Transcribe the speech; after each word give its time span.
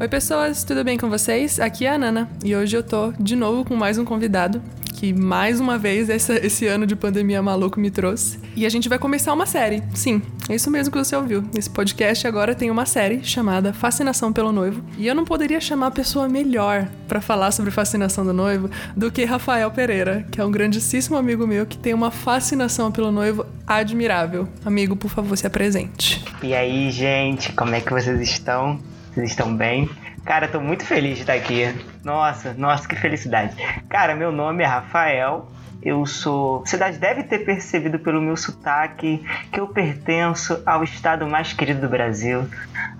Oi, 0.00 0.08
pessoas, 0.08 0.64
tudo 0.64 0.82
bem 0.82 0.96
com 0.96 1.10
vocês? 1.10 1.60
Aqui 1.60 1.84
é 1.84 1.90
a 1.90 1.98
Nana 1.98 2.26
e 2.42 2.56
hoje 2.56 2.74
eu 2.74 2.82
tô 2.82 3.12
de 3.20 3.36
novo 3.36 3.66
com 3.66 3.76
mais 3.76 3.98
um 3.98 4.04
convidado 4.06 4.62
que 4.94 5.12
mais 5.12 5.60
uma 5.60 5.76
vez 5.76 6.08
essa, 6.08 6.34
esse 6.34 6.66
ano 6.66 6.86
de 6.86 6.96
pandemia 6.96 7.42
maluco 7.42 7.78
me 7.78 7.90
trouxe. 7.90 8.38
E 8.56 8.64
a 8.64 8.68
gente 8.70 8.88
vai 8.88 8.98
começar 8.98 9.32
uma 9.34 9.44
série. 9.44 9.82
Sim, 9.94 10.22
é 10.48 10.54
isso 10.54 10.70
mesmo 10.70 10.90
que 10.90 10.98
você 10.98 11.14
ouviu. 11.14 11.44
Esse 11.54 11.68
podcast 11.68 12.26
agora 12.26 12.54
tem 12.54 12.70
uma 12.70 12.86
série 12.86 13.22
chamada 13.22 13.74
Fascinação 13.74 14.32
pelo 14.32 14.52
Noivo. 14.52 14.82
E 14.96 15.06
eu 15.06 15.14
não 15.14 15.24
poderia 15.26 15.60
chamar 15.60 15.88
a 15.88 15.90
pessoa 15.90 16.28
melhor 16.28 16.88
para 17.06 17.20
falar 17.20 17.50
sobre 17.50 17.70
fascinação 17.70 18.24
do 18.24 18.32
noivo 18.32 18.70
do 18.96 19.10
que 19.10 19.24
Rafael 19.24 19.70
Pereira, 19.70 20.26
que 20.30 20.40
é 20.40 20.44
um 20.44 20.50
grandíssimo 20.50 21.16
amigo 21.16 21.46
meu 21.46 21.66
que 21.66 21.76
tem 21.76 21.92
uma 21.92 22.10
fascinação 22.10 22.90
pelo 22.90 23.12
noivo 23.12 23.44
admirável. 23.66 24.48
Amigo, 24.64 24.96
por 24.96 25.10
favor, 25.10 25.36
se 25.36 25.46
apresente. 25.46 26.24
E 26.42 26.54
aí, 26.54 26.90
gente, 26.90 27.52
como 27.52 27.74
é 27.74 27.80
que 27.80 27.92
vocês 27.92 28.18
estão? 28.20 28.78
Vocês 29.12 29.30
estão 29.30 29.54
bem? 29.56 29.90
Cara, 30.24 30.46
tô 30.46 30.60
muito 30.60 30.84
feliz 30.84 31.16
de 31.16 31.22
estar 31.22 31.32
aqui. 31.32 31.74
Nossa, 32.04 32.54
nossa, 32.54 32.86
que 32.86 32.94
felicidade. 32.94 33.56
Cara, 33.88 34.14
meu 34.14 34.30
nome 34.30 34.62
é 34.62 34.66
Rafael. 34.66 35.48
Eu 35.82 36.06
sou. 36.06 36.60
Você 36.60 36.76
deve 36.76 37.24
ter 37.24 37.38
percebido 37.40 37.98
pelo 37.98 38.20
meu 38.20 38.36
sotaque 38.36 39.24
que 39.50 39.58
eu 39.58 39.66
pertenço 39.66 40.62
ao 40.64 40.84
estado 40.84 41.26
mais 41.26 41.52
querido 41.52 41.80
do 41.80 41.88
Brasil, 41.88 42.46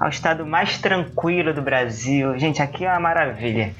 ao 0.00 0.08
estado 0.08 0.46
mais 0.46 0.78
tranquilo 0.78 1.52
do 1.52 1.62
Brasil. 1.62 2.36
Gente, 2.38 2.60
aqui 2.62 2.84
é 2.84 2.90
uma 2.90 3.00
maravilha. 3.00 3.72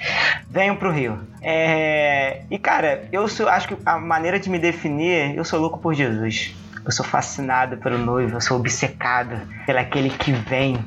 Venham 0.48 0.76
pro 0.76 0.92
Rio. 0.92 1.18
É... 1.42 2.42
E 2.50 2.58
cara, 2.58 3.08
eu 3.10 3.26
sou, 3.26 3.48
acho 3.48 3.68
que 3.68 3.76
a 3.86 3.98
maneira 3.98 4.38
de 4.38 4.50
me 4.50 4.58
definir, 4.58 5.34
eu 5.34 5.44
sou 5.44 5.58
louco 5.58 5.78
por 5.78 5.94
Jesus. 5.94 6.54
Eu 6.90 6.92
sou 6.92 7.06
fascinado 7.06 7.76
pelo 7.76 7.96
noivo, 7.96 8.34
eu 8.34 8.40
sou 8.40 8.56
obcecado 8.56 9.40
pelo 9.64 9.78
aquele 9.78 10.10
que 10.10 10.32
vem. 10.32 10.84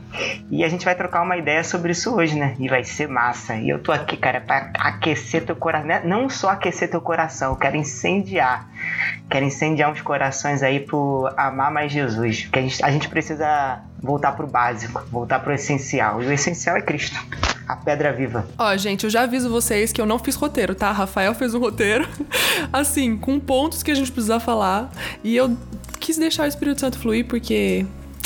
E 0.51 0.61
a 0.61 0.67
gente 0.67 0.83
vai 0.83 0.93
trocar 0.93 1.21
uma 1.21 1.37
ideia 1.37 1.63
sobre 1.63 1.93
isso 1.93 2.13
hoje, 2.13 2.37
né? 2.37 2.57
E 2.59 2.67
vai 2.67 2.83
ser 2.83 3.07
massa. 3.07 3.55
E 3.55 3.69
eu 3.69 3.79
tô 3.79 3.89
aqui, 3.89 4.17
cara, 4.17 4.41
para 4.41 4.73
aquecer 4.79 5.45
teu 5.45 5.55
coração. 5.55 5.87
Né? 5.87 6.01
Não 6.03 6.27
só 6.27 6.49
aquecer 6.49 6.89
teu 6.89 6.99
coração, 6.99 7.51
eu 7.51 7.55
quero 7.55 7.77
incendiar. 7.77 8.67
Quero 9.29 9.45
incendiar 9.45 9.89
uns 9.89 10.01
corações 10.01 10.61
aí 10.61 10.81
pro 10.81 11.33
amar 11.37 11.71
mais 11.71 11.89
Jesus. 11.89 12.41
Porque 12.41 12.59
a 12.59 12.61
gente, 12.63 12.83
a 12.83 12.91
gente 12.91 13.07
precisa 13.07 13.79
voltar 13.97 14.33
pro 14.33 14.45
básico, 14.45 15.01
voltar 15.09 15.39
pro 15.39 15.53
essencial. 15.53 16.21
E 16.21 16.25
o 16.25 16.33
essencial 16.33 16.75
é 16.75 16.81
Cristo 16.81 17.17
a 17.67 17.75
pedra 17.75 18.11
viva. 18.11 18.47
Ó, 18.57 18.75
gente, 18.77 19.03
eu 19.03 19.09
já 19.09 19.21
aviso 19.21 19.49
vocês 19.49 19.91
que 19.91 20.01
eu 20.01 20.05
não 20.05 20.19
fiz 20.19 20.35
roteiro, 20.35 20.75
tá? 20.75 20.91
Rafael 20.91 21.33
fez 21.33 21.53
um 21.53 21.59
roteiro, 21.59 22.07
assim, 22.71 23.17
com 23.17 23.39
pontos 23.39 23.83
que 23.83 23.91
a 23.91 23.95
gente 23.95 24.11
precisa 24.11 24.39
falar. 24.39 24.91
E 25.23 25.35
eu 25.35 25.57
quis 25.99 26.17
deixar 26.17 26.43
o 26.43 26.47
Espírito 26.47 26.81
Santo 26.81 26.99
fluir 26.99 27.25
porque 27.25 27.85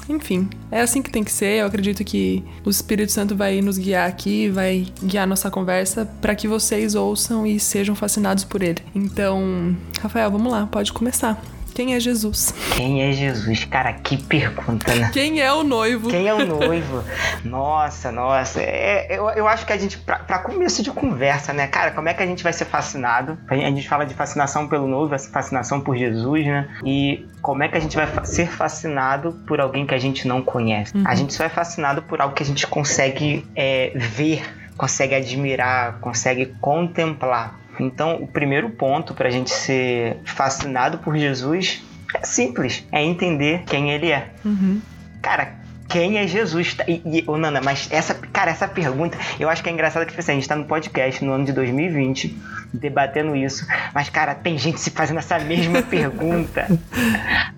enfim, 0.09 0.49
é 0.71 0.81
assim 0.81 1.02
que 1.02 1.11
tem 1.11 1.23
que 1.23 1.31
ser. 1.31 1.61
Eu 1.61 1.67
acredito 1.67 2.03
que 2.03 2.43
o 2.65 2.69
Espírito 2.69 3.11
Santo 3.11 3.35
vai 3.35 3.61
nos 3.61 3.77
guiar 3.77 4.08
aqui, 4.08 4.49
vai 4.49 4.88
guiar 5.03 5.27
nossa 5.27 5.52
conversa 5.52 6.05
para 6.21 6.33
que 6.33 6.47
vocês 6.47 6.95
ouçam 6.95 7.45
e 7.45 7.59
sejam 7.59 7.95
fascinados 7.95 8.43
por 8.43 8.63
ele. 8.63 8.81
Então, 8.95 9.75
Rafael, 10.02 10.31
vamos 10.31 10.52
lá, 10.52 10.65
pode 10.65 10.93
começar. 10.93 11.41
Quem 11.78 11.94
é 11.94 12.00
Jesus? 12.00 12.56
Quem 12.75 13.03
é 13.03 13.11
Jesus? 13.11 13.66
Cara, 13.66 13.94
que 13.94 14.17
pergunta, 14.17 14.95
né? 14.95 15.11
Quem 15.14 15.39
é 15.39 15.53
o 15.53 15.64
noivo? 15.64 16.09
Quem 16.09 16.28
é 16.28 16.33
o 16.33 16.44
noivo? 16.44 17.03
nossa, 17.45 18.11
nossa. 18.11 18.59
É, 18.59 19.06
eu, 19.11 19.30
eu 19.30 19.47
acho 19.47 19.64
que 19.64 19.72
a 19.72 19.78
gente, 19.78 19.95
pra, 20.00 20.17
pra, 20.17 20.39
começo 20.39 20.81
de 20.81 20.89
conversa, 20.89 21.53
né? 21.53 21.67
Cara, 21.67 21.92
como 21.92 22.09
é 22.09 22.16
que 22.16 22.23
a 22.23 22.25
gente 22.25 22.42
vai 22.42 22.52
ser 22.52 22.66
fascinado? 22.66 23.38
A 23.48 23.55
gente 23.55 23.88
fala 23.88 24.08
de 24.08 24.16
fascinação 24.16 24.67
pelo 24.67 24.88
noivo, 24.88 25.16
fascinação 25.20 25.80
por 25.80 25.95
Jesus, 25.95 26.48
né? 26.48 26.67
E 26.83 27.28
como 27.44 27.61
é 27.61 27.67
que 27.67 27.78
a 27.78 27.80
gente 27.80 27.95
vai 27.95 28.08
ser 28.25 28.48
fascinado 28.48 29.33
por 29.45 29.61
alguém 29.61 29.86
que 29.86 29.94
a 29.94 30.00
gente 30.00 30.28
não 30.28 30.42
conhece? 30.42 30.98
Uhum. 30.98 31.03
A 31.05 31.14
gente 31.14 31.31
só 31.31 31.44
é 31.44 31.50
fascinado 31.50 32.02
por 32.02 32.20
algo 32.20 32.33
que 32.33 32.42
a 32.42 32.45
gente 32.48 32.66
consegue 32.66 33.45
é, 33.55 33.92
ver, 33.95 34.44
consegue 34.75 35.14
admirar, 35.14 36.00
consegue 36.00 36.48
contemplar. 36.59 37.67
Então, 37.83 38.15
o 38.21 38.27
primeiro 38.27 38.70
ponto 38.70 39.14
para 39.14 39.27
a 39.27 39.32
gente 39.32 39.49
ser 39.49 40.17
fascinado 40.26 40.98
por 40.99 41.17
Jesus 41.17 41.83
é 42.14 42.26
simples: 42.26 42.86
é 42.92 43.04
entender 43.04 43.64
quem 43.65 43.92
ele 43.92 44.11
é. 44.11 44.32
Uhum. 44.43 44.82
Cara, 45.21 45.55
quem 45.87 46.17
é 46.17 46.27
Jesus? 46.27 46.75
E, 46.87 47.02
e 47.05 47.23
oh, 47.27 47.37
Nana, 47.37 47.61
mas 47.61 47.87
essa, 47.92 48.14
cara, 48.14 48.52
essa 48.52 48.67
pergunta, 48.67 49.17
eu 49.39 49.49
acho 49.49 49.64
que 49.64 49.70
é 49.70 49.71
engraçada 49.71 50.05
que 50.05 50.11
tipo 50.11 50.20
assim, 50.20 50.33
a 50.33 50.36
gente 50.36 50.48
tá 50.48 50.55
no 50.55 50.65
podcast 50.65 51.23
no 51.23 51.31
ano 51.31 51.45
de 51.45 51.53
2020, 51.53 52.37
debatendo 52.73 53.36
isso, 53.36 53.65
mas, 53.93 54.09
cara, 54.09 54.36
tem 54.36 54.58
gente 54.58 54.80
se 54.80 54.92
fazendo 54.92 55.20
essa 55.20 55.39
mesma 55.39 55.81
pergunta 55.83 56.67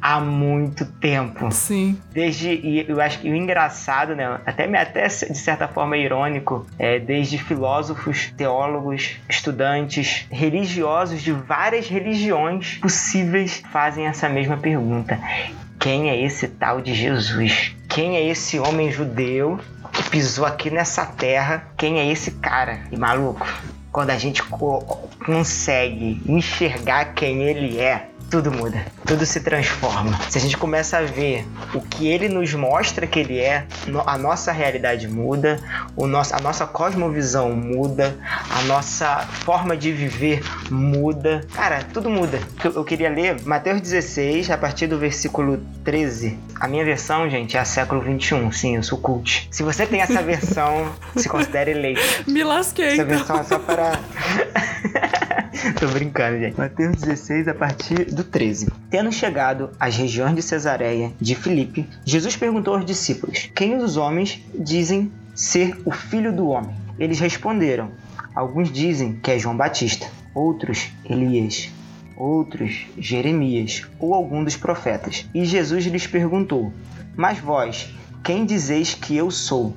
há 0.01 0.19
muito 0.19 0.85
tempo. 0.85 1.51
Sim. 1.51 2.00
Desde, 2.12 2.50
e 2.50 2.85
eu 2.88 3.01
acho 3.01 3.19
que 3.19 3.29
o 3.29 3.35
engraçado, 3.35 4.16
né, 4.16 4.40
até, 4.46 4.66
até 4.78 5.07
de 5.07 5.38
certa 5.38 5.67
forma 5.67 5.97
irônico, 5.97 6.67
é 6.78 7.00
desde 7.00 7.38
filósofos, 7.38 8.31
teólogos, 8.38 9.17
estudantes, 9.28 10.28
religiosos 10.29 11.22
de 11.22 11.31
várias 11.31 11.88
religiões 11.88 12.78
possíveis 12.78 13.63
fazem 13.72 14.06
essa 14.06 14.29
mesma 14.29 14.57
pergunta. 14.57 15.19
Quem 15.79 16.09
é 16.09 16.22
esse 16.22 16.47
tal 16.47 16.81
de 16.81 16.94
Jesus? 16.94 17.78
Quem 17.99 18.15
é 18.15 18.25
esse 18.25 18.57
homem 18.57 18.89
judeu 18.89 19.59
que 19.91 20.09
pisou 20.09 20.45
aqui 20.45 20.69
nessa 20.69 21.05
terra? 21.05 21.69
Quem 21.75 21.99
é 21.99 22.09
esse 22.09 22.31
cara? 22.31 22.79
E 22.89 22.95
maluco, 22.95 23.45
quando 23.91 24.11
a 24.11 24.17
gente 24.17 24.41
co 24.41 24.79
consegue 25.25 26.21
enxergar 26.25 27.13
quem 27.13 27.41
ele 27.41 27.77
é, 27.77 28.07
tudo 28.29 28.51
muda, 28.51 28.85
tudo 29.06 29.25
se 29.25 29.40
transforma. 29.40 30.17
Se 30.29 30.38
a 30.38 30.41
gente 30.41 30.56
começa 30.56 30.97
a 30.97 31.01
ver 31.01 31.47
o 31.73 31.81
que 31.81 32.07
ele 32.07 32.29
nos 32.29 32.53
mostra 32.53 33.07
que 33.07 33.19
ele 33.19 33.40
é, 33.40 33.66
a 34.06 34.17
nossa 34.17 34.51
realidade 34.51 35.07
muda, 35.07 35.59
o 35.95 36.06
nosso, 36.06 36.35
a 36.35 36.40
nossa 36.40 36.67
cosmovisão 36.67 37.51
muda, 37.51 38.16
a 38.50 38.62
nossa 38.63 39.28
forma 39.44 39.75
de 39.75 39.91
viver 39.91 40.41
muda. 40.69 41.41
Cara, 41.53 41.84
tudo 41.91 42.09
muda. 42.09 42.40
Eu, 42.63 42.84
queria 42.84 43.09
ler 43.09 43.41
Mateus 43.44 43.81
16, 43.81 44.51
a 44.51 44.57
partir 44.57 44.88
do 44.88 44.97
versículo 45.00 45.59
13. 45.84 46.38
A 46.59 46.67
minha 46.67 46.85
versão, 46.85 47.29
gente, 47.29 47.57
é 47.57 47.59
a 47.59 47.66
século 47.66 48.01
21. 48.01 48.51
Sim, 48.51 48.75
eu 48.75 48.84
sou 48.84 49.00
cult. 49.00 49.47
Se 49.51 49.63
você 49.63 49.85
tem 49.85 50.01
essa 50.01 50.22
versão, 50.22 50.91
se 51.16 51.28
considere 51.28 51.72
eleito. 51.72 52.01
Me 52.28 52.44
lasquei. 52.44 52.94
Essa 52.94 53.06
versão 53.06 53.40
é 53.40 53.44
só 53.44 53.57
para. 53.57 54.00
Tô 55.79 55.87
brincando, 55.87 56.39
gente. 56.39 56.57
Mateus 56.57 56.97
16, 56.97 57.47
a 57.47 57.53
partir 57.53 58.05
do 58.05 58.23
13. 58.23 58.69
Tendo 58.89 59.11
chegado 59.11 59.71
às 59.79 59.95
regiões 59.95 60.35
de 60.35 60.41
Cesareia 60.41 61.11
de 61.19 61.35
Filipe, 61.35 61.87
Jesus 62.05 62.35
perguntou 62.35 62.75
aos 62.75 62.85
discípulos: 62.85 63.49
Quem 63.55 63.75
os 63.77 63.97
homens 63.97 64.43
dizem 64.53 65.11
ser 65.33 65.79
o 65.85 65.91
filho 65.91 66.31
do 66.31 66.49
homem? 66.49 66.75
Eles 66.99 67.19
responderam: 67.19 67.91
Alguns 68.35 68.71
dizem 68.71 69.19
que 69.21 69.31
é 69.31 69.39
João 69.39 69.57
Batista, 69.57 70.07
outros 70.33 70.89
Elias, 71.03 71.69
outros 72.16 72.85
Jeremias 72.97 73.85
ou 73.99 74.13
algum 74.13 74.43
dos 74.43 74.55
profetas. 74.55 75.25
E 75.33 75.45
Jesus 75.45 75.85
lhes 75.85 76.05
perguntou: 76.05 76.71
Mas 77.16 77.39
vós, 77.39 77.93
quem 78.23 78.45
dizeis 78.45 78.93
que 78.93 79.16
eu 79.16 79.31
sou? 79.31 79.75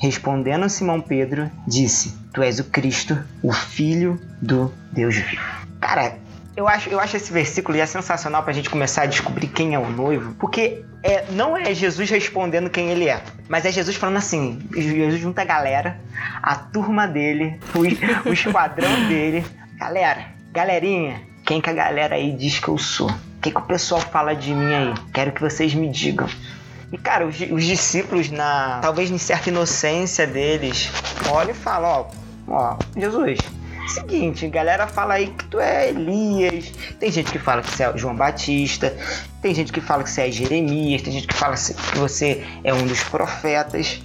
Respondendo 0.00 0.68
Simão 0.68 1.00
Pedro, 1.00 1.50
disse: 1.66 2.16
Tu 2.32 2.42
és 2.42 2.58
o 2.58 2.64
Cristo, 2.64 3.18
o 3.42 3.52
Filho 3.52 4.18
do 4.40 4.72
Deus 4.90 5.14
vivo. 5.14 5.42
Cara, 5.78 6.16
eu 6.56 6.66
acho, 6.66 6.88
eu 6.88 6.98
acho 6.98 7.16
esse 7.16 7.30
versículo 7.32 7.76
já 7.76 7.86
sensacional 7.86 8.42
para 8.42 8.50
a 8.50 8.54
gente 8.54 8.70
começar 8.70 9.02
a 9.02 9.06
descobrir 9.06 9.48
quem 9.48 9.74
é 9.74 9.78
o 9.78 9.90
noivo, 9.90 10.34
porque 10.34 10.84
é, 11.02 11.24
não 11.30 11.56
é 11.56 11.74
Jesus 11.74 12.08
respondendo 12.10 12.70
quem 12.70 12.88
ele 12.88 13.08
é, 13.08 13.22
mas 13.48 13.64
é 13.66 13.72
Jesus 13.72 13.96
falando 13.96 14.16
assim: 14.16 14.58
Jesus 14.74 15.20
junta 15.20 15.42
a 15.42 15.44
galera, 15.44 16.00
a 16.42 16.54
turma 16.54 17.06
dele, 17.06 17.60
o, 17.74 18.28
o 18.28 18.32
esquadrão 18.32 18.90
dele, 19.06 19.44
galera, 19.76 20.26
galerinha, 20.50 21.20
quem 21.44 21.60
que 21.60 21.68
a 21.68 21.74
galera 21.74 22.14
aí 22.14 22.32
diz 22.32 22.58
que 22.58 22.68
eu 22.68 22.78
sou? 22.78 23.10
O 23.10 23.40
que, 23.42 23.50
que 23.50 23.58
o 23.58 23.62
pessoal 23.62 24.00
fala 24.00 24.34
de 24.34 24.54
mim 24.54 24.72
aí? 24.72 24.94
Quero 25.12 25.32
que 25.32 25.40
vocês 25.40 25.74
me 25.74 25.88
digam. 25.88 26.28
E, 26.92 26.98
cara, 26.98 27.26
os, 27.26 27.40
os 27.40 27.64
discípulos, 27.64 28.30
na 28.30 28.80
talvez 28.82 29.10
em 29.10 29.18
certa 29.18 29.48
inocência 29.48 30.26
deles, 30.26 30.90
olham 31.30 31.52
e 31.52 31.54
falam: 31.54 32.10
Ó, 32.48 32.52
ó, 32.52 32.78
Jesus, 32.96 33.38
seguinte, 33.90 34.48
galera 34.48 34.86
fala 34.86 35.14
aí 35.14 35.28
que 35.28 35.44
tu 35.44 35.60
é 35.60 35.90
Elias, 35.90 36.72
tem 36.98 37.10
gente 37.10 37.30
que 37.30 37.38
fala 37.38 37.62
que 37.62 37.70
você 37.70 37.84
é 37.84 37.96
João 37.96 38.14
Batista, 38.14 38.96
tem 39.42 39.54
gente 39.54 39.72
que 39.72 39.80
fala 39.80 40.02
que 40.02 40.10
você 40.10 40.22
é 40.22 40.30
Jeremias, 40.30 41.02
tem 41.02 41.12
gente 41.12 41.26
que 41.26 41.34
fala 41.34 41.54
que 41.56 41.98
você 41.98 42.44
é 42.64 42.72
um 42.72 42.86
dos 42.86 43.02
profetas. 43.04 44.00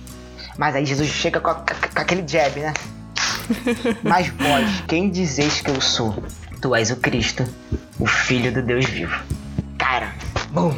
Mas 0.57 0.75
aí 0.75 0.85
Jesus 0.85 1.09
chega 1.09 1.39
com, 1.39 1.49
a, 1.49 1.55
com 1.55 1.99
aquele 2.01 2.25
jab, 2.27 2.59
né? 2.59 2.73
Mas 4.01 4.29
vós, 4.29 4.83
quem 4.87 5.09
dizeis 5.09 5.61
que 5.61 5.69
eu 5.69 5.81
sou? 5.81 6.23
Tu 6.61 6.73
és 6.73 6.91
o 6.91 6.95
Cristo, 6.95 7.43
o 7.99 8.07
Filho 8.07 8.51
do 8.51 8.61
Deus 8.61 8.85
vivo. 8.85 9.21
Cara, 9.77 10.13
bum! 10.51 10.73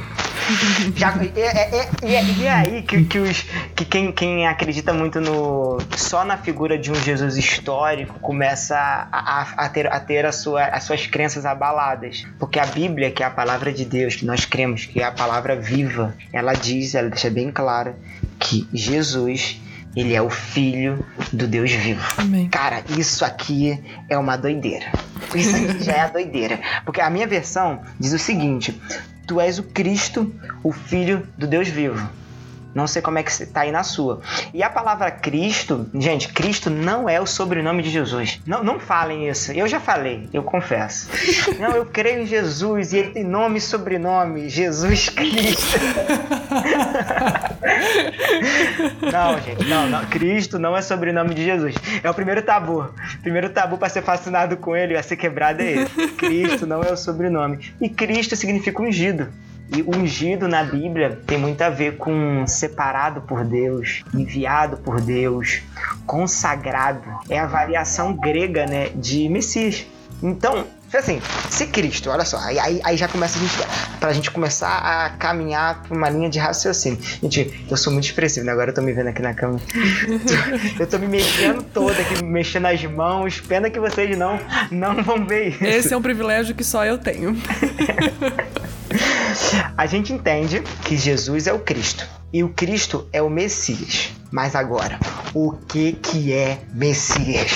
Já, 0.96 1.14
é, 1.36 1.42
é, 1.42 1.80
é, 1.80 1.90
e 2.04 2.46
é 2.46 2.52
aí 2.52 2.82
que, 2.82 3.04
que, 3.04 3.20
os, 3.20 3.46
que 3.76 3.86
quem, 3.86 4.12
quem 4.12 4.48
acredita 4.48 4.94
muito 4.94 5.20
no 5.20 5.78
só 5.96 6.24
na 6.24 6.38
figura 6.38 6.78
de 6.78 6.92
um 6.92 6.96
Jesus 6.96 7.38
histórico 7.38 8.20
começa 8.20 8.78
a, 8.78 9.08
a, 9.12 9.66
a, 9.66 9.70
ter, 9.70 9.92
a 9.92 10.00
ter 10.00 10.26
a 10.26 10.32
sua, 10.32 10.66
as 10.66 10.84
suas 10.84 11.06
crenças 11.06 11.46
abaladas. 11.46 12.26
Porque 12.40 12.60
a 12.60 12.66
Bíblia, 12.66 13.12
que 13.12 13.24
é 13.24 13.26
a 13.26 13.32
palavra 13.32 13.72
de 13.72 13.86
Deus, 13.86 14.16
que 14.16 14.26
nós 14.26 14.46
cremos 14.46 14.86
que 14.86 15.02
é 15.02 15.04
a 15.04 15.12
palavra 15.12 15.56
viva, 15.56 16.16
ela 16.32 16.54
diz, 16.54 16.96
ela 16.96 17.10
deixa 17.10 17.30
bem 17.30 17.52
clara 17.52 17.96
que 18.40 18.68
Jesus 18.74 19.60
ele 19.96 20.14
é 20.14 20.22
o 20.22 20.30
filho 20.30 21.04
do 21.34 21.48
Deus 21.48 21.72
vivo. 21.72 22.04
Amém. 22.18 22.48
Cara, 22.50 22.84
isso 22.96 23.26
aqui 23.26 23.84
é 24.08 24.16
uma 24.16 24.38
doideira. 24.38 24.86
Isso 25.34 25.56
aqui 25.56 25.84
já 25.84 25.94
é 25.94 26.02
a 26.02 26.08
doideira. 26.08 26.60
Porque 26.86 27.02
a 27.02 27.10
minha 27.10 27.26
versão 27.26 27.82
diz 28.00 28.14
o 28.14 28.20
seguinte: 28.20 28.80
Tu 29.28 29.42
és 29.42 29.60
o 29.60 29.64
Cristo, 29.64 30.34
o 30.64 30.72
filho 30.72 31.28
do 31.38 31.46
Deus 31.46 31.68
vivo. 31.68 32.00
Não 32.78 32.86
sei 32.86 33.02
como 33.02 33.18
é 33.18 33.24
que 33.24 33.32
está 33.32 33.62
aí 33.62 33.72
na 33.72 33.82
sua. 33.82 34.22
E 34.54 34.62
a 34.62 34.70
palavra 34.70 35.10
Cristo, 35.10 35.90
gente, 35.96 36.32
Cristo 36.32 36.70
não 36.70 37.10
é 37.10 37.20
o 37.20 37.26
sobrenome 37.26 37.82
de 37.82 37.90
Jesus. 37.90 38.40
Não, 38.46 38.64
não 38.64 38.80
falem 38.80 39.28
isso. 39.28 39.52
Eu 39.52 39.68
já 39.68 39.80
falei, 39.80 40.30
eu 40.32 40.44
confesso. 40.44 41.10
Não, 41.58 41.72
eu 41.72 41.88
creio 41.88 42.22
em 42.22 42.28
Jesus 42.28 42.94
e 42.94 42.98
ele 42.98 43.12
tem 43.12 43.24
nome 43.24 43.58
e 43.58 43.62
sobrenome. 43.62 44.48
Jesus 44.48 45.10
Cristo. 45.10 45.80
não, 49.12 49.42
gente, 49.42 49.68
não, 49.68 49.90
não. 49.90 50.06
Cristo 50.06 50.60
não 50.60 50.78
é 50.78 50.82
sobrenome 50.82 51.34
de 51.34 51.44
Jesus. 51.44 51.74
É 52.04 52.10
o 52.10 52.14
primeiro 52.14 52.44
tabu. 52.44 52.82
O 52.82 53.22
primeiro 53.24 53.50
tabu 53.50 53.78
para 53.78 53.90
ser 53.90 54.04
fascinado 54.04 54.58
com 54.58 54.76
ele, 54.76 54.96
a 54.96 55.02
ser 55.02 55.16
quebrado 55.16 55.64
é 55.64 55.72
esse. 55.72 56.08
Cristo 56.10 56.68
não 56.68 56.84
é 56.84 56.92
o 56.92 56.98
sobrenome. 56.98 57.74
E 57.82 57.90
Cristo 57.90 58.36
significa 58.36 58.82
ungido. 58.82 59.30
E 59.76 59.84
ungido 59.84 60.48
na 60.48 60.64
Bíblia 60.64 61.20
tem 61.26 61.38
muito 61.38 61.62
a 61.62 61.70
ver 61.70 61.98
com 61.98 62.46
separado 62.48 63.22
por 63.22 63.44
Deus, 63.44 64.04
enviado 64.14 64.78
por 64.78 65.02
Deus, 65.02 65.62
consagrado. 66.06 67.04
É 67.30 67.40
a 67.40 67.46
variação 67.46 68.14
grega, 68.14 68.66
né, 68.66 68.90
de 68.96 69.28
Messias. 69.28 69.86
Então, 70.24 70.66
assim, 70.96 71.22
se 71.50 71.68
Cristo, 71.68 72.10
olha 72.10 72.26
só, 72.26 72.38
aí, 72.38 72.80
aí 72.84 72.98
já 72.98 73.08
começa 73.08 73.38
a 73.38 73.42
gente, 73.42 73.54
pra 74.00 74.14
gente 74.14 74.32
começar 74.32 74.78
a 74.78 75.10
caminhar 75.12 75.84
por 75.84 75.96
uma 75.96 76.10
linha 76.10 76.30
de 76.30 76.40
raciocínio. 76.40 76.98
Gente, 77.22 77.66
eu 77.70 77.78
sou 77.78 77.92
muito 77.92 78.06
expressivo, 78.06 78.46
né? 78.46 78.52
Agora 78.52 78.72
eu 78.72 78.74
tô 78.74 78.82
me 78.82 78.94
vendo 78.94 79.08
aqui 79.08 79.22
na 79.22 79.34
cama. 79.34 79.60
eu 80.80 80.88
tô 80.88 80.98
me 80.98 81.08
mexendo 81.08 81.64
toda 81.64 82.02
aqui, 82.02 82.24
mexendo 82.24 82.66
as 82.66 82.84
mãos. 82.86 83.42
Pena 83.42 83.70
que 83.70 83.80
vocês 83.80 84.18
não, 84.18 84.40
não 84.72 85.04
vão 85.04 85.26
ver 85.26 85.50
isso. 85.50 85.64
Esse 85.64 85.94
é 85.94 85.98
um 85.98 86.02
privilégio 86.02 86.56
que 86.56 86.64
só 86.64 86.86
eu 86.86 86.98
tenho. 86.98 87.36
A 89.78 89.86
gente 89.86 90.14
entende 90.14 90.62
que 90.84 90.98
Jesus 90.98 91.48
é 91.48 91.54
o 91.54 91.60
Cristo 91.60 92.08
e 92.32 92.44
o 92.44 92.50
Cristo 92.50 93.08
é 93.14 93.22
o 93.22 93.30
Messias. 93.30 94.12
Mas 94.30 94.56
agora, 94.56 95.00
o 95.34 95.54
que 95.54 95.94
que 95.94 96.34
é 96.34 96.60
Messias? 96.74 97.52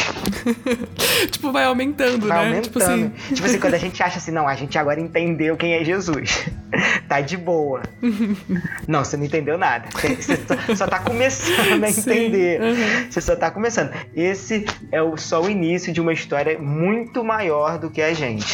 tipo, 1.29 1.51
vai 1.51 1.65
aumentando, 1.65 2.27
vai 2.27 2.37
né? 2.37 2.45
Aumentando. 2.45 2.63
Tipo 2.63 2.79
assim... 2.79 3.09
tipo 3.33 3.45
assim, 3.45 3.59
quando 3.59 3.73
a 3.73 3.77
gente 3.77 4.01
acha 4.01 4.17
assim, 4.17 4.31
não, 4.31 4.47
a 4.47 4.55
gente 4.55 4.77
agora 4.77 5.01
entendeu 5.01 5.57
quem 5.57 5.73
é 5.73 5.83
Jesus. 5.83 6.45
tá 7.09 7.19
de 7.19 7.35
boa. 7.35 7.81
não, 8.87 9.03
você 9.03 9.17
não 9.17 9.25
entendeu 9.25 9.57
nada. 9.57 9.89
Você 9.91 10.37
só, 10.37 10.75
só 10.75 10.87
tá 10.87 10.99
começando 10.99 11.83
a 11.83 11.89
entender. 11.89 12.61
Uhum. 12.61 13.11
Você 13.11 13.19
só 13.19 13.35
tá 13.35 13.51
começando. 13.51 13.91
Esse 14.15 14.65
é 14.93 15.01
o, 15.01 15.17
só 15.17 15.41
o 15.41 15.49
início 15.49 15.91
de 15.91 15.99
uma 15.99 16.13
história 16.13 16.57
muito 16.57 17.21
maior 17.21 17.77
do 17.77 17.89
que 17.89 18.01
a 18.01 18.13
gente. 18.13 18.47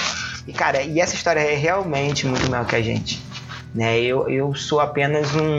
E, 0.47 0.53
cara, 0.53 0.81
e 0.81 0.99
essa 0.99 1.13
história 1.13 1.41
é 1.41 1.55
realmente 1.55 2.25
muito 2.25 2.49
maior 2.49 2.65
que 2.65 2.75
a 2.75 2.81
gente. 2.81 3.21
Né? 3.75 3.99
Eu, 3.99 4.27
eu 4.29 4.55
sou 4.55 4.79
apenas 4.79 5.35
um 5.35 5.57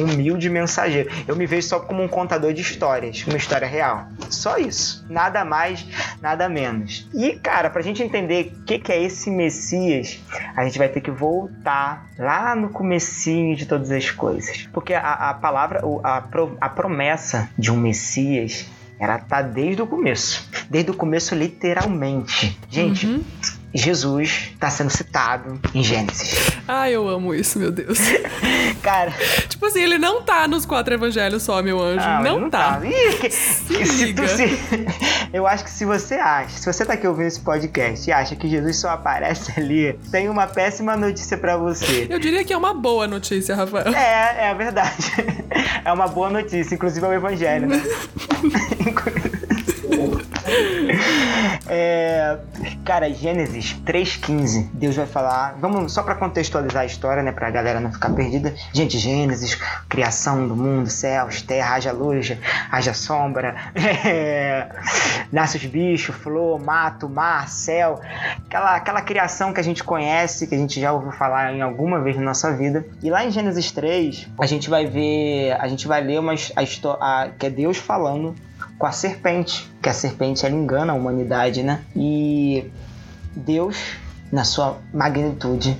humilde 0.00 0.48
mensageiro. 0.50 1.10
Eu 1.26 1.34
me 1.34 1.46
vejo 1.46 1.66
só 1.66 1.80
como 1.80 2.02
um 2.02 2.06
contador 2.06 2.52
de 2.52 2.60
histórias, 2.60 3.24
uma 3.26 3.36
história 3.36 3.66
real. 3.66 4.06
Só 4.30 4.58
isso. 4.58 5.04
Nada 5.08 5.44
mais, 5.44 5.84
nada 6.20 6.48
menos. 6.48 7.08
E, 7.14 7.32
cara, 7.36 7.70
pra 7.70 7.82
gente 7.82 8.02
entender 8.02 8.52
o 8.54 8.64
que, 8.64 8.78
que 8.78 8.92
é 8.92 9.02
esse 9.02 9.30
Messias, 9.30 10.20
a 10.54 10.64
gente 10.64 10.78
vai 10.78 10.88
ter 10.88 11.00
que 11.00 11.10
voltar 11.10 12.06
lá 12.18 12.54
no 12.54 12.68
comecinho 12.68 13.56
de 13.56 13.66
todas 13.66 13.90
as 13.90 14.10
coisas. 14.10 14.68
Porque 14.72 14.92
a, 14.92 15.30
a 15.30 15.34
palavra, 15.34 15.82
a, 16.04 16.22
a 16.60 16.68
promessa 16.68 17.48
de 17.58 17.72
um 17.72 17.76
Messias, 17.76 18.66
ela 19.00 19.18
tá 19.18 19.40
desde 19.40 19.80
o 19.80 19.86
começo. 19.86 20.48
Desde 20.68 20.90
o 20.90 20.94
começo, 20.94 21.34
literalmente. 21.34 22.56
Gente, 22.68 23.06
uhum 23.06 23.24
Jesus 23.78 24.50
está 24.52 24.70
sendo 24.70 24.90
citado 24.90 25.58
em 25.74 25.82
Gênesis. 25.82 26.50
Ah, 26.66 26.90
eu 26.90 27.08
amo 27.08 27.34
isso, 27.34 27.58
meu 27.58 27.70
Deus. 27.70 27.98
Cara. 28.82 29.12
Tipo 29.48 29.66
assim, 29.66 29.80
ele 29.80 29.98
não 29.98 30.22
tá 30.22 30.46
nos 30.46 30.66
quatro 30.66 30.92
evangelhos 30.94 31.42
só, 31.42 31.62
meu 31.62 31.80
anjo. 31.80 32.04
Ah, 32.04 32.20
não, 32.22 32.40
não 32.40 32.50
tá. 32.50 32.74
tá. 32.74 32.86
Ih, 32.86 33.30
se 33.30 33.86
se 33.86 34.14
tu, 34.14 34.26
se... 34.26 34.58
Eu 35.32 35.46
acho 35.46 35.64
que 35.64 35.70
se 35.70 35.84
você 35.84 36.14
acha, 36.14 36.58
se 36.58 36.72
você 36.72 36.84
tá 36.84 36.94
aqui 36.94 37.06
ouvindo 37.06 37.26
esse 37.26 37.40
podcast 37.40 38.08
e 38.08 38.12
acha 38.12 38.34
que 38.34 38.48
Jesus 38.48 38.76
só 38.76 38.90
aparece 38.90 39.52
ali, 39.58 39.98
tem 40.10 40.28
uma 40.28 40.46
péssima 40.46 40.96
notícia 40.96 41.36
para 41.36 41.56
você. 41.56 42.06
Eu 42.08 42.18
diria 42.18 42.44
que 42.44 42.52
é 42.52 42.56
uma 42.56 42.74
boa 42.74 43.06
notícia, 43.06 43.54
Rafael. 43.54 43.94
É, 43.94 44.46
é 44.46 44.50
a 44.50 44.54
verdade. 44.54 45.12
É 45.84 45.92
uma 45.92 46.06
boa 46.06 46.28
notícia, 46.28 46.74
inclusive 46.74 47.06
é 47.06 47.08
o 47.08 47.12
evangelho, 47.14 47.66
né? 47.66 47.82
é, 51.68 52.38
cara, 52.84 53.12
Gênesis 53.12 53.76
3,15, 53.84 54.68
Deus 54.72 54.96
vai 54.96 55.06
falar. 55.06 55.56
Vamos 55.60 55.92
só 55.92 56.02
para 56.02 56.14
contextualizar 56.14 56.82
a 56.82 56.86
história, 56.86 57.22
né? 57.22 57.32
Pra 57.32 57.50
galera 57.50 57.80
não 57.80 57.92
ficar 57.92 58.10
perdida. 58.10 58.54
Gente, 58.72 58.98
Gênesis, 58.98 59.58
criação 59.88 60.46
do 60.48 60.56
mundo, 60.56 60.88
céus, 60.88 61.42
terra, 61.42 61.74
haja 61.74 61.92
luz, 61.92 62.36
haja 62.70 62.94
sombra, 62.94 63.54
é, 63.74 64.68
nasce 65.32 65.56
os 65.56 65.64
bichos, 65.66 66.14
flor, 66.14 66.60
mato, 66.60 67.08
mar, 67.08 67.48
céu. 67.48 68.00
Aquela, 68.46 68.76
aquela 68.76 69.02
criação 69.02 69.52
que 69.52 69.60
a 69.60 69.64
gente 69.64 69.84
conhece, 69.84 70.46
que 70.46 70.54
a 70.54 70.58
gente 70.58 70.80
já 70.80 70.92
ouviu 70.92 71.12
falar 71.12 71.52
em 71.52 71.62
alguma 71.62 72.00
vez 72.00 72.16
na 72.16 72.22
nossa 72.22 72.52
vida. 72.52 72.86
E 73.02 73.10
lá 73.10 73.24
em 73.24 73.30
Gênesis 73.30 73.70
3, 73.70 74.28
a 74.38 74.46
gente 74.46 74.70
vai 74.70 74.86
ver, 74.86 75.52
a 75.60 75.68
gente 75.68 75.86
vai 75.86 76.00
ler 76.02 76.20
uma, 76.20 76.34
a, 76.34 77.22
a, 77.22 77.28
que 77.28 77.46
é 77.46 77.50
Deus 77.50 77.76
falando 77.76 78.34
com 78.78 78.86
a 78.86 78.92
serpente, 78.92 79.70
que 79.82 79.88
a 79.88 79.94
serpente 79.94 80.46
ela 80.46 80.54
engana 80.54 80.92
a 80.92 80.96
humanidade, 80.96 81.62
né? 81.62 81.82
E 81.96 82.70
Deus, 83.34 83.76
na 84.30 84.44
sua 84.44 84.78
magnitude, 84.94 85.76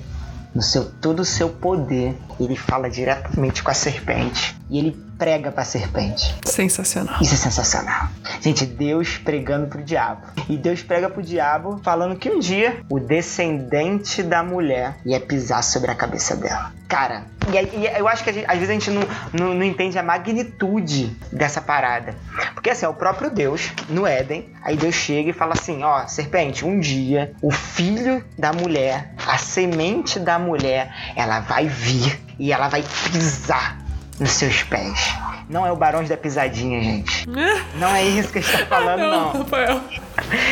no 0.53 0.61
seu 0.61 0.85
todo 0.85 1.21
o 1.21 1.25
seu 1.25 1.49
poder, 1.49 2.17
ele 2.39 2.55
fala 2.55 2.89
diretamente 2.89 3.63
com 3.63 3.71
a 3.71 3.73
serpente 3.73 4.59
e 4.69 4.79
ele 4.79 5.08
prega 5.19 5.51
para 5.51 5.63
a 5.63 5.65
serpente. 5.65 6.33
Sensacional. 6.45 7.21
Isso 7.21 7.33
é 7.33 7.37
sensacional. 7.37 8.07
Gente, 8.39 8.65
Deus 8.65 9.17
pregando 9.17 9.67
pro 9.67 9.83
diabo. 9.83 10.25
E 10.47 10.55
Deus 10.55 10.81
prega 10.81 11.09
pro 11.09 11.21
diabo 11.21 11.79
falando 11.83 12.15
que 12.15 12.29
um 12.29 12.39
dia 12.39 12.79
o 12.89 12.99
descendente 12.99 14.23
da 14.23 14.41
mulher 14.41 14.95
ia 15.05 15.19
pisar 15.19 15.61
sobre 15.61 15.91
a 15.91 15.95
cabeça 15.95 16.37
dela. 16.37 16.71
Cara, 16.87 17.25
e, 17.51 17.77
e 17.77 17.99
eu 17.99 18.07
acho 18.07 18.23
que 18.23 18.31
gente, 18.31 18.45
às 18.45 18.57
vezes 18.57 18.69
a 18.69 18.73
gente 18.73 18.89
não, 18.89 19.01
não, 19.33 19.53
não, 19.53 19.63
entende 19.63 19.99
a 19.99 20.03
magnitude 20.03 21.15
dessa 21.31 21.61
parada. 21.61 22.15
Porque 22.53 22.69
assim, 22.69 22.85
é 22.85 22.89
o 22.89 22.93
próprio 22.93 23.29
Deus, 23.29 23.71
no 23.89 24.07
Éden, 24.07 24.49
aí 24.63 24.75
Deus 24.75 24.95
chega 24.95 25.29
e 25.29 25.33
fala 25.33 25.53
assim: 25.53 25.83
ó, 25.83 26.07
serpente, 26.07 26.65
um 26.65 26.79
dia 26.79 27.33
o 27.41 27.51
filho 27.51 28.23
da 28.37 28.53
mulher, 28.53 29.13
a 29.27 29.37
semente 29.37 30.17
da 30.17 30.39
mulher, 30.39 30.91
ela 31.15 31.41
vai 31.41 31.67
vir 31.67 32.19
e 32.39 32.51
ela 32.51 32.69
vai 32.69 32.83
pisar 33.11 33.88
nos 34.19 34.31
seus 34.31 34.63
pés. 34.63 35.15
Não 35.49 35.65
é 35.65 35.71
o 35.71 35.75
Barões 35.75 36.07
da 36.07 36.15
Pisadinha, 36.15 36.81
gente. 36.81 37.27
Não 37.75 37.95
é 37.95 38.03
isso 38.03 38.31
que 38.31 38.37
a 38.37 38.41
gente 38.41 38.57
tá 38.57 38.65
falando, 38.69 38.99
não. 38.99 39.33
não. 39.33 39.43
Rafael. 39.43 39.81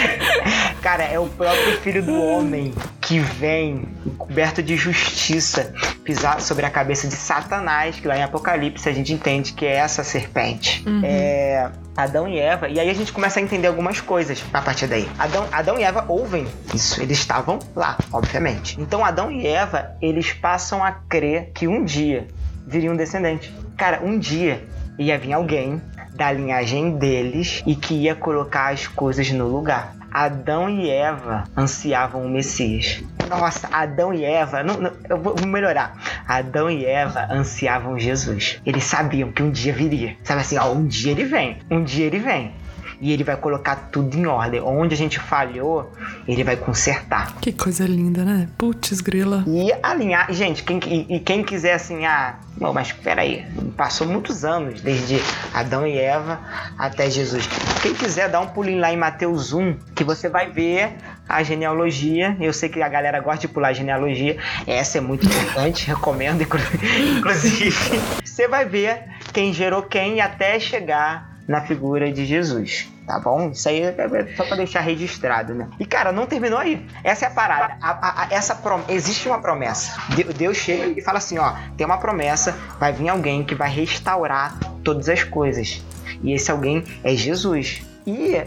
Cara, 0.81 1.03
é 1.03 1.19
o 1.19 1.27
próprio 1.27 1.79
filho 1.81 2.01
do 2.01 2.19
homem 2.19 2.73
que 3.01 3.19
vem 3.19 3.87
coberto 4.17 4.63
de 4.63 4.75
justiça 4.75 5.73
pisar 6.03 6.41
sobre 6.41 6.65
a 6.65 6.69
cabeça 6.69 7.07
de 7.07 7.13
Satanás, 7.13 7.99
que 7.99 8.07
lá 8.07 8.17
em 8.17 8.23
Apocalipse 8.23 8.87
a 8.87 8.93
gente 8.93 9.13
entende 9.13 9.53
que 9.53 9.65
é 9.65 9.75
essa 9.75 10.03
serpente. 10.03 10.83
Uhum. 10.87 11.01
É 11.03 11.69
Adão 11.95 12.27
e 12.27 12.39
Eva, 12.39 12.69
e 12.69 12.79
aí 12.79 12.89
a 12.89 12.93
gente 12.93 13.11
começa 13.11 13.39
a 13.39 13.43
entender 13.43 13.67
algumas 13.67 13.99
coisas 13.99 14.43
a 14.53 14.61
partir 14.61 14.87
daí. 14.87 15.09
Adão, 15.17 15.47
Adão 15.51 15.79
e 15.79 15.83
Eva 15.83 16.05
ouvem 16.07 16.47
isso, 16.73 17.01
eles 17.01 17.17
estavam 17.17 17.59
lá, 17.75 17.97
obviamente. 18.11 18.79
Então 18.79 19.03
Adão 19.03 19.31
e 19.31 19.47
Eva, 19.47 19.95
eles 20.01 20.31
passam 20.31 20.83
a 20.83 20.91
crer 20.91 21.51
que 21.53 21.67
um 21.67 21.83
dia 21.83 22.27
viria 22.67 22.91
um 22.91 22.95
descendente. 22.95 23.53
Cara, 23.77 24.01
um 24.03 24.19
dia 24.19 24.63
ia 24.99 25.17
vir 25.17 25.33
alguém 25.33 25.81
da 26.13 26.31
linhagem 26.31 26.97
deles 26.97 27.63
e 27.65 27.75
que 27.75 27.93
ia 27.93 28.15
colocar 28.15 28.73
as 28.73 28.87
coisas 28.87 29.31
no 29.31 29.47
lugar. 29.47 29.95
Adão 30.11 30.69
e 30.69 30.89
Eva 30.89 31.43
ansiavam 31.55 32.25
o 32.25 32.29
Messias. 32.29 33.03
Nossa, 33.29 33.67
Adão 33.71 34.13
e 34.13 34.23
Eva, 34.23 34.63
não, 34.63 34.75
não, 34.75 34.91
eu 35.09 35.21
vou 35.21 35.35
melhorar. 35.45 35.95
Adão 36.27 36.71
e 36.71 36.85
Eva 36.85 37.27
ansiavam 37.29 37.99
Jesus. 37.99 38.61
Eles 38.65 38.83
sabiam 38.83 39.31
que 39.31 39.43
um 39.43 39.51
dia 39.51 39.73
viria. 39.73 40.15
Sabe 40.23 40.41
assim, 40.41 40.57
ó, 40.57 40.71
um 40.71 40.87
dia 40.87 41.11
ele 41.11 41.25
vem, 41.25 41.59
um 41.69 41.83
dia 41.83 42.05
ele 42.05 42.19
vem 42.19 42.53
e 42.99 43.11
ele 43.11 43.23
vai 43.23 43.37
colocar 43.37 43.89
tudo 43.91 44.17
em 44.17 44.25
ordem. 44.25 44.61
Onde 44.61 44.93
a 44.93 44.97
gente 44.97 45.19
falhou, 45.19 45.91
ele 46.27 46.43
vai 46.43 46.55
consertar. 46.55 47.33
Que 47.39 47.51
coisa 47.51 47.85
linda, 47.85 48.23
né? 48.23 48.47
Putz, 48.57 49.01
grila. 49.01 49.43
E 49.47 49.71
alinhar. 49.83 50.31
Gente, 50.31 50.63
quem, 50.63 50.79
e, 50.85 51.15
e 51.15 51.19
quem 51.19 51.43
quiser 51.43 51.73
assim, 51.73 52.05
ah, 52.05 52.35
não, 52.59 52.73
mas 52.73 52.91
peraí, 52.91 53.45
passou 53.75 54.07
muitos 54.07 54.43
anos, 54.43 54.81
desde 54.81 55.21
Adão 55.53 55.85
e 55.85 55.97
Eva 55.97 56.39
até 56.77 57.09
Jesus. 57.09 57.47
Quem 57.81 57.93
quiser 57.93 58.29
dar 58.29 58.39
um 58.39 58.47
pulinho 58.47 58.79
lá 58.79 58.91
em 58.91 58.97
Mateus 58.97 59.53
1, 59.53 59.77
que 59.95 60.03
você 60.03 60.27
vai 60.27 60.49
ver 60.49 60.95
a 61.29 61.43
genealogia. 61.43 62.35
Eu 62.39 62.53
sei 62.53 62.69
que 62.69 62.81
a 62.81 62.89
galera 62.89 63.19
gosta 63.19 63.41
de 63.41 63.47
pular 63.47 63.69
a 63.69 63.73
genealogia. 63.73 64.37
Essa 64.65 64.97
é 64.97 65.01
muito 65.01 65.25
importante, 65.25 65.85
recomendo, 65.87 66.41
inclusive. 66.41 67.99
Você 68.23 68.47
vai 68.47 68.65
ver 68.65 69.03
quem 69.33 69.53
gerou 69.53 69.83
quem 69.83 70.19
até 70.21 70.59
chegar 70.59 71.36
na 71.47 71.61
figura 71.61 72.11
de 72.11 72.25
Jesus. 72.25 72.89
Tá 73.05 73.19
bom? 73.19 73.51
Isso 73.51 73.69
aí 73.69 73.81
é 73.81 73.95
só 74.35 74.43
pra 74.43 74.57
deixar 74.57 74.81
registrado, 74.81 75.53
né? 75.53 75.69
E 75.79 75.85
cara, 75.85 76.11
não 76.11 76.25
terminou 76.25 76.59
aí. 76.59 76.85
Essa 77.03 77.25
é 77.25 77.27
a 77.29 77.31
parada. 77.31 77.77
A, 77.81 77.91
a, 77.91 78.23
a, 78.23 78.27
essa 78.31 78.53
prom... 78.55 78.81
Existe 78.89 79.29
uma 79.29 79.39
promessa. 79.39 79.97
Deus 80.37 80.57
chega 80.57 80.87
e 80.87 81.01
fala 81.01 81.19
assim: 81.19 81.37
ó, 81.37 81.53
tem 81.77 81.85
uma 81.85 81.97
promessa, 81.97 82.51
vai 82.77 82.91
vir 82.91 83.07
alguém 83.07 83.45
que 83.45 83.55
vai 83.55 83.69
restaurar 83.69 84.59
todas 84.83 85.07
as 85.07 85.23
coisas. 85.23 85.81
E 86.21 86.33
esse 86.33 86.51
alguém 86.51 86.83
é 87.01 87.15
Jesus. 87.15 87.81
E 88.05 88.43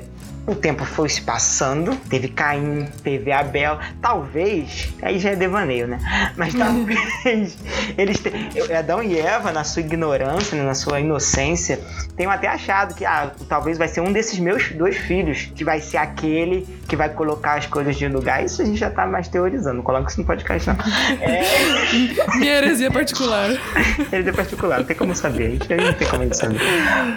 o 0.47 0.55
tempo 0.55 0.85
foi 0.85 1.09
se 1.09 1.21
passando, 1.23 1.95
teve 2.09 2.29
Caim, 2.29 2.89
teve 3.03 3.31
Abel, 3.31 3.79
talvez, 4.01 4.93
aí 5.03 5.19
já 5.19 5.31
é 5.31 5.37
devaneio, 5.37 5.87
né? 5.87 5.99
Mas 6.37 6.55
talvez 6.55 7.59
eles 7.97 8.19
te... 8.19 8.31
Adão 8.73 9.03
e 9.03 9.19
Eva, 9.19 9.53
na 9.53 9.65
sua 9.65 9.83
ignorância, 9.83 10.57
né? 10.57 10.65
na 10.65 10.75
sua 10.75 11.01
inocência, 11.01 11.81
tenham 12.17 12.33
até 12.33 12.49
achado 12.49 12.95
que 12.95 13.05
ah, 13.05 13.31
talvez 13.49 13.79
vai 13.79 13.89
ser 13.89 14.01
um 14.01 14.13
desses 14.13 14.39
meus 14.39 14.71
dois 14.71 14.97
filhos 14.97 15.51
que 15.55 15.65
vai 15.65 15.81
ser 15.81 15.99
aquele 15.99 16.67
que 16.89 16.97
vai 16.97 17.09
colocar 17.09 17.55
as 17.55 17.67
coisas 17.67 17.97
de 17.97 18.09
lugar. 18.09 18.45
Isso 18.45 18.63
a 18.63 18.65
gente 18.65 18.79
já 18.79 18.91
tá 18.91 19.07
mais 19.07 19.29
teorizando, 19.29 19.77
não 19.77 19.83
coloca 19.83 20.11
isso 20.11 20.21
no 20.21 20.27
podcast 20.27 20.69
não. 20.69 20.77
É... 21.21 22.37
Minha 22.39 22.57
heresia 22.57 22.91
particular. 22.91 23.51
heresia 24.13 24.33
particular, 24.33 24.79
não 24.79 24.87
tem 24.87 24.97
como 24.97 25.15
saber, 25.15 25.47
a 25.47 25.51
gente 25.51 25.77
não 25.77 25.93
tem 25.93 26.09
como 26.09 26.35
saber. 26.35 26.61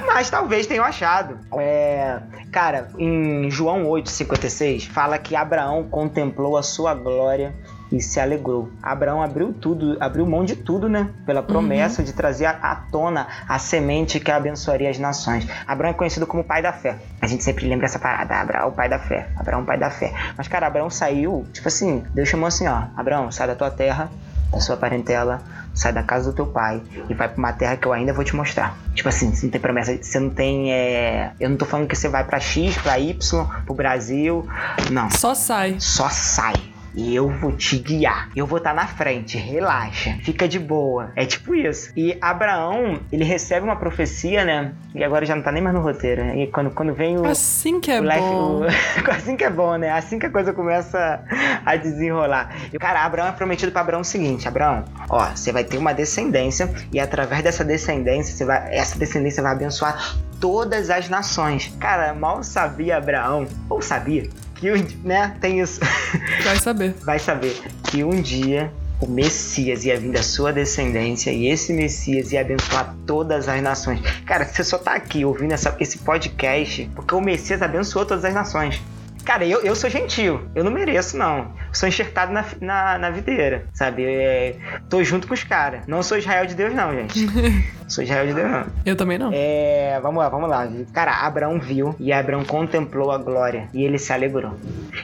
Mas 0.06 0.30
talvez 0.30 0.68
tenham 0.68 0.86
achado. 0.86 1.40
É... 1.58 2.20
Cara, 2.52 2.90
em 2.98 3.13
em 3.14 3.50
João 3.50 3.86
8,56, 3.86 4.88
fala 4.88 5.18
que 5.18 5.36
Abraão 5.36 5.84
contemplou 5.84 6.58
a 6.58 6.64
sua 6.64 6.94
glória 6.94 7.54
e 7.92 8.02
se 8.02 8.20
alegrou. 8.20 8.72
Abraão 8.82 9.22
abriu 9.22 9.54
tudo, 9.54 9.96
abriu 10.00 10.26
mão 10.26 10.44
de 10.44 10.56
tudo, 10.56 10.90
né? 10.90 11.10
Pela 11.26 11.42
uhum. 11.42 11.46
promessa 11.46 12.02
uhum. 12.02 12.06
de 12.06 12.14
trazer 12.14 12.48
à 12.48 12.76
tona 12.92 13.28
a 13.48 13.60
semente 13.60 14.20
que 14.20 14.32
abençoaria 14.32 14.90
as 14.90 14.98
nações. 14.98 15.48
Abraão 15.68 15.92
é 15.92 15.94
conhecido 15.94 16.26
como 16.26 16.44
pai 16.44 16.62
da 16.62 16.74
fé. 16.74 16.98
A 17.22 17.28
gente 17.28 17.44
sempre 17.44 17.68
lembra 17.68 17.86
essa 17.86 18.00
parada, 18.00 18.36
Abraão, 18.36 18.70
o 18.70 18.72
pai 18.72 18.90
da 18.90 18.98
fé. 18.98 19.30
Abraão, 19.38 19.64
pai 19.64 19.78
da 19.78 19.92
fé. 19.92 20.12
Mas, 20.36 20.48
cara, 20.48 20.66
Abraão 20.66 20.90
saiu, 20.90 21.46
tipo 21.54 21.68
assim, 21.68 22.04
Deus 22.16 22.28
chamou 22.28 22.48
assim, 22.48 22.68
ó, 22.68 22.86
Abraão, 22.98 23.32
sai 23.32 23.48
da 23.48 23.56
tua 23.56 23.70
terra, 23.70 24.10
da 24.52 24.60
sua 24.60 24.76
parentela, 24.76 25.42
sai 25.74 25.94
da 25.94 26.04
casa 26.04 26.32
do 26.32 26.36
teu 26.36 26.46
pai 26.46 26.82
e 27.10 27.14
vai 27.14 27.28
pra 27.28 27.38
uma 27.38 27.54
terra 27.54 27.78
que 27.78 27.88
eu 27.88 27.94
ainda 27.94 28.14
vou 28.14 28.24
te 28.24 28.36
mostrar. 28.36 28.78
Tipo 28.94 29.10
assim, 29.10 29.34
você 29.34 29.46
não 29.46 29.52
tem 29.52 29.62
promessa, 29.62 29.98
você 30.02 30.20
não 30.20 30.30
tem. 30.30 30.72
É... 30.72 31.32
Eu 31.40 31.50
não 31.50 31.58
tô 31.58 31.66
falando 31.66 31.88
que 31.88 31.96
você 31.96 32.08
vai 32.08 32.24
pra 32.24 32.40
X, 32.40 32.78
pra 32.78 33.00
Y, 33.00 33.46
pro 33.66 33.74
Brasil. 33.74 34.48
Não. 34.92 35.10
Só 35.10 35.34
sai. 35.34 35.76
Só 35.80 36.10
sai 36.10 36.73
e 36.96 37.16
eu 37.16 37.30
vou 37.30 37.52
te 37.52 37.78
guiar. 37.78 38.30
Eu 38.36 38.46
vou 38.46 38.58
estar 38.58 38.72
tá 38.72 38.76
na 38.76 38.88
frente, 38.88 39.38
relaxa, 39.38 40.18
fica 40.24 40.48
de 40.48 40.60
boa. 40.60 41.12
É 41.16 41.26
tipo 41.26 41.56
isso. 41.56 41.92
E 41.96 42.18
Abraão, 42.22 43.00
ele 43.12 43.24
recebe 43.24 43.66
uma 43.66 43.76
profecia, 43.76 44.44
né? 44.46 44.74
E 44.94 45.04
agora 45.04 45.26
já 45.26 45.36
não 45.36 45.44
tá 45.44 45.52
nem 45.52 45.62
mais 45.62 45.76
no 45.76 45.82
roteiro. 45.82 46.24
Né? 46.24 46.44
E 46.44 46.48
quando, 46.48 46.72
quando 46.72 46.94
vem 46.94 47.18
o. 47.18 47.26
Assim 47.26 47.80
que 47.80 47.92
é 47.92 48.00
life, 48.00 48.20
bom. 48.20 48.62
O... 48.62 48.66
assim 49.12 49.36
que 49.36 49.44
é 49.44 49.50
bom, 49.50 49.76
né? 49.76 49.92
Assim 49.92 50.20
que 50.20 50.26
a 50.26 50.30
coisa 50.30 50.54
começa 50.54 51.24
a 51.66 51.76
desenrolar. 51.76 52.56
E, 52.72 52.78
cara, 52.78 53.04
Abraão 53.04 53.28
é 53.28 53.32
prometido 53.32 53.72
para 53.72 53.82
Abraão 53.82 54.02
o 54.02 54.06
seguinte: 54.06 54.48
Abraão, 54.48 54.84
ó, 55.10 55.26
você 55.28 55.52
vai 55.52 55.64
ter 55.64 55.78
uma 55.78 55.94
descendência 55.94 56.74
e 56.92 57.00
através 57.00 57.44
dessa 57.44 57.64
descendência, 57.64 58.36
você 58.36 58.46
vai, 58.46 58.76
essa 58.76 58.98
descendência 58.98 59.42
vai 59.42 59.52
abençoar 59.52 60.16
todas 60.40 60.90
as 60.90 61.10
nações. 61.10 61.74
Cara, 61.80 62.14
mal 62.14 62.44
sabia 62.44 62.98
Abraão, 62.98 63.48
ou 63.70 63.82
sabia, 63.82 64.30
que 64.64 64.72
um, 64.72 64.88
né, 65.04 65.36
tem 65.42 65.60
isso. 65.60 65.82
Vai 66.42 66.56
saber. 66.56 66.96
Vai 67.04 67.20
saber 67.20 67.62
que 67.84 68.02
um 68.02 68.22
dia 68.22 68.72
o 69.02 69.08
Messias 69.08 69.84
ia 69.84 70.00
vir 70.00 70.14
da 70.14 70.24
sua 70.24 70.54
descendência 70.54 71.32
e 71.32 71.48
esse 71.48 71.74
Messias 71.74 72.32
ia 72.32 72.40
abençoar 72.40 72.96
todas 73.06 73.50
as 73.50 73.62
nações. 73.62 74.00
Cara, 74.26 74.46
você 74.46 74.64
só 74.64 74.78
tá 74.78 74.94
aqui 74.94 75.26
ouvindo 75.26 75.52
essa, 75.52 75.76
esse 75.82 75.98
podcast 75.98 76.90
porque 76.96 77.14
o 77.14 77.20
Messias 77.20 77.62
abençoou 77.62 78.06
todas 78.06 78.24
as 78.24 78.34
nações. 78.34 78.82
Cara, 79.26 79.46
eu, 79.46 79.62
eu 79.62 79.76
sou 79.76 79.90
gentil. 79.90 80.42
Eu 80.56 80.64
não 80.64 80.72
mereço, 80.72 81.18
não. 81.18 81.54
Sou 81.74 81.88
enxertado 81.88 82.32
na, 82.32 82.46
na, 82.62 82.98
na 82.98 83.10
videira, 83.10 83.66
sabe? 83.74 84.06
É, 84.06 84.56
tô 84.90 85.04
junto 85.04 85.28
com 85.28 85.34
os 85.34 85.44
caras. 85.44 85.86
Não 85.88 86.02
sou 86.04 86.18
Israel 86.18 86.46
de 86.46 86.56
Deus, 86.56 86.74
não, 86.74 86.94
gente. 86.94 87.28
sou 87.94 88.04
Israel 88.04 88.28
de 88.28 88.34
Deus, 88.34 88.52
não. 88.52 88.66
Eu 88.86 88.96
também 88.96 89.18
não. 89.18 89.32
É, 89.34 90.00
vamos 90.02 90.22
lá, 90.22 90.30
vamos 90.30 90.50
lá. 90.50 90.68
Cara, 90.92 91.12
Abraão 91.26 91.60
viu 91.60 91.96
e 92.00 92.12
Abraão 92.12 92.44
contemplou 92.44 93.12
a 93.12 93.18
glória 93.18 93.70
e 93.74 93.84
ele 93.84 94.00
se 94.00 94.12
alegrou. 94.12 94.54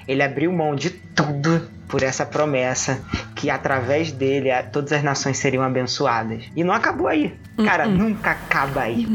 Ele 0.08 0.24
abriu 0.24 0.52
mão 0.52 0.76
de 0.76 0.90
tudo 0.90 1.62
por 1.88 2.04
essa 2.04 2.26
promessa 2.26 3.02
que 3.36 3.50
através 3.50 4.12
dele 4.12 4.50
todas 4.72 4.92
as 4.94 5.04
nações 5.04 5.38
seriam 5.38 5.64
abençoadas. 5.64 6.44
E 6.56 6.64
não 6.64 6.74
acabou 6.74 7.08
aí. 7.08 7.34
Cara, 7.64 7.88
uh 7.88 7.92
-uh. 7.92 7.98
nunca 7.98 8.32
acaba 8.32 8.82
aí. 8.82 9.08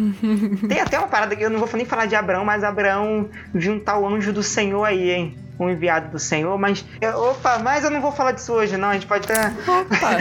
Tem 0.69 0.81
até 0.81 0.99
uma 0.99 1.09
parada 1.09 1.35
que 1.35 1.45
eu 1.45 1.51
não 1.51 1.59
vou 1.59 1.69
nem 1.75 1.87
falar 1.87 2.07
de 2.07 2.15
Abraão, 2.17 2.45
mas 2.45 2.65
Abraão 2.65 3.29
viu 3.53 3.73
um 3.73 3.81
tal 3.81 4.07
anjo 4.07 4.33
do 4.33 4.43
Senhor 4.43 4.85
aí, 4.85 5.11
hein? 5.11 5.44
Um 5.59 5.71
enviado 5.71 6.11
do 6.11 6.19
Senhor, 6.19 6.59
mas. 6.59 6.85
Opa, 7.31 7.59
mas 7.59 7.85
eu 7.85 7.91
não 7.91 8.01
vou 8.01 8.13
falar 8.13 8.33
disso 8.33 8.53
hoje, 8.53 8.77
não. 8.77 8.89
A 8.89 8.95
gente 8.95 9.07
pode 9.07 9.31
até. 9.31 9.49
Opa! 9.49 10.19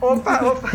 opa, 0.06 0.44
opa! 0.44 0.68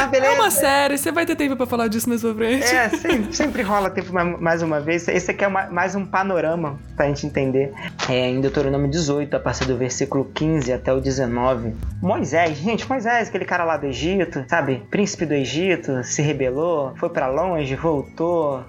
Ah, 0.00 0.06
beleza. 0.06 0.32
É 0.32 0.36
uma 0.36 0.50
série, 0.50 0.98
você 0.98 1.12
vai 1.12 1.26
ter 1.26 1.36
tempo 1.36 1.56
pra 1.56 1.66
falar 1.66 1.88
disso 1.88 2.08
mais 2.08 2.22
pra 2.22 2.34
frente. 2.34 2.64
É, 2.64 2.88
sempre, 2.88 3.32
sempre 3.34 3.62
rola 3.62 3.90
tempo 3.90 4.12
mais 4.12 4.62
uma 4.62 4.80
vez. 4.80 5.06
Esse 5.08 5.30
aqui 5.30 5.44
é 5.44 5.48
mais 5.48 5.94
um 5.94 6.04
panorama 6.06 6.78
pra 6.96 7.06
gente 7.06 7.26
entender. 7.26 7.72
É, 8.08 8.28
em 8.28 8.40
Deuteronômio 8.40 8.90
18, 8.90 9.36
a 9.36 9.40
partir 9.40 9.64
do 9.66 9.76
versículo 9.76 10.24
15 10.34 10.72
até 10.72 10.92
o 10.92 11.00
19. 11.00 11.74
Moisés, 12.00 12.56
gente, 12.58 12.88
Moisés, 12.88 13.28
aquele 13.28 13.44
cara 13.44 13.64
lá 13.64 13.76
do 13.76 13.86
Egito, 13.86 14.44
sabe? 14.48 14.82
Príncipe 14.90 15.26
do 15.26 15.34
Egito, 15.34 16.02
se 16.04 16.22
rebelou, 16.22 16.94
foi 16.96 17.08
para 17.10 17.26
longe, 17.28 17.74
voltou 17.76 18.64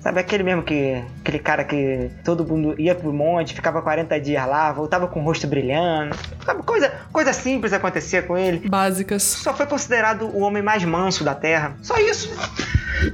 Sabe 0.00 0.18
aquele 0.18 0.42
mesmo 0.42 0.62
que. 0.62 1.02
Aquele 1.20 1.38
cara 1.38 1.62
que 1.62 2.10
todo 2.24 2.44
mundo 2.44 2.74
ia 2.78 2.94
pro 2.94 3.12
monte, 3.12 3.54
ficava 3.54 3.82
40 3.82 4.18
dias 4.18 4.46
lá, 4.46 4.72
voltava 4.72 5.06
com 5.06 5.20
o 5.20 5.22
rosto 5.22 5.46
brilhando. 5.46 6.16
Sabe, 6.44 6.62
coisa, 6.62 6.92
coisa 7.12 7.32
simples 7.32 7.72
acontecia 7.72 8.22
com 8.22 8.36
ele. 8.36 8.68
Básicas. 8.68 9.22
Só 9.22 9.54
foi 9.54 9.66
considerado 9.66 10.22
o 10.22 10.40
homem 10.40 10.62
mais 10.62 10.82
manso 10.84 11.22
da 11.22 11.34
terra. 11.34 11.76
Só 11.82 11.96
isso. 11.98 12.30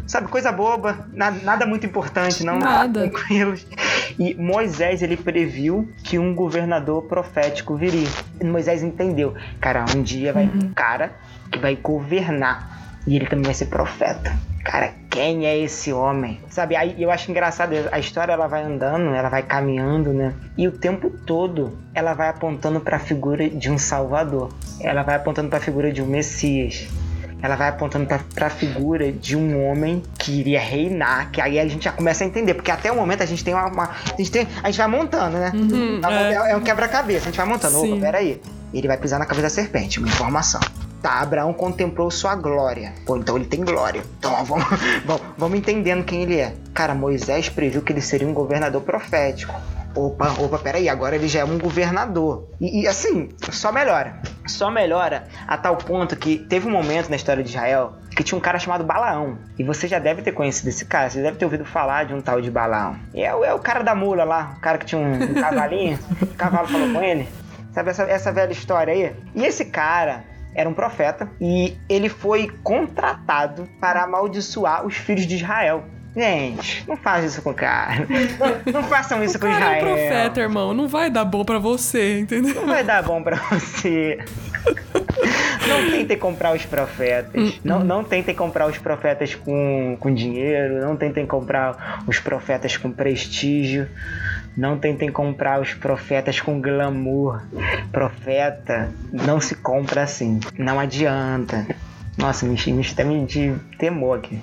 Sabe, 0.07 0.29
coisa 0.29 0.51
boba, 0.53 1.07
nada, 1.13 1.41
nada 1.43 1.67
muito 1.67 1.85
importante, 1.85 2.45
não. 2.45 2.59
Nada. 2.59 3.09
Tranquilos. 3.09 3.67
E 4.19 4.35
Moisés, 4.35 5.03
ele 5.03 5.17
previu 5.17 5.91
que 6.05 6.19
um 6.19 6.35
governador 6.35 7.03
profético 7.03 7.77
viria. 7.77 8.09
E 8.41 8.45
Moisés 8.45 8.83
entendeu. 8.83 9.35
Cara, 9.61 9.85
um 9.95 10.03
dia 10.03 10.33
vai 10.33 10.45
uhum. 10.45 10.67
um 10.67 10.73
cara 10.73 11.13
que 11.51 11.59
vai 11.59 11.75
governar. 11.77 13.01
E 13.07 13.17
ele 13.17 13.27
também 13.27 13.45
vai 13.45 13.55
ser 13.55 13.67
profeta 13.67 14.33
cara, 14.67 14.93
quem 15.09 15.47
é 15.47 15.57
esse 15.57 15.93
homem? 15.93 16.41
Sabe, 16.51 16.75
aí 16.75 17.01
eu 17.01 17.11
acho 17.11 17.31
engraçado, 17.31 17.73
a 17.93 17.99
história 17.99 18.33
ela 18.33 18.49
vai 18.49 18.65
andando, 18.65 19.15
ela 19.15 19.29
vai 19.29 19.43
caminhando, 19.43 20.13
né? 20.13 20.35
E 20.59 20.67
o 20.67 20.73
tempo 20.73 21.09
todo 21.09 21.79
ela 21.95 22.13
vai 22.13 22.29
apontando 22.29 22.81
para 22.81 22.97
a 22.97 23.01
figura 23.01 23.49
de 23.49 23.71
um 23.71 23.79
salvador. 23.79 24.53
Ela 24.81 25.03
vai 25.03 25.15
apontando 25.15 25.49
para 25.49 25.59
a 25.59 25.63
figura 25.63 25.93
de 25.93 26.03
um 26.03 26.07
Messias. 26.07 26.89
Ela 27.41 27.55
vai 27.55 27.69
apontando 27.69 28.07
para 28.35 28.47
a 28.47 28.51
figura 28.51 29.13
de 29.13 29.37
um 29.37 29.65
homem 29.65 30.03
que 30.19 30.41
iria 30.41 30.59
reinar, 30.59 31.31
que 31.31 31.41
aí 31.41 31.61
a 31.61 31.69
gente 31.69 31.85
já 31.85 31.93
começa 31.93 32.25
a 32.25 32.27
entender, 32.27 32.55
porque 32.55 32.71
até 32.71 32.91
o 32.91 32.97
momento 32.97 33.23
a 33.23 33.27
gente 33.27 33.45
tem 33.45 33.55
uma, 33.55 33.67
uma 33.67 33.85
a 33.85 34.17
gente 34.17 34.31
tem, 34.31 34.49
a 34.63 34.71
gente 34.71 34.79
vai 34.79 34.89
montando, 34.89 35.37
né? 35.37 35.53
Uhum, 35.55 36.01
é. 36.03 36.51
é. 36.51 36.57
um 36.57 36.61
quebra-cabeça, 36.61 37.29
a 37.29 37.31
gente 37.31 37.37
vai 37.37 37.47
montando. 37.47 37.79
Sim. 37.79 37.93
Opa, 37.93 38.01
peraí. 38.01 38.41
Ele 38.75 38.89
vai 38.89 38.97
pisar 38.97 39.19
na 39.19 39.27
cabeça 39.27 39.43
da 39.43 39.51
serpente, 39.51 39.99
uma 39.99 40.09
informação. 40.09 40.61
Tá, 41.03 41.21
Abraão 41.21 41.53
contemplou 41.53 42.11
sua 42.11 42.35
glória. 42.35 42.93
Pô, 43.05 43.17
então 43.17 43.37
ele 43.37 43.47
tem 43.47 43.65
glória. 43.65 44.03
Então 44.19 44.45
vamos, 44.45 44.65
vamos, 45.05 45.23
vamos 45.37 45.59
entendendo 45.59 46.05
quem 46.05 46.23
ele 46.23 46.39
é. 46.39 46.55
Cara, 46.75 46.95
Moisés 46.95 47.49
previu 47.49 47.83
que 47.83 47.93
ele 47.93 48.01
seria 48.01 48.27
um 48.27 48.35
governador 48.35 48.83
profético. 48.83 49.55
Opa, 49.95 50.35
opa, 50.39 50.59
peraí, 50.59 50.91
agora 50.91 51.17
ele 51.17 51.27
já 51.27 51.41
é 51.41 51.45
um 51.45 51.59
governador. 51.59 52.51
E, 52.61 52.83
e, 52.83 52.87
assim, 52.87 53.31
só 53.51 53.73
melhora. 53.73 54.21
Só 54.47 54.71
melhora 54.71 55.27
a 55.49 55.57
tal 55.57 55.77
ponto 55.77 56.15
que 56.17 56.37
teve 56.37 56.69
um 56.69 56.71
momento 56.71 57.09
na 57.09 57.17
história 57.17 57.43
de 57.43 57.49
Israel 57.49 57.95
que 58.15 58.23
tinha 58.23 58.37
um 58.37 58.41
cara 58.41 58.59
chamado 58.59 58.85
Balaão. 58.85 59.39
E 59.59 59.65
você 59.65 59.87
já 59.87 59.99
deve 59.99 60.23
ter 60.23 60.33
conhecido 60.33 60.69
esse 60.69 60.85
cara, 60.85 61.09
você 61.09 61.23
deve 61.23 61.37
ter 61.37 61.45
ouvido 61.45 61.65
falar 61.65 62.05
de 62.05 62.15
um 62.15 62.21
tal 62.21 62.41
de 62.41 62.51
Balaão. 62.51 62.97
É, 63.15 63.25
é 63.25 63.55
o 63.55 63.59
cara 63.59 63.83
da 63.83 63.95
mula 63.95 64.25
lá, 64.25 64.55
o 64.57 64.61
cara 64.61 64.79
que 64.79 64.87
tinha 64.87 65.01
um, 65.01 65.15
um 65.15 65.35
cavalinho, 65.35 65.99
o 66.21 66.27
cavalo 66.35 66.67
falou 66.67 66.93
com 66.93 67.03
ele. 67.03 67.29
Sabe 67.73 67.91
essa, 67.91 68.05
essa 68.05 68.33
velha 68.33 68.53
história 68.53 68.93
aí? 68.93 69.15
E 69.35 69.45
esse 69.45 69.67
cara, 69.67 70.25
era 70.55 70.69
um 70.69 70.75
profeta 70.75 71.31
e 71.41 71.77
ele 71.89 72.09
foi 72.09 72.49
contratado 72.63 73.69
para 73.81 74.03
amaldiçoar 74.03 74.87
os 74.87 74.97
filhos 74.97 75.27
de 75.27 75.37
Israel. 75.37 75.85
Gente, 76.17 76.83
não 76.89 76.97
faz 76.97 77.27
isso 77.27 77.43
com 77.43 77.51
o 77.51 77.55
cara. 77.55 78.07
Não, 78.73 78.83
façam 78.85 79.23
isso 79.23 79.37
o 79.37 79.41
com 79.41 79.49
Israel. 79.49 79.73
É 79.73 79.77
um 79.77 79.87
profeta, 79.87 80.41
irmão. 80.41 80.73
Não 80.73 80.89
vai 80.89 81.11
dar 81.11 81.27
bom 81.27 81.45
para 81.45 81.59
você, 81.59 82.19
entendeu? 82.19 82.55
Não 82.55 82.67
vai 82.67 82.83
dar 82.83 83.03
bom 83.03 83.23
para 83.23 83.37
você. 83.37 84.19
Não 85.69 85.91
tentem 85.91 86.17
comprar 86.17 86.55
os 86.55 86.65
profetas. 86.65 87.61
Não, 87.63 87.85
não 87.85 88.03
tentem 88.03 88.35
comprar 88.35 88.67
os 88.67 88.79
profetas 88.79 89.35
com, 89.35 89.97
com 90.01 90.15
dinheiro. 90.15 90.81
Não 90.81 90.97
tentem 90.97 91.27
comprar 91.27 92.03
os 92.07 92.19
profetas 92.19 92.79
com 92.79 92.91
prestígio. 92.91 93.87
Não 94.57 94.79
tentem 94.79 95.13
comprar 95.13 95.61
os 95.61 95.75
profetas 95.75 96.41
com 96.41 96.61
glamour. 96.61 97.43
Profeta 97.93 98.91
não 99.13 99.39
se 99.39 99.55
compra 99.55 100.05
assim. 100.05 100.41
Não 100.57 100.81
adianta. 100.81 101.67
Nossa, 102.17 102.47
me, 102.47 102.57
me, 102.67 103.05
me 103.05 103.27
de 103.27 103.55
temor 103.79 104.19
aqui. 104.19 104.41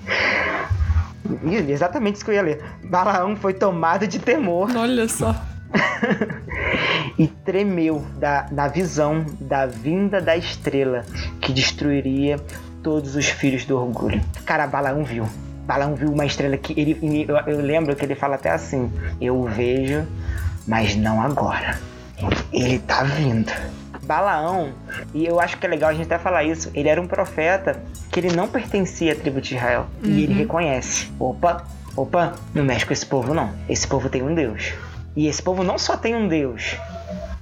Exatamente 1.70 2.16
isso 2.16 2.26
que 2.26 2.32
eu 2.32 2.36
ia 2.36 2.42
ler. 2.42 2.64
Balaão 2.84 3.36
foi 3.36 3.54
tomado 3.54 4.08
de 4.08 4.20
temor. 4.20 4.70
Olha 4.76 5.08
só. 5.08 5.36
e 7.18 7.28
tremeu 7.28 8.06
da, 8.20 8.44
da 8.44 8.68
visão 8.68 9.26
da 9.40 9.66
vinda 9.66 10.22
da 10.22 10.38
estrela 10.38 11.06
que 11.42 11.52
destruiria 11.52 12.38
todos 12.84 13.16
os 13.16 13.28
filhos 13.28 13.66
do 13.66 13.78
orgulho. 13.78 14.22
Cara, 14.46 14.68
Balaão 14.68 15.04
viu. 15.04 15.28
Balaão 15.66 15.96
viu 15.96 16.12
uma 16.12 16.26
estrela 16.26 16.58
que 16.58 16.80
ele. 16.80 17.26
Eu, 17.28 17.38
eu 17.48 17.62
lembro 17.62 17.96
que 17.96 18.04
ele 18.04 18.16
fala 18.16 18.36
até 18.36 18.52
assim: 18.52 18.92
Eu 19.20 19.44
vejo, 19.46 20.06
mas 20.68 20.96
não 20.96 21.22
agora. 21.22 21.80
Ele 22.52 22.80
tá 22.80 23.04
vindo. 23.04 23.52
Balaão, 24.04 24.74
e 25.14 25.26
eu 25.26 25.40
acho 25.40 25.58
que 25.58 25.66
é 25.66 25.70
legal 25.70 25.90
a 25.90 25.94
gente 25.94 26.06
até 26.06 26.18
falar 26.18 26.44
isso, 26.44 26.70
ele 26.74 26.90
era 26.90 27.02
um 27.02 27.08
profeta 27.08 27.82
que 28.12 28.20
ele 28.20 28.36
não 28.36 28.48
pertencia 28.48 29.14
à 29.14 29.16
tribo 29.16 29.42
de 29.42 29.56
Israel. 29.56 29.88
Uhum. 30.04 30.10
E 30.10 30.24
ele 30.24 30.34
uhum. 30.34 30.40
reconhece: 30.40 31.12
opa, 31.20 31.66
opa, 31.96 32.34
não 32.54 32.64
mexe 32.64 32.86
com 32.86 32.94
esse 32.94 33.06
povo 33.06 33.34
não. 33.34 33.52
Esse 33.68 33.88
povo 33.88 34.10
tem 34.10 34.22
um 34.22 34.34
Deus. 34.34 34.74
E 35.16 35.28
esse 35.28 35.42
povo 35.42 35.64
não 35.64 35.78
só 35.78 35.96
tem 35.96 36.16
um 36.16 36.28
Deus, 36.28 36.78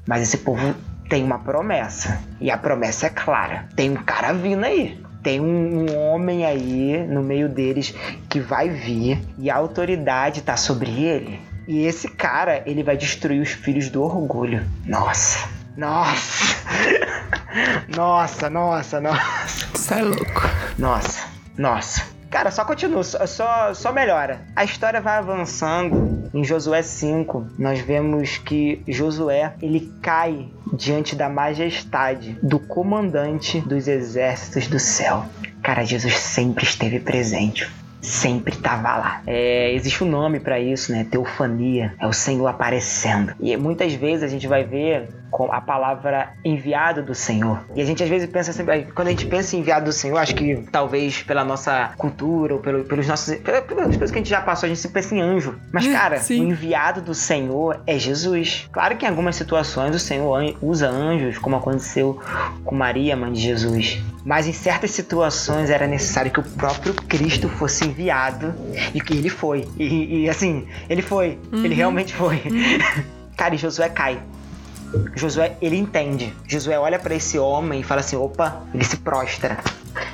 mas 0.07 0.21
esse 0.21 0.39
povo 0.39 0.75
tem 1.09 1.23
uma 1.23 1.39
promessa. 1.39 2.21
E 2.39 2.51
a 2.51 2.57
promessa 2.57 3.07
é 3.07 3.09
clara: 3.09 3.67
tem 3.75 3.89
um 3.89 4.03
cara 4.03 4.33
vindo 4.33 4.63
aí 4.65 5.01
tem 5.21 5.39
um, 5.39 5.85
um, 5.85 5.97
homem 5.97 6.45
aí 6.45 7.05
no 7.07 7.21
meio 7.21 7.47
deles 7.47 7.93
que 8.27 8.39
vai 8.39 8.69
vir 8.69 9.21
e 9.37 9.49
a 9.49 9.55
autoridade 9.55 10.41
tá 10.41 10.57
sobre 10.57 10.89
ele. 11.03 11.39
E 11.67 11.85
esse 11.85 12.07
cara, 12.07 12.63
ele 12.65 12.83
vai 12.83 12.97
destruir 12.97 13.41
os 13.41 13.51
filhos 13.51 13.89
do 13.89 14.01
orgulho. 14.01 14.65
Nossa. 14.85 15.47
Nossa. 15.81 16.57
nossa, 17.97 18.49
nossa, 18.51 19.01
nossa. 19.01 19.67
Isso 19.73 19.93
é 19.95 20.01
louco. 20.03 20.41
Nossa. 20.77 21.27
Nossa. 21.57 22.05
Cara, 22.29 22.51
só 22.51 22.63
continua, 22.63 23.03
só, 23.03 23.73
só 23.73 23.91
melhora. 23.91 24.41
A 24.55 24.63
história 24.63 25.01
vai 25.01 25.17
avançando. 25.17 26.29
Em 26.35 26.43
Josué 26.43 26.83
5, 26.83 27.47
nós 27.57 27.79
vemos 27.81 28.37
que 28.37 28.83
Josué 28.87 29.55
ele 29.59 29.91
cai 30.03 30.51
diante 30.71 31.15
da 31.15 31.27
majestade 31.27 32.37
do 32.43 32.59
comandante 32.59 33.59
dos 33.59 33.87
exércitos 33.87 34.67
do 34.67 34.77
céu. 34.77 35.25
Cara, 35.63 35.83
Jesus 35.83 36.15
sempre 36.15 36.63
esteve 36.63 36.99
presente 36.99 37.69
sempre 38.01 38.53
estava 38.53 38.97
lá. 38.97 39.21
É, 39.27 39.71
existe 39.73 40.03
um 40.03 40.07
nome 40.07 40.39
para 40.39 40.59
isso, 40.59 40.91
né? 40.91 41.05
Teofania. 41.09 41.93
É 41.99 42.07
o 42.07 42.13
Senhor 42.13 42.47
aparecendo. 42.47 43.33
E 43.39 43.55
muitas 43.55 43.93
vezes 43.93 44.23
a 44.23 44.27
gente 44.27 44.47
vai 44.47 44.63
ver 44.63 45.09
com 45.29 45.51
a 45.51 45.61
palavra 45.61 46.33
enviado 46.43 47.01
do 47.01 47.15
Senhor. 47.15 47.63
E 47.73 47.81
a 47.81 47.85
gente 47.85 48.03
às 48.03 48.09
vezes 48.09 48.29
pensa 48.29 48.51
sempre, 48.51 48.87
quando 48.93 49.07
a 49.07 49.11
gente 49.11 49.25
pensa 49.25 49.55
em 49.55 49.59
enviado 49.59 49.85
do 49.85 49.93
Senhor, 49.93 50.17
acho 50.17 50.35
que 50.35 50.67
talvez 50.71 51.23
pela 51.23 51.43
nossa 51.43 51.93
cultura 51.97 52.55
ou 52.55 52.59
pelo, 52.59 52.83
pelos 52.83 53.07
nossos, 53.07 53.35
pelas 53.37 53.65
coisas 53.65 54.11
que 54.11 54.17
a 54.17 54.21
gente 54.21 54.29
já 54.29 54.41
passou, 54.41 54.67
a 54.67 54.69
gente 54.69 54.81
se 54.81 54.89
pensa 54.89 55.15
em 55.15 55.21
anjo. 55.21 55.57
Mas 55.71 55.85
hum, 55.85 55.93
cara, 55.93 56.19
Sim. 56.19 56.41
o 56.41 56.49
enviado 56.49 57.01
do 57.01 57.13
Senhor 57.13 57.81
é 57.87 57.97
Jesus. 57.97 58.67
Claro 58.71 58.97
que 58.97 59.05
em 59.05 59.09
algumas 59.09 59.35
situações 59.35 59.95
o 59.95 59.99
Senhor 59.99 60.55
usa 60.61 60.89
anjos, 60.89 61.37
como 61.37 61.55
aconteceu 61.55 62.19
com 62.65 62.75
Maria, 62.75 63.15
mãe 63.15 63.31
de 63.31 63.39
Jesus. 63.39 64.03
Mas 64.23 64.47
em 64.47 64.53
certas 64.53 64.91
situações 64.91 65.69
era 65.69 65.87
necessário 65.87 66.31
que 66.31 66.39
o 66.39 66.43
próprio 66.43 66.93
Cristo 66.93 67.49
fosse 67.49 67.85
enviado 67.85 68.53
e 68.93 69.01
que 69.01 69.13
ele 69.13 69.29
foi. 69.29 69.67
E, 69.77 70.23
e 70.23 70.29
assim, 70.29 70.67
ele 70.89 71.01
foi. 71.01 71.39
Uhum. 71.51 71.65
Ele 71.65 71.73
realmente 71.73 72.13
foi. 72.13 72.35
Uhum. 72.35 73.03
Cara, 73.35 73.55
e 73.55 73.57
Josué 73.57 73.89
cai. 73.89 74.21
Josué, 75.15 75.57
ele 75.61 75.77
entende. 75.77 76.33
Josué 76.47 76.77
olha 76.77 76.99
para 76.99 77.15
esse 77.15 77.39
homem 77.39 77.79
e 77.79 77.83
fala 77.83 78.01
assim: 78.01 78.15
opa, 78.15 78.61
ele 78.73 78.83
se 78.83 78.97
prostra. 78.97 79.57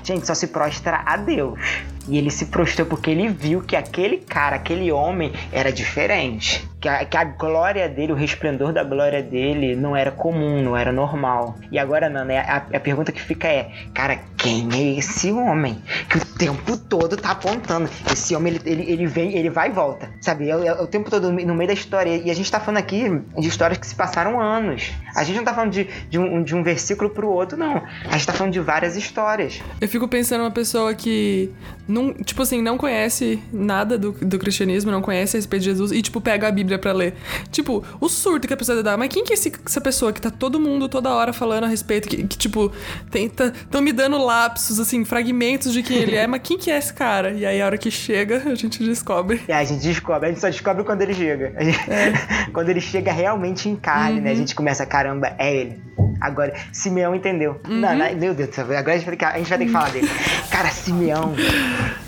Gente, 0.03 0.25
só 0.25 0.33
se 0.33 0.47
prostra 0.47 1.01
a 1.05 1.17
Deus. 1.17 1.59
E 2.07 2.17
ele 2.17 2.31
se 2.31 2.45
prostrou 2.45 2.87
porque 2.87 3.11
ele 3.11 3.27
viu 3.27 3.61
que 3.61 3.75
aquele 3.75 4.17
cara, 4.17 4.55
aquele 4.55 4.91
homem, 4.91 5.33
era 5.51 5.71
diferente. 5.71 6.67
Que 6.87 6.89
a, 6.89 7.05
que 7.05 7.17
a 7.17 7.23
glória 7.25 7.89
dele, 7.89 8.13
o 8.13 8.15
resplendor 8.15 8.71
da 8.71 8.81
glória 8.81 9.21
dele, 9.21 9.75
não 9.75 9.93
era 9.93 10.09
comum, 10.09 10.63
não 10.63 10.77
era 10.77 10.89
normal. 10.89 11.57
E 11.69 11.77
agora, 11.77 12.07
Nana, 12.07 12.39
a, 12.39 12.55
a 12.77 12.79
pergunta 12.79 13.11
que 13.11 13.21
fica 13.21 13.45
é: 13.45 13.69
cara, 13.93 14.17
quem 14.47 14.69
é 14.71 14.97
esse 14.97 15.29
homem? 15.29 15.83
Que 16.09 16.17
o 16.17 16.25
tempo 16.25 16.77
todo 16.77 17.17
tá 17.17 17.31
apontando. 17.31 17.89
Esse 18.09 18.33
homem, 18.33 18.53
ele, 18.53 18.61
ele, 18.65 18.91
ele 18.91 19.05
vem, 19.05 19.35
ele 19.35 19.49
vai 19.49 19.67
e 19.67 19.73
volta. 19.73 20.09
Sabe? 20.21 20.49
É, 20.49 20.53
é, 20.53 20.81
o 20.81 20.87
tempo 20.87 21.09
todo 21.09 21.29
no 21.31 21.53
meio 21.53 21.67
da 21.67 21.73
história. 21.73 22.15
E 22.15 22.31
a 22.31 22.33
gente 22.33 22.49
tá 22.49 22.57
falando 22.57 22.77
aqui 22.77 23.03
de 23.37 23.47
histórias 23.47 23.77
que 23.77 23.85
se 23.85 23.93
passaram 23.93 24.39
anos. 24.39 24.93
A 25.13 25.25
gente 25.25 25.35
não 25.35 25.43
tá 25.43 25.53
falando 25.53 25.71
de, 25.71 25.89
de, 26.09 26.17
um, 26.17 26.41
de 26.41 26.55
um 26.55 26.63
versículo 26.63 27.09
pro 27.09 27.29
outro, 27.29 27.57
não. 27.57 27.83
A 28.05 28.13
gente 28.13 28.25
tá 28.25 28.31
falando 28.31 28.53
de 28.53 28.61
várias 28.61 28.95
histórias. 28.95 29.61
Eu 29.81 29.89
fico 29.89 30.07
pensando 30.07 30.41
uma 30.41 30.51
pessoa 30.51 30.93
que 30.93 31.51
não, 31.85 32.13
tipo 32.13 32.41
assim, 32.41 32.61
não 32.61 32.77
conhece 32.77 33.41
nada 33.51 33.97
do, 33.97 34.13
do 34.13 34.39
cristianismo, 34.39 34.91
não 34.91 35.01
conhece 35.01 35.35
a 35.35 35.39
respeito 35.39 35.63
de 35.63 35.69
Jesus 35.69 35.91
e, 35.91 36.01
tipo, 36.01 36.21
pega 36.21 36.47
a 36.47 36.51
Bíblia 36.51 36.79
pra 36.79 36.93
ler. 36.93 37.15
Tipo, 37.51 37.83
o 37.99 38.07
surto 38.07 38.47
que 38.47 38.53
a 38.53 38.57
pessoa 38.57 38.81
dá. 38.81 38.95
Mas 38.95 39.09
quem 39.09 39.25
que 39.25 39.33
é 39.33 39.35
esse, 39.35 39.51
essa 39.65 39.81
pessoa 39.81 40.13
que 40.13 40.21
tá 40.21 40.31
todo 40.31 40.57
mundo 40.57 40.87
toda 40.87 41.13
hora 41.13 41.33
falando 41.33 41.65
a 41.65 41.67
respeito, 41.67 42.07
que, 42.07 42.25
que 42.25 42.37
tipo, 42.37 42.71
tenta, 43.11 43.53
tão 43.69 43.81
me 43.81 43.91
dando 43.91 44.17
lapsos, 44.37 44.79
assim, 44.79 45.03
fragmentos 45.03 45.73
de 45.73 45.81
quem 45.81 45.97
ele 45.97 46.15
é, 46.15 46.27
mas 46.27 46.41
quem 46.43 46.57
que 46.57 46.69
é 46.69 46.77
esse 46.77 46.93
cara? 46.93 47.31
E 47.31 47.45
aí, 47.45 47.61
a 47.61 47.65
hora 47.65 47.77
que 47.77 47.89
chega, 47.89 48.43
a 48.45 48.55
gente 48.55 48.83
descobre. 48.83 49.41
É, 49.47 49.53
a 49.53 49.63
gente 49.63 49.81
descobre, 49.81 50.27
a 50.27 50.29
gente 50.31 50.39
só 50.39 50.49
descobre 50.49 50.83
quando 50.83 51.01
ele 51.01 51.13
chega. 51.13 51.53
Gente, 51.59 51.89
é. 51.89 52.13
quando 52.53 52.69
ele 52.69 52.81
chega 52.81 53.11
realmente 53.11 53.67
em 53.67 53.75
carne, 53.75 54.17
uhum. 54.17 54.23
né? 54.23 54.29
A 54.29 54.33
uhum. 54.33 54.39
gente 54.39 54.53
começa, 54.53 54.85
caramba, 54.85 55.33
é 55.39 55.55
ele. 55.55 55.81
Agora, 56.21 56.53
Simeão 56.71 57.15
entendeu. 57.15 57.59
Uhum. 57.67 57.79
Não, 57.79 57.95
não, 57.95 58.15
meu 58.15 58.33
Deus 58.33 58.49
do 58.49 58.55
céu, 58.55 58.65
agora 58.65 58.93
a 58.93 58.97
gente, 58.97 59.05
vai 59.05 59.15
ter 59.15 59.17
que, 59.17 59.25
a 59.25 59.37
gente 59.37 59.49
vai 59.49 59.57
ter 59.57 59.65
que 59.65 59.71
falar 59.71 59.89
dele. 59.91 60.09
Cara, 60.49 60.69
Simeão 60.69 61.33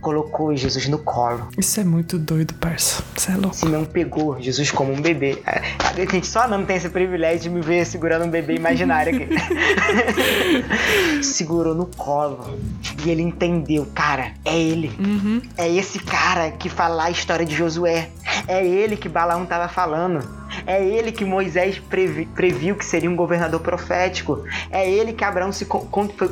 colocou 0.02 0.56
Jesus 0.56 0.88
no 0.88 1.00
colo. 1.00 1.48
Isso 1.58 1.80
é 1.80 1.84
muito 1.84 2.18
doido, 2.18 2.54
parça. 2.56 3.04
Isso 3.16 3.32
é 3.32 3.36
louco. 3.36 3.56
Simeão 3.56 3.86
pegou 3.86 4.40
Jesus 4.42 4.72
como 4.72 4.94
um 4.94 5.02
bebê. 5.02 5.42
A 5.46 5.60
é, 6.00 6.08
gente 6.08 6.28
só 6.28 6.48
não 6.48 6.66
tem 6.66 6.78
esse 6.78 6.90
privilégio 6.90 7.42
de 7.42 7.50
me 7.50 7.62
ver 7.62 7.86
segurando 7.86 8.26
um 8.26 8.30
bebê 8.30 8.56
imaginário 8.56 9.16
aqui. 9.16 9.30
Segurou 11.24 11.76
no 11.76 11.86
colo. 11.86 12.19
E 13.06 13.10
ele 13.10 13.22
entendeu, 13.22 13.88
cara, 13.94 14.34
é 14.44 14.58
ele. 14.58 14.92
Uhum. 15.00 15.42
É 15.58 15.70
esse 15.70 16.00
cara 16.00 16.52
que 16.52 16.70
fala 16.70 17.06
a 17.06 17.12
história 17.12 17.46
de 17.46 17.56
Josué. 17.56 18.10
É 18.48 18.66
ele 18.66 18.98
que 18.98 19.08
Balaão 19.08 19.46
tava 19.46 19.68
falando. 19.68 20.28
É 20.66 20.84
ele 20.84 21.12
que 21.12 21.24
Moisés 21.24 21.80
previ, 21.80 22.26
previu 22.26 22.76
que 22.76 22.86
seria 22.86 23.10
um 23.10 23.16
governador 23.16 23.60
profético. 23.60 24.44
É 24.70 24.90
ele 24.90 25.14
que 25.14 25.24
Abraão, 25.24 25.52
se, 25.52 25.68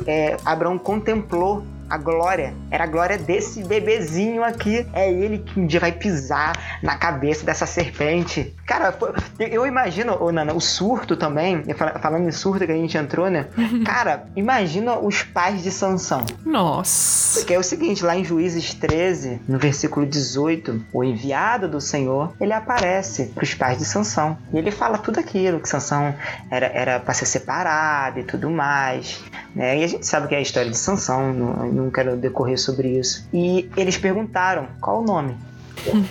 é, 0.06 0.36
Abraão 0.44 0.78
contemplou 0.78 1.64
a 1.88 1.96
glória. 1.96 2.54
Era 2.70 2.84
a 2.84 2.86
glória 2.86 3.18
desse 3.18 3.62
bebezinho 3.64 4.44
aqui. 4.44 4.86
É 4.92 5.10
ele 5.10 5.38
que 5.38 5.58
um 5.58 5.66
dia 5.66 5.80
vai 5.80 5.92
pisar 5.92 6.52
na 6.82 6.96
cabeça 6.96 7.44
dessa 7.44 7.66
serpente. 7.66 8.54
Cara, 8.66 8.96
eu 9.38 9.66
imagino, 9.66 10.16
ô 10.20 10.30
Nana, 10.30 10.52
o 10.52 10.60
surto 10.60 11.16
também, 11.16 11.64
falando 12.00 12.28
em 12.28 12.32
surto 12.32 12.66
que 12.66 12.72
a 12.72 12.76
gente 12.76 12.96
entrou, 12.96 13.30
né? 13.30 13.46
Cara, 13.84 14.26
imagina 14.36 14.98
os 14.98 15.22
pais 15.22 15.62
de 15.62 15.70
Sansão. 15.70 16.24
Nossa. 16.44 17.40
Porque 17.40 17.54
é 17.54 17.58
o 17.58 17.62
seguinte, 17.62 18.04
lá 18.04 18.16
em 18.16 18.24
Juízes 18.24 18.74
13, 18.74 19.40
no 19.48 19.58
versículo 19.58 20.06
18, 20.06 20.84
o 20.92 21.04
enviado 21.04 21.68
do 21.68 21.80
Senhor, 21.80 22.32
ele 22.40 22.52
aparece 22.52 23.26
para 23.34 23.44
os 23.44 23.54
pais 23.54 23.78
de 23.78 23.84
Sansão. 23.84 24.36
E 24.52 24.58
ele 24.58 24.70
fala 24.70 24.98
tudo 24.98 25.18
aquilo, 25.20 25.60
que 25.60 25.68
Sansão 25.68 26.14
era, 26.50 26.66
era 26.66 27.00
para 27.00 27.14
ser 27.14 27.26
separado 27.26 28.20
e 28.20 28.24
tudo 28.24 28.50
mais. 28.50 29.22
Né? 29.54 29.78
E 29.78 29.84
a 29.84 29.86
gente 29.86 30.06
sabe 30.06 30.28
que 30.28 30.34
é 30.34 30.38
a 30.38 30.42
história 30.42 30.70
de 30.70 30.76
Sansão, 30.76 31.32
não, 31.32 31.72
não 31.78 31.90
quero 31.90 32.16
decorrer 32.16 32.58
sobre 32.58 32.98
isso. 32.98 33.28
E 33.32 33.70
eles 33.76 33.96
perguntaram 33.96 34.68
qual 34.80 35.02
o 35.02 35.04
nome. 35.04 35.36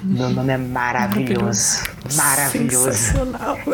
Meu 0.04 0.30
nome 0.30 0.54
é 0.54 0.58
maravilhoso. 0.58 1.84
Maravilhoso. 2.16 3.14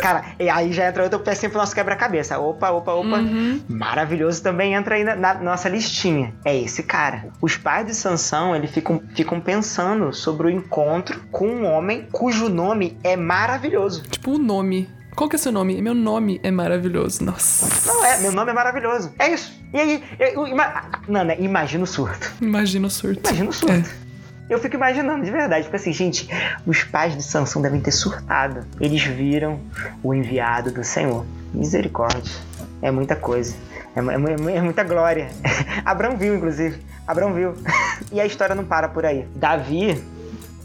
Cara, 0.02 0.26
e 0.40 0.50
aí 0.50 0.74
já 0.74 0.88
entra 0.88 1.04
outro 1.04 1.20
pecinho 1.20 1.52
pro 1.52 1.60
nosso 1.60 1.76
quebra-cabeça. 1.76 2.40
Opa, 2.40 2.72
opa, 2.72 2.94
opa. 2.94 3.18
Uhum. 3.20 3.62
Maravilhoso 3.70 4.42
também 4.42 4.74
entra 4.74 4.96
aí 4.96 5.04
na, 5.04 5.16
na, 5.16 5.34
nossa 5.36 5.70
listinha. 5.70 6.34
É 6.44 6.58
esse 6.58 6.84
cara. 6.84 7.28
Os 7.42 7.58
pais 7.58 7.86
de 7.86 7.94
Sansão, 7.94 8.56
eles 8.56 8.72
ficam, 8.72 9.02
ficam 9.16 9.40
pensando 9.40 10.12
sobre 10.14 10.48
o 10.48 10.50
encontro 10.50 11.20
com 11.32 11.48
um 11.48 11.66
homem 11.66 12.08
cujo 12.12 12.50
nome 12.50 12.98
é 13.04 13.16
maravilhoso. 13.16 14.04
Tipo 14.04 14.32
o 14.32 14.38
nome. 14.40 14.90
Qual 15.16 15.30
que 15.30 15.36
é 15.36 15.40
seu 15.40 15.52
nome? 15.52 15.82
Meu 15.82 15.94
nome 15.94 16.40
é 16.44 16.50
maravilhoso. 16.50 17.24
Nossa. 17.24 17.88
Não 17.88 18.06
é, 18.06 18.18
meu 18.20 18.32
nome 18.32 18.52
é 18.52 18.54
maravilhoso. 18.54 19.14
É 19.20 19.30
isso. 19.30 19.54
E 19.74 19.80
aí, 19.80 20.04
eu, 20.20 20.48
ima... 20.48 20.90
Nana, 21.08 21.36
imagina 21.36 21.84
o 21.84 21.88
surto. 21.88 22.32
Imagina 22.42 22.88
o 22.88 22.90
surto. 22.90 23.30
Imagina 23.30 23.50
o 23.50 23.54
surto. 23.54 23.74
É. 23.74 24.04
Eu 24.50 24.60
fico 24.60 24.76
imaginando, 24.76 25.24
de 25.24 25.32
verdade. 25.32 25.64
Tipo 25.66 25.76
assim, 25.76 25.94
gente, 25.94 26.28
os 26.66 26.84
pais 26.84 27.16
de 27.16 27.24
Sansão 27.24 27.62
devem 27.62 27.80
ter 27.80 27.92
surtado. 27.92 28.66
Eles 28.80 29.04
viram 29.04 29.60
o 30.04 30.14
enviado 30.14 30.72
do 30.72 30.84
Senhor. 30.84 31.26
Misericórdia. 31.54 32.34
É 32.82 32.92
muita 32.92 33.16
coisa. 33.16 33.56
É, 33.96 34.00
é, 34.00 34.58
é 34.58 34.62
muita 34.62 34.84
glória. 34.84 35.30
Abraão 35.86 36.18
viu, 36.18 36.36
inclusive. 36.36 36.80
Abraão 37.08 37.34
viu. 37.34 37.54
e 38.12 38.20
a 38.20 38.26
história 38.26 38.56
não 38.56 38.66
para 38.66 38.88
por 38.88 39.06
aí. 39.06 39.28
Davi. 39.36 40.04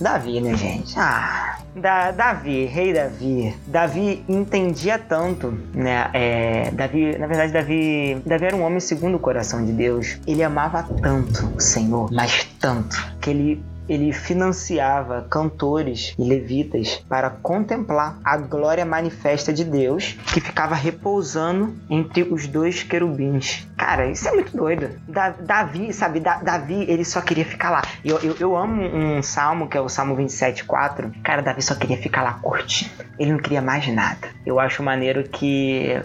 Davi, 0.01 0.41
né, 0.41 0.57
gente? 0.57 0.95
Ah, 0.97 1.59
da 1.75 2.11
Davi, 2.13 2.67
rei 2.67 2.93
Davi. 2.93 3.55
Davi 3.67 4.25
entendia 4.29 4.99
tanto, 4.99 5.53
né? 5.75 6.09
É, 6.13 6.71
Davi, 6.71 7.19
na 7.19 7.27
verdade, 7.27 7.53
Davi, 7.53 8.23
Davi 8.25 8.45
era 8.45 8.57
um 8.57 8.63
homem 8.63 8.81
segundo 8.81 9.17
o 9.17 9.19
coração 9.19 9.65
de 9.65 9.73
Deus. 9.73 10.19
Ele 10.27 10.43
amava 10.43 10.85
tanto 11.03 11.53
o 11.57 11.61
Senhor, 11.61 12.11
mas 12.13 12.45
tanto 12.61 12.97
que 13.21 13.31
ele 13.31 13.63
ele 13.89 14.13
financiava 14.13 15.27
cantores 15.31 16.15
e 16.19 16.23
levitas 16.23 17.03
para 17.09 17.31
contemplar 17.31 18.19
a 18.25 18.37
glória 18.37 18.85
manifesta 18.85 19.53
de 19.53 19.65
Deus 19.65 20.17
que 20.33 20.41
ficava 20.41 20.75
repousando 20.75 21.75
entre 21.89 22.23
os 22.23 22.47
dois 22.47 22.83
querubins. 22.83 23.67
Cara, 23.77 24.11
isso 24.11 24.29
é 24.29 24.33
muito 24.33 24.57
doido. 24.57 24.91
Da, 25.09 25.31
Davi, 25.31 25.93
sabe, 25.93 26.21
da, 26.21 26.37
Davi, 26.39 26.85
ele 26.89 27.05
só 27.05 27.21
queria 27.21 27.45
ficar 27.45 27.71
lá. 27.71 27.83
Eu, 28.05 28.19
eu, 28.19 28.37
eu 28.39 28.57
amo 28.57 28.83
um 28.83 29.23
salmo, 29.23 29.69
que 29.69 29.77
é 29.77 29.81
o 29.81 29.89
Salmo 29.89 30.15
27, 30.17 30.65
4. 30.65 31.13
Cara, 31.23 31.43
Davi 31.43 31.63
só 31.63 31.75
queria 31.75 31.97
ficar 31.97 32.23
lá 32.23 32.35
curtindo. 32.35 32.91
Ele 33.19 33.33
não 33.33 33.39
queria 33.39 33.63
mais 33.63 33.87
nada. 33.89 34.29
Eu 34.45 34.61
acho 34.61 34.83
maneiro 34.83 35.25
que. 35.25 36.01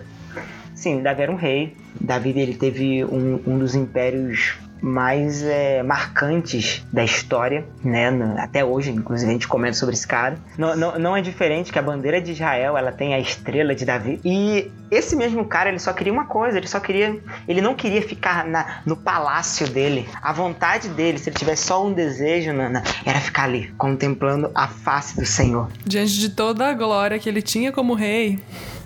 Sim, 0.74 1.02
Davi 1.02 1.24
era 1.24 1.32
um 1.32 1.36
rei. 1.36 1.76
Davi 2.00 2.30
ele 2.30 2.56
teve 2.56 3.04
um, 3.06 3.42
um 3.46 3.58
dos 3.58 3.76
impérios 3.76 4.58
mais 4.84 5.42
é, 5.42 5.82
marcantes 5.82 6.86
da 6.92 7.06
história, 7.06 7.66
né? 7.82 8.10
Até 8.38 8.66
hoje, 8.66 8.92
inclusive, 8.92 9.30
a 9.30 9.34
gente 9.34 9.48
comenta 9.48 9.78
sobre 9.78 9.96
esse 9.96 10.06
cara. 10.06 10.38
Não, 10.58 10.76
não, 10.76 11.00
não, 11.00 11.16
é 11.16 11.22
diferente 11.22 11.72
que 11.72 11.80
a 11.80 11.82
bandeira 11.82 12.20
de 12.20 12.34
Israel, 12.34 12.78
ela 12.78 12.92
tem 12.92 13.14
a 13.14 13.20
estrela 13.20 13.74
de 13.74 13.86
Davi. 13.86 14.20
E 14.26 14.70
esse 14.92 15.16
mesmo 15.16 15.46
cara, 15.46 15.70
ele 15.70 15.80
só 15.80 15.94
queria 15.94 16.12
uma 16.12 16.26
coisa, 16.26 16.58
ele 16.58 16.68
só 16.68 16.82
queria... 16.82 17.18
Ele 17.48 17.62
não 17.62 17.76
queria 17.76 18.02
ficar 18.02 18.46
na, 18.46 18.82
no 18.86 18.98
palácio 18.98 19.70
dele. 19.70 20.06
A 20.22 20.34
vontade 20.34 20.90
dele, 20.90 21.18
se 21.18 21.30
ele 21.30 21.38
tivesse 21.38 21.64
só 21.64 21.88
um 21.88 21.94
desejo, 21.94 22.52
Nana, 22.52 22.84
era 23.06 23.22
ficar 23.22 23.46
ali, 23.46 23.74
contemplando 23.78 24.52
a 24.54 24.68
face 24.68 25.16
do 25.16 25.26
Senhor. 25.26 25.70
Diante 25.86 26.20
de 26.20 26.30
toda 26.30 26.68
a 26.68 26.74
glória 26.74 27.18
que 27.18 27.30
ele 27.30 27.42
tinha 27.42 27.72
como 27.72 27.94
rei... 27.94 28.38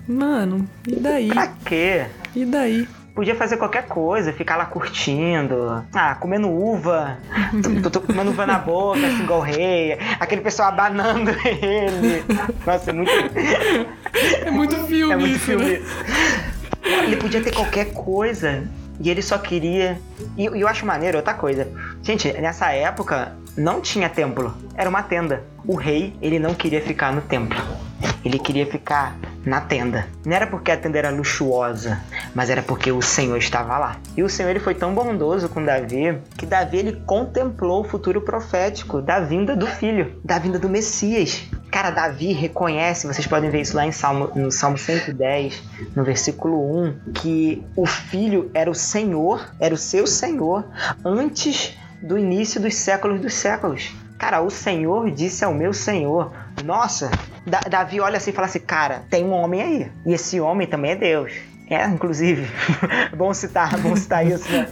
Mano, 0.10 0.66
e 0.88 0.96
daí? 0.96 1.28
Pra 1.28 1.48
quê? 1.66 2.06
E 2.34 2.46
daí? 2.46 2.88
Podia 3.18 3.34
fazer 3.34 3.58
qualquer 3.58 3.88
coisa, 3.88 4.32
ficar 4.32 4.58
lá 4.58 4.66
curtindo, 4.66 5.84
ah, 5.92 6.14
comendo 6.14 6.48
uva, 6.52 7.18
tô, 7.82 7.90
tô, 7.90 8.02
comendo 8.02 8.30
uva 8.30 8.46
na 8.46 8.60
boca, 8.60 9.00
assim, 9.00 9.24
igual 9.24 9.42
rei, 9.42 9.98
aquele 10.20 10.42
pessoal 10.42 10.70
abanando 10.70 11.32
ele. 11.44 12.24
Nossa, 12.64 12.92
é 12.92 12.94
muito. 12.94 13.12
É 14.46 14.52
muito 14.52 14.76
filme, 14.86 15.14
é 15.14 15.18
muito 15.18 15.36
isso, 15.36 15.46
filme. 15.46 15.66
Né? 15.66 15.82
Ele 17.06 17.18
podia 17.18 17.42
ter 17.42 17.52
qualquer 17.52 17.92
coisa. 17.92 18.64
E 19.00 19.10
ele 19.10 19.22
só 19.22 19.38
queria. 19.38 20.00
E 20.36 20.46
eu 20.46 20.68
acho 20.68 20.86
maneiro 20.86 21.18
outra 21.18 21.34
coisa. 21.34 21.68
Gente, 22.02 22.32
nessa 22.34 22.72
época 22.72 23.36
não 23.56 23.80
tinha 23.82 24.10
templo. 24.10 24.56
Era 24.76 24.90
uma 24.90 25.04
tenda. 25.04 25.44
O 25.68 25.76
rei, 25.76 26.16
ele 26.20 26.40
não 26.40 26.54
queria 26.56 26.82
ficar 26.82 27.12
no 27.12 27.22
templo. 27.22 27.60
Ele 28.24 28.40
queria 28.40 28.66
ficar 28.66 29.16
na 29.46 29.62
tenda. 29.62 30.08
Não 30.26 30.36
era 30.36 30.46
porque 30.46 30.72
a 30.72 30.78
tenda 30.78 30.98
era 30.98 31.10
luxuosa, 31.10 32.02
mas 32.36 32.50
era 32.50 32.62
porque 32.62 32.92
o 32.92 33.02
Senhor 33.02 33.38
estava 33.38 33.78
lá. 33.78 33.98
E 34.16 34.24
o 34.24 34.30
Senhor 34.30 34.50
ele 34.50 34.60
foi 34.60 34.76
tão 34.76 34.94
bondoso 34.94 35.48
com 35.50 35.64
Davi 35.64 36.18
que 36.38 36.46
Davi 36.46 36.78
ele 36.78 37.02
contemplou 37.06 37.82
o 37.82 37.84
futuro 37.84 38.22
profético 38.22 39.02
da 39.02 39.20
vinda 39.20 39.56
do 39.56 39.66
filho, 39.66 40.20
da 40.24 40.38
vinda 40.38 40.60
do 40.60 40.70
Messias. 40.70 41.44
Cara, 41.72 41.92
Davi 41.92 42.34
reconhece, 42.34 43.08
vocês 43.08 43.28
podem 43.28 43.50
ver 43.50 43.62
isso 43.62 43.76
lá 43.76 43.86
em 43.86 43.92
Salmo, 43.92 44.32
no 44.36 44.52
Salmo 44.52 44.78
110, 44.78 45.62
no 45.96 46.04
versículo 46.04 46.86
1, 46.86 47.12
que 47.14 47.64
o 47.76 47.86
filho 47.86 48.50
era 48.54 48.70
o 48.70 48.76
Senhor, 48.76 49.50
era 49.60 49.74
o 49.74 49.78
seu 49.78 50.08
Senhor, 50.08 50.66
antes 51.04 51.78
do 52.02 52.18
início 52.18 52.62
dos 52.62 52.76
séculos 52.76 53.22
dos 53.22 53.34
séculos. 53.34 53.94
Cara, 54.18 54.42
o 54.42 54.50
Senhor 54.50 55.12
disse 55.12 55.46
ao 55.46 55.54
meu 55.54 55.74
Senhor: 55.74 56.32
Nossa, 56.64 57.12
Davi 57.70 58.00
olha 58.00 58.18
assim 58.18 58.32
e 58.32 58.34
fala 58.34 58.48
assim: 58.48 58.60
Cara, 58.60 59.04
tem 59.10 59.24
um 59.24 59.32
homem 59.32 59.62
aí. 59.62 59.92
E 60.06 60.14
esse 60.14 60.40
homem 60.40 60.68
também 60.68 60.92
é 60.92 60.96
Deus. 60.96 61.34
É, 61.70 61.86
inclusive, 61.88 62.48
bom 63.16 63.34
citar, 63.34 63.78
bom 63.80 63.96
citar 63.96 64.26
isso, 64.26 64.50
né? 64.50 64.68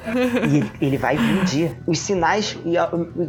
E 0.79 0.85
ele 0.85 0.97
vai 0.97 1.17
dia. 1.45 1.75
Os 1.85 1.99
sinais, 1.99 2.57
e, 2.65 2.75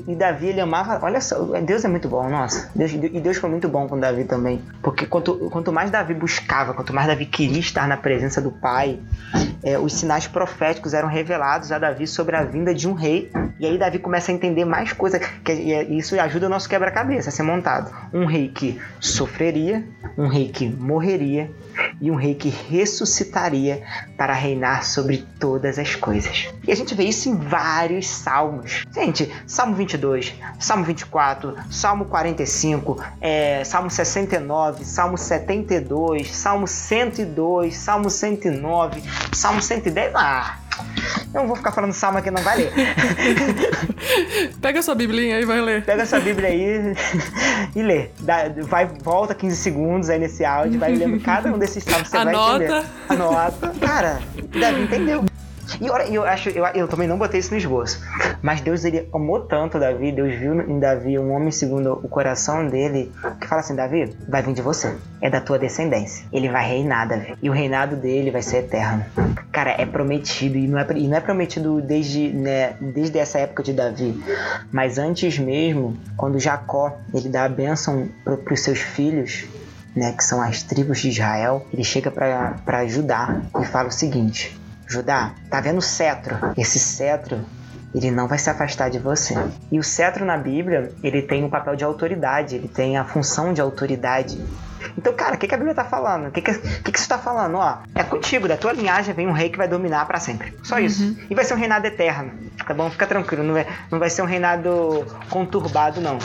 e, 0.08 0.14
Davi, 0.14 0.46
ele 0.46 0.60
amava, 0.60 1.04
olha 1.04 1.20
só, 1.20 1.36
Deus 1.60 1.84
é 1.84 1.88
muito 1.88 2.08
bom, 2.08 2.28
nossa. 2.28 2.70
Deus, 2.74 2.92
e 2.92 3.20
Deus 3.20 3.36
foi 3.38 3.50
muito 3.50 3.68
bom 3.68 3.88
com 3.88 3.98
Davi 3.98 4.24
também. 4.24 4.62
Porque 4.80 5.04
quanto, 5.04 5.50
quanto 5.50 5.72
mais 5.72 5.90
Davi 5.90 6.14
buscava, 6.14 6.74
quanto 6.74 6.94
mais 6.94 7.08
Davi 7.08 7.26
queria 7.26 7.58
estar 7.58 7.88
na 7.88 7.96
presença 7.96 8.40
do 8.40 8.52
Pai, 8.52 9.00
é, 9.64 9.76
os 9.76 9.92
sinais 9.94 10.28
proféticos 10.28 10.94
eram 10.94 11.08
revelados 11.08 11.72
a 11.72 11.78
Davi 11.78 12.06
sobre 12.06 12.36
a 12.36 12.44
vinda 12.44 12.72
de 12.72 12.88
um 12.88 12.92
rei. 12.92 13.32
E 13.58 13.66
aí 13.66 13.76
Davi 13.76 13.98
começa 13.98 14.30
a 14.30 14.34
entender 14.34 14.64
mais 14.64 14.92
coisas, 14.92 15.20
e 15.48 15.98
isso 15.98 16.18
ajuda 16.20 16.46
o 16.46 16.48
nosso 16.48 16.68
quebra-cabeça 16.68 17.30
a 17.30 17.32
ser 17.32 17.42
montado. 17.42 17.92
Um 18.12 18.26
rei 18.26 18.48
que 18.48 18.80
sofreria, 19.00 19.84
um 20.16 20.28
rei 20.28 20.48
que 20.50 20.68
morreria 20.68 21.50
e 22.00 22.10
um 22.10 22.14
rei 22.14 22.34
que 22.34 22.48
ressuscitaria 22.48 23.82
para 24.16 24.32
reinar 24.32 24.84
sobre 24.84 25.26
todas 25.38 25.78
as 25.78 25.94
coisas. 25.94 26.48
E 26.66 26.72
a 26.72 26.74
gente 26.74 26.94
vê 26.94 27.04
isso 27.04 27.28
em 27.28 27.36
vários 27.36 28.06
salmos. 28.06 28.84
Gente, 28.94 29.32
Salmo 29.46 29.74
22, 29.74 30.34
Salmo 30.58 30.84
24, 30.84 31.54
Salmo 31.70 32.04
45, 32.06 33.02
é, 33.20 33.64
Salmo 33.64 33.90
69, 33.90 34.84
Salmo 34.84 35.16
72, 35.16 36.34
Salmo 36.34 36.66
102, 36.66 37.76
Salmo 37.76 38.10
109, 38.10 39.02
Salmo 39.32 39.62
110. 39.62 40.12
Ah! 40.14 40.65
Eu 41.32 41.40
não 41.40 41.46
vou 41.48 41.56
ficar 41.56 41.72
falando 41.72 41.92
salmo 41.92 42.18
aqui, 42.18 42.30
não 42.30 42.42
vai 42.42 42.56
ler. 42.56 42.72
Pega 44.60 44.82
sua 44.82 44.94
biblinha 44.94 45.36
aí 45.36 45.42
e 45.42 45.46
vai 45.46 45.60
ler. 45.60 45.84
Pega 45.84 46.06
sua 46.06 46.20
bíblia 46.20 46.48
aí 46.48 46.94
e 47.74 47.82
lê. 47.82 48.10
vai, 48.64 48.86
volta 48.86 49.34
15 49.34 49.56
segundos 49.56 50.08
aí 50.10 50.18
nesse 50.18 50.44
áudio, 50.44 50.78
vai 50.78 50.94
lendo 50.94 51.20
cada 51.20 51.52
um 51.52 51.58
desses 51.58 51.84
salmos, 51.84 52.08
você 52.08 52.16
Anota. 52.16 52.58
vai 52.58 52.66
entender. 52.66 52.84
Anota. 53.08 53.72
Cara, 53.80 54.20
Davi 54.58 54.82
entendeu. 54.82 55.24
E 55.80 55.86
eu, 55.86 55.96
eu 55.96 56.24
acho, 56.24 56.48
eu, 56.50 56.64
eu 56.66 56.88
também 56.88 57.08
não 57.08 57.18
botei 57.18 57.40
isso 57.40 57.50
no 57.50 57.56
esboço. 57.56 58.00
Mas 58.42 58.60
Deus 58.60 58.84
ele 58.84 59.08
amou 59.12 59.40
tanto 59.40 59.78
Davi, 59.78 60.12
Deus 60.12 60.34
viu 60.34 60.60
em 60.60 60.78
Davi 60.78 61.18
um 61.18 61.32
homem 61.32 61.50
segundo 61.50 61.94
o 61.94 62.08
coração 62.08 62.66
dele, 62.68 63.12
que 63.40 63.46
fala 63.46 63.60
assim: 63.60 63.74
Davi, 63.74 64.16
vai 64.28 64.42
vir 64.42 64.54
de 64.54 64.62
você, 64.62 64.96
é 65.20 65.28
da 65.28 65.40
tua 65.40 65.58
descendência. 65.58 66.26
Ele 66.32 66.48
vai 66.48 66.66
reinar, 66.66 67.08
Davi. 67.08 67.34
E 67.42 67.50
o 67.50 67.52
reinado 67.52 67.96
dele 67.96 68.30
vai 68.30 68.42
ser 68.42 68.58
eterno. 68.58 69.04
Cara, 69.50 69.74
é 69.78 69.86
prometido, 69.86 70.56
e 70.56 70.66
não 70.68 70.78
é, 70.78 70.86
e 70.94 71.08
não 71.08 71.16
é 71.16 71.20
prometido 71.20 71.80
desde, 71.80 72.28
né, 72.28 72.74
desde 72.80 73.18
essa 73.18 73.38
época 73.38 73.62
de 73.62 73.72
Davi, 73.72 74.22
mas 74.70 74.98
antes 74.98 75.38
mesmo, 75.38 75.96
quando 76.16 76.38
Jacó 76.38 76.96
ele 77.14 77.28
dá 77.28 77.44
a 77.44 77.48
bênção 77.48 78.08
para 78.22 78.52
os 78.52 78.60
seus 78.60 78.78
filhos, 78.78 79.46
né, 79.94 80.12
que 80.12 80.22
são 80.22 80.42
as 80.42 80.62
tribos 80.62 81.00
de 81.00 81.08
Israel, 81.08 81.66
ele 81.72 81.82
chega 81.82 82.10
para 82.10 82.86
Judá 82.86 83.40
e 83.58 83.64
fala 83.64 83.88
o 83.88 83.92
seguinte: 83.92 84.58
Judá, 84.86 85.34
tá 85.50 85.60
vendo 85.60 85.78
o 85.78 85.82
cetro? 85.82 86.36
Esse 86.56 86.78
cetro 86.78 87.44
ele 87.94 88.10
não 88.10 88.28
vai 88.28 88.38
se 88.38 88.50
afastar 88.50 88.90
de 88.90 88.98
você. 88.98 89.34
E 89.72 89.78
o 89.78 89.82
cetro 89.82 90.24
na 90.24 90.36
Bíblia, 90.36 90.92
ele 91.02 91.22
tem 91.22 91.42
um 91.42 91.48
papel 91.48 91.74
de 91.76 91.84
autoridade, 91.84 92.56
ele 92.56 92.68
tem 92.68 92.98
a 92.98 93.04
função 93.04 93.54
de 93.54 93.60
autoridade. 93.60 94.38
Então, 94.96 95.14
cara, 95.14 95.34
o 95.34 95.38
que, 95.38 95.48
que, 95.48 95.54
a 95.54 95.56
Bíblia 95.56 95.74
tá 95.74 95.84
falando? 95.84 96.28
O 96.28 96.30
que, 96.30 96.42
que, 96.42 96.52
que, 96.54 96.92
que 96.92 96.98
isso 96.98 97.08
tá 97.08 97.18
falando? 97.18 97.56
Ó, 97.56 97.78
é 97.94 98.04
contigo, 98.04 98.46
da 98.46 98.56
tua 98.56 98.72
linhagem 98.72 99.14
vem 99.14 99.26
um 99.26 99.32
rei 99.32 99.48
que 99.48 99.56
vai 99.56 99.66
dominar 99.66 100.06
para 100.06 100.20
sempre. 100.20 100.54
Só 100.62 100.78
isso. 100.78 101.04
Uhum. 101.04 101.16
E 101.30 101.34
vai 101.34 101.44
ser 101.44 101.54
um 101.54 101.56
reinado 101.56 101.86
eterno. 101.86 102.32
Tá 102.66 102.74
bom? 102.74 102.90
Fica 102.90 103.06
tranquilo. 103.06 103.42
Não 103.42 103.54
vai, 103.54 103.66
não 103.90 103.98
vai 103.98 104.10
ser 104.10 104.22
um 104.22 104.26
reinado 104.26 105.06
conturbado, 105.30 106.00
não. 106.00 106.18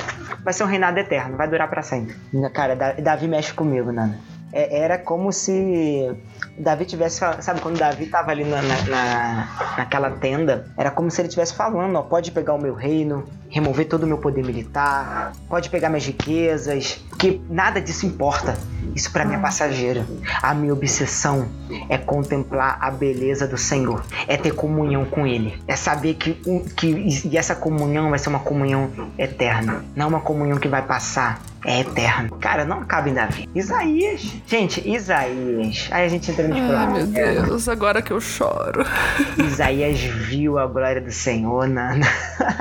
Vai 0.44 0.54
ser 0.54 0.64
um 0.64 0.68
reinado 0.68 1.00
eterno. 1.00 1.38
Vai 1.38 1.48
durar 1.48 1.70
para 1.70 1.82
sempre. 1.82 2.16
Cara, 2.54 2.76
Davi 3.02 3.28
mexe 3.28 3.54
comigo, 3.54 3.92
Nana. 3.92 4.20
É, 4.54 4.80
era 4.80 4.98
como 4.98 5.32
se 5.32 6.16
Davi 6.58 6.86
tivesse 6.86 7.20
sabe 7.42 7.62
quando 7.62 7.78
Davi 7.78 8.06
tava 8.06 8.32
ali 8.32 8.44
na, 8.44 8.62
na, 8.62 9.76
naquela 9.78 10.12
tenda, 10.12 10.68
era 10.78 10.92
como 10.92 11.10
se 11.10 11.22
ele 11.22 11.28
estivesse 11.28 11.54
falando, 11.54 11.96
ó, 11.96 12.02
pode 12.02 12.32
pegar 12.32 12.54
o 12.54 12.62
meu 12.62 12.74
reino, 12.74 13.26
remover 13.50 13.88
todo 13.88 14.04
o 14.04 14.08
meu 14.08 14.18
poder 14.18 14.44
militar, 14.44 15.34
pode 15.48 15.70
pegar 15.70 15.90
minhas 15.90 16.06
riquezas, 16.06 17.04
que 17.18 17.42
nada 17.50 17.82
disso 17.82 18.06
importa. 18.06 18.58
Isso 18.96 19.12
para 19.12 19.24
mim 19.24 19.36
é 19.36 19.38
passageiro. 19.38 20.06
A 20.42 20.54
minha 20.54 20.74
obsessão 20.74 21.48
é 21.88 21.98
contemplar 21.98 22.78
a 22.82 22.92
beleza 22.92 23.48
do 23.48 23.58
Senhor, 23.58 24.04
é 24.28 24.36
ter 24.36 24.52
comunhão 24.52 25.06
com 25.06 25.26
Ele, 25.26 25.62
é 25.68 25.76
saber 25.76 26.16
que, 26.16 26.34
que 26.76 27.28
e 27.28 27.38
essa 27.38 27.56
comunhão 27.56 28.10
vai 28.10 28.20
ser 28.20 28.30
uma 28.30 28.40
comunhão 28.40 28.90
eterna, 29.18 29.86
não 29.96 30.10
uma 30.10 30.20
comunhão 30.20 30.58
que 30.58 30.68
vai 30.68 30.82
passar, 30.82 31.42
é 31.66 31.82
eterno. 31.82 32.38
Cara, 32.38 32.66
não 32.66 32.82
acaba 32.82 33.10
em 33.10 33.14
Davi. 33.14 33.50
Isaías. 33.54 34.22
Gente, 34.48 34.88
Isaías. 34.88 35.88
Aí 35.92 36.06
a 36.06 36.08
gente 36.08 36.32
entra 36.32 36.48
nos 36.48 36.58
Ai, 36.58 36.88
meu 36.88 37.08
Deus, 37.08 37.70
agora 37.70 38.02
que 38.02 38.12
eu 38.12 38.20
choro. 38.20 38.84
Isaías 39.38 40.00
viu 40.00 40.58
a 40.58 40.66
glória 40.66 41.02
do 41.02 41.12
Senhor, 41.12 41.68
Nana. 41.68 42.06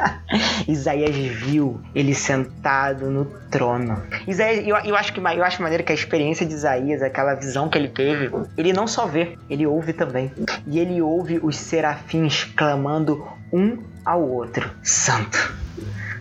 Isaías 0.69 1.15
viu 1.17 1.81
ele 1.95 2.15
sentado 2.15 3.11
no 3.11 3.25
trono. 3.51 4.03
Isaías, 4.27 4.67
eu, 4.67 4.77
eu 4.77 4.97
acho 4.97 5.13
que 5.13 5.21
eu 5.21 5.45
acho 5.45 5.63
maneiro 5.63 5.83
que 5.83 5.93
a 5.93 5.95
experiência 5.95 6.45
de 6.45 6.55
Isaías, 6.55 7.03
aquela 7.03 7.35
visão 7.35 7.69
que 7.69 7.79
ele 7.79 7.89
teve, 7.89 8.31
ele 8.57 8.73
não 8.73 8.87
só 8.87 9.07
vê, 9.07 9.37
ele 9.49 9.67
ouve 9.67 9.93
também. 9.93 10.31
E 10.67 10.79
ele 10.79 11.01
ouve 11.01 11.41
os 11.43 11.57
serafins 11.57 12.45
clamando 12.45 13.27
um 13.53 13.79
ao 14.05 14.23
outro: 14.23 14.71
Santo 14.83 15.61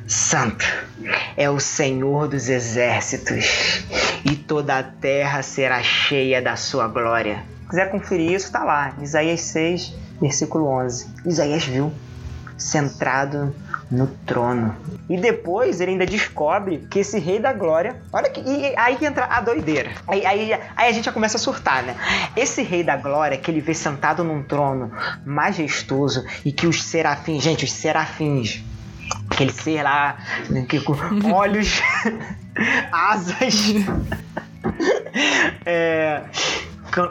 Santo 0.10 0.66
é 1.38 1.48
o 1.52 1.60
Senhor 1.60 2.28
dos 2.28 2.50
exércitos, 2.50 3.86
e 4.26 4.36
toda 4.36 4.80
a 4.80 4.82
terra 4.82 5.44
será 5.44 5.84
cheia 5.84 6.42
da 6.42 6.56
sua 6.56 6.88
glória. 6.88 7.44
Se 7.62 7.70
quiser 7.70 7.92
conferir 7.92 8.32
isso, 8.32 8.48
está 8.48 8.64
lá, 8.64 8.96
Isaías 9.04 9.42
6, 9.42 9.94
versículo 10.20 10.66
11. 10.66 11.08
Isaías 11.28 11.64
viu, 11.64 11.94
centrado 12.58 13.56
no 13.92 14.08
trono. 14.26 14.76
E 15.08 15.16
depois 15.16 15.80
ele 15.80 15.92
ainda 15.92 16.08
descobre 16.08 16.88
que 16.90 16.98
esse 16.98 17.20
rei 17.20 17.40
da 17.40 17.54
glória. 17.54 18.02
Olha 18.12 18.32
que. 18.32 18.42
E 18.42 18.76
aí 18.78 18.98
entra 19.02 19.26
a 19.26 19.42
doideira. 19.42 19.92
Aí, 20.08 20.26
aí, 20.26 20.54
aí 20.54 20.90
a 20.90 20.92
gente 20.92 21.06
já 21.06 21.12
começa 21.12 21.38
a 21.38 21.40
surtar, 21.40 21.84
né? 21.84 21.96
Esse 22.36 22.64
rei 22.64 22.84
da 22.84 22.98
glória 22.98 23.38
que 23.38 23.52
ele 23.52 23.62
vê 23.62 23.76
sentado 23.76 24.24
num 24.24 24.42
trono 24.42 24.92
majestoso 25.24 26.26
e 26.44 26.52
que 26.52 26.66
os 26.66 26.82
serafins. 26.82 27.44
Gente, 27.44 27.64
os 27.64 27.72
serafins. 27.72 28.64
Aquele 29.30 29.52
ser 29.52 29.84
lá, 29.84 30.18
que, 30.68 30.80
com 30.82 31.32
olhos, 31.32 31.82
asas. 32.92 33.74
é, 35.66 36.24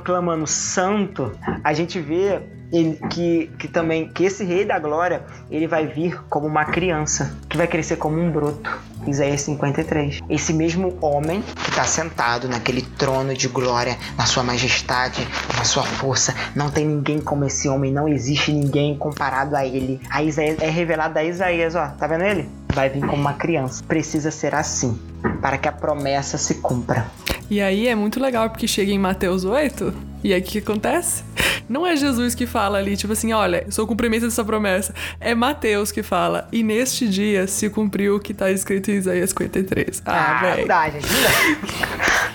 clamando 0.04 0.46
santo, 0.46 1.38
a 1.64 1.72
gente 1.72 2.00
vê 2.00 2.40
ele, 2.72 2.98
que, 3.11 3.50
que 3.59 3.68
também 3.68 4.09
que 4.09 4.24
esse 4.24 4.44
rei 4.44 4.64
da 4.64 4.78
glória 4.78 5.22
ele 5.50 5.66
vai 5.66 5.87
vir 5.87 6.20
como 6.28 6.46
uma 6.46 6.64
criança 6.64 7.37
que 7.48 7.57
vai 7.57 7.66
crescer 7.66 7.96
como 7.96 8.18
um 8.18 8.31
broto 8.31 8.78
Isaías 9.07 9.40
53 9.42 10.20
esse 10.28 10.52
mesmo 10.52 10.96
homem 11.00 11.42
que 11.42 11.70
está 11.70 11.85
sentado 11.85 12.48
naquele 12.48 12.83
trono 12.83 13.35
de 13.35 13.48
glória 13.48 13.96
na 14.16 14.26
sua 14.26 14.42
majestade 14.42 15.26
na 15.57 15.64
sua 15.64 15.83
força 15.83 16.35
não 16.54 16.70
tem 16.70 16.87
ninguém 16.87 17.20
como 17.20 17.44
esse 17.44 17.68
homem 17.68 17.92
não 17.92 18.09
existe 18.09 18.52
ninguém 18.52 18.96
comparado 18.96 19.57
a 19.57 19.64
ele. 19.66 20.00
A 20.11 20.22
Isaías, 20.22 20.59
é 20.61 20.68
revelado 20.68 21.18
a 21.18 21.24
Isaías 21.24 21.74
ó 21.74 21.88
tá 21.88 22.07
vendo 22.07 22.24
ele? 22.24 22.48
Vai 22.72 22.90
vir 22.90 23.00
como 23.00 23.20
uma 23.20 23.35
criança. 23.35 23.83
Precisa 23.87 24.31
ser 24.31 24.54
assim 24.54 24.98
para 25.40 25.59
que 25.59 25.68
a 25.68 25.72
promessa 25.72 26.38
se 26.38 26.57
cumpra. 26.57 27.07
E 27.50 27.61
aí 27.61 27.88
é 27.88 27.94
muito 27.94 28.20
legal 28.20 28.48
porque 28.50 28.68
chega 28.68 28.92
em 28.92 28.98
Mateus 28.98 29.44
8 29.44 30.08
e 30.22 30.33
aí 30.33 30.40
o 30.40 30.44
que 30.44 30.59
acontece? 30.59 31.22
Não 31.68 31.87
é 31.87 31.94
Jesus 31.96 32.35
que 32.35 32.46
fala 32.46 32.78
ali, 32.78 32.96
tipo 32.96 33.12
assim, 33.12 33.33
olha, 33.33 33.66
sou 33.70 33.87
cumprimento 33.87 34.22
dessa 34.22 34.44
promessa. 34.44 34.94
É 35.20 35.35
Mateus 35.35 35.92
que 35.92 36.02
fala. 36.02 36.48
E 36.50 36.62
neste 36.62 37.07
dia 37.09 37.46
se 37.46 37.68
cumpriu 37.68 38.16
o 38.16 38.20
que 38.20 38.33
está 38.33 38.50
escrito 38.50 38.90
em 38.90 38.94
Isaías 38.94 39.31
53. 39.31 40.02
Ah, 40.07 40.12
ah 40.12 40.40
velho. 40.40 40.61
Não 40.61 40.68
dá, 40.68 40.90
gente. 40.90 41.07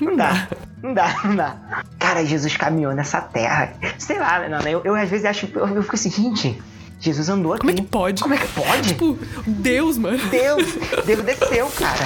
Não 0.02 0.16
dá. 0.18 0.48
Não 0.84 0.94
dá. 0.94 1.16
Não 1.24 1.36
dá, 1.36 1.84
Cara, 1.98 2.24
Jesus 2.26 2.56
caminhou 2.56 2.94
nessa 2.94 3.22
terra. 3.22 3.74
Sei 3.98 4.20
lá, 4.20 4.48
não, 4.48 4.60
eu, 4.62 4.82
eu 4.84 4.96
às 4.96 5.10
vezes 5.10 5.26
acho. 5.26 5.50
Eu, 5.56 5.68
eu 5.68 5.84
fico 5.84 5.96
assim, 5.96 6.12
gente. 6.12 6.62
Jesus 7.00 7.28
andou 7.28 7.54
aqui. 7.54 7.62
Como 7.62 7.72
é 7.72 7.76
que 7.76 7.82
pode? 7.82 8.22
Como 8.22 8.34
é 8.34 8.38
que 8.38 8.48
pode? 8.48 8.90
Tipo, 8.90 9.18
Deus, 9.46 9.98
mano. 9.98 10.20
Deus. 10.30 10.64
Deus 11.06 11.22
desceu, 11.24 11.70
cara. 11.72 12.06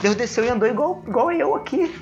Deus 0.00 0.14
desceu 0.14 0.44
e 0.44 0.48
andou 0.48 0.68
igual, 0.68 1.02
igual 1.06 1.32
eu 1.32 1.54
aqui. 1.54 1.92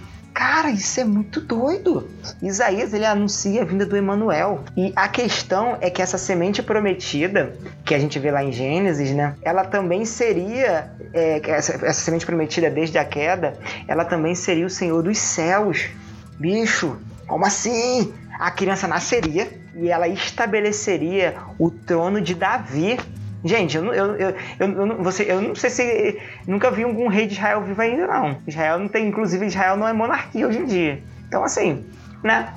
Cara, 0.41 0.71
isso 0.71 0.99
é 0.99 1.05
muito 1.05 1.39
doido. 1.39 2.09
Isaías 2.41 2.95
ele 2.95 3.05
anuncia 3.05 3.61
a 3.61 3.65
vinda 3.67 3.85
do 3.85 3.95
Emanuel. 3.95 4.65
E 4.75 4.91
a 4.97 5.07
questão 5.07 5.77
é 5.83 5.91
que 5.91 6.01
essa 6.01 6.17
semente 6.17 6.63
prometida, 6.63 7.53
que 7.85 7.95
a 7.95 7.99
gente 7.99 8.19
vê 8.19 8.31
lá 8.31 8.43
em 8.43 8.51
Gênesis, 8.51 9.11
né? 9.11 9.35
Ela 9.43 9.65
também 9.65 10.07
seria. 10.07 10.93
É, 11.13 11.43
essa, 11.45 11.75
essa 11.75 11.93
semente 11.93 12.25
prometida 12.25 12.71
desde 12.71 12.97
a 12.97 13.05
queda, 13.05 13.59
ela 13.87 14.03
também 14.03 14.35
seria 14.35 14.65
o 14.65 14.71
Senhor 14.71 15.03
dos 15.03 15.19
céus. 15.19 15.91
Bicho, 16.39 16.97
como 17.27 17.45
assim? 17.45 18.11
A 18.39 18.51
criança 18.51 18.89
nasceria 18.89 19.47
e 19.77 19.91
ela 19.91 20.09
estabeleceria 20.09 21.35
o 21.59 21.71
trono 21.71 22.19
de 22.19 22.35
Davi 22.35 22.99
Gente, 23.45 23.77
eu, 23.77 23.85
eu, 23.93 24.15
eu, 24.17 24.35
eu, 24.59 25.03
você, 25.03 25.25
eu 25.31 25.41
não 25.41 25.55
sei 25.55 25.71
se. 25.71 26.21
Nunca 26.47 26.71
vi 26.71 26.83
algum 26.83 27.09
rei 27.09 27.27
de 27.27 27.35
Israel 27.35 27.63
vivo 27.63 27.81
ainda, 27.81 28.07
não. 28.07 28.39
Israel 28.47 28.79
não 28.79 28.89
tem. 28.89 29.09
Inclusive, 29.09 29.47
Israel 29.47 29.77
não 29.77 29.89
é 29.89 29.93
monarquia 29.93 30.47
hoje 30.47 30.59
em 30.59 30.67
dia. 30.67 31.03
Então, 31.27 31.43
assim, 31.43 31.85
né? 32.23 32.53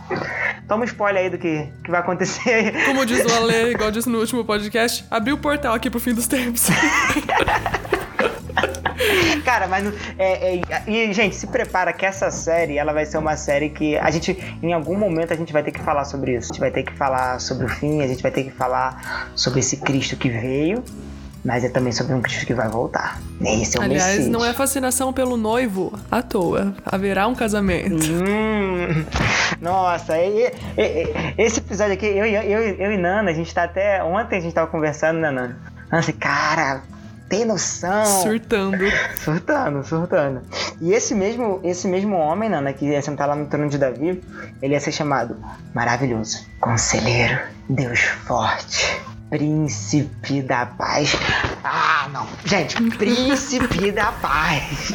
Toma 0.68 0.86
spoiler 0.86 1.24
aí 1.24 1.30
do 1.30 1.38
que, 1.38 1.68
que 1.84 1.92
vai 1.92 2.02
acontecer. 2.02 2.74
Como 2.86 3.06
diz 3.06 3.24
o 3.24 3.36
Ale, 3.36 3.72
igual 3.72 3.92
disse 3.92 4.10
no 4.10 4.20
último 4.20 4.44
podcast, 4.44 5.06
abriu 5.10 5.36
o 5.36 5.38
portal 5.38 5.74
aqui 5.74 5.90
pro 5.90 6.00
fim 6.00 6.14
dos 6.14 6.28
tempos. 6.28 6.68
Cara, 9.44 9.68
mas 9.68 9.86
é, 10.18 10.56
é, 10.56 10.62
e 10.88 11.14
gente, 11.14 11.36
se 11.36 11.48
prepara 11.48 11.92
que 11.94 12.06
essa 12.06 12.32
série 12.32 12.78
ela 12.78 12.94
vai 12.94 13.06
ser 13.06 13.18
uma 13.18 13.36
série 13.36 13.70
que 13.70 13.98
a 13.98 14.10
gente 14.10 14.38
em 14.62 14.74
algum 14.74 14.98
momento 14.98 15.34
a 15.34 15.36
gente 15.36 15.52
vai 15.52 15.64
ter 15.64 15.72
que 15.72 15.82
falar 15.82 16.06
sobre 16.06 16.36
isso. 16.36 16.52
A 16.52 16.54
gente 16.54 16.60
vai 16.60 16.72
ter 16.72 16.84
que 16.84 16.94
falar 16.94 17.40
sobre 17.40 17.66
o 17.66 17.70
fim, 17.70 18.02
a 18.02 18.08
gente 18.08 18.22
vai 18.22 18.32
ter 18.32 18.44
que 18.44 18.52
falar 18.52 19.32
sobre 19.36 19.60
esse 19.60 19.78
Cristo 19.78 20.16
que 20.16 20.30
veio, 20.30 20.84
mas 21.44 21.64
é 21.64 21.70
também 21.70 21.92
sobre 21.92 22.14
um 22.14 22.22
Cristo 22.22 22.46
que 22.46 22.54
vai 22.54 22.70
voltar. 22.70 23.20
Esse 23.42 23.78
é 23.78 23.82
o 23.82 23.84
Aliás, 23.84 24.16
Messias. 24.16 24.28
não 24.28 24.46
é 24.46 24.54
fascinação 24.54 25.12
pelo 25.12 25.36
noivo 25.36 25.98
à 26.10 26.22
toa. 26.22 26.74
Haverá 26.86 27.28
um 27.28 27.36
casamento. 27.36 27.96
Hum, 27.96 29.06
nossa, 29.62 30.18
e, 30.18 30.52
e, 30.78 31.14
esse 31.38 31.60
episódio 31.60 31.94
aqui, 31.94 32.06
eu, 32.06 32.26
eu, 32.26 32.42
eu, 32.44 32.62
eu 32.76 32.92
e 32.94 32.98
Nana, 32.98 33.32
a 33.32 33.34
gente 33.34 33.54
tá 33.54 33.64
até. 33.64 34.02
Ontem 34.04 34.38
a 34.38 34.42
gente 34.42 34.54
tava 34.54 34.68
conversando, 34.68 35.20
né, 35.20 35.32
Nana? 35.32 35.60
Nossa, 35.92 36.14
cara, 36.14 36.82
tem 37.34 37.46
noção. 37.46 38.06
Surtando. 38.06 38.78
Surtando, 39.18 39.84
surtando. 39.84 40.42
E 40.80 40.94
esse 40.94 41.16
mesmo, 41.16 41.60
esse 41.64 41.88
mesmo 41.88 42.16
homem, 42.16 42.48
Nana, 42.48 42.72
que 42.72 42.86
ia 42.86 43.02
sentar 43.02 43.28
lá 43.28 43.36
no 43.36 43.48
trono 43.48 43.68
de 43.70 43.80
Davi, 43.80 44.22
ele 44.62 44.74
ia 44.74 44.80
ser 44.80 44.92
chamado 44.92 45.36
Maravilhoso, 45.74 46.46
Conselheiro, 46.60 47.40
Deus 47.68 48.02
Forte, 48.02 49.02
Príncipe 49.32 50.44
da 50.44 50.68
Paz. 50.68 51.16
Ah, 51.64 52.08
não. 52.14 52.28
Gente, 52.46 52.80
Príncipe 52.98 53.92
da 53.92 54.12
Paz. 54.12 54.94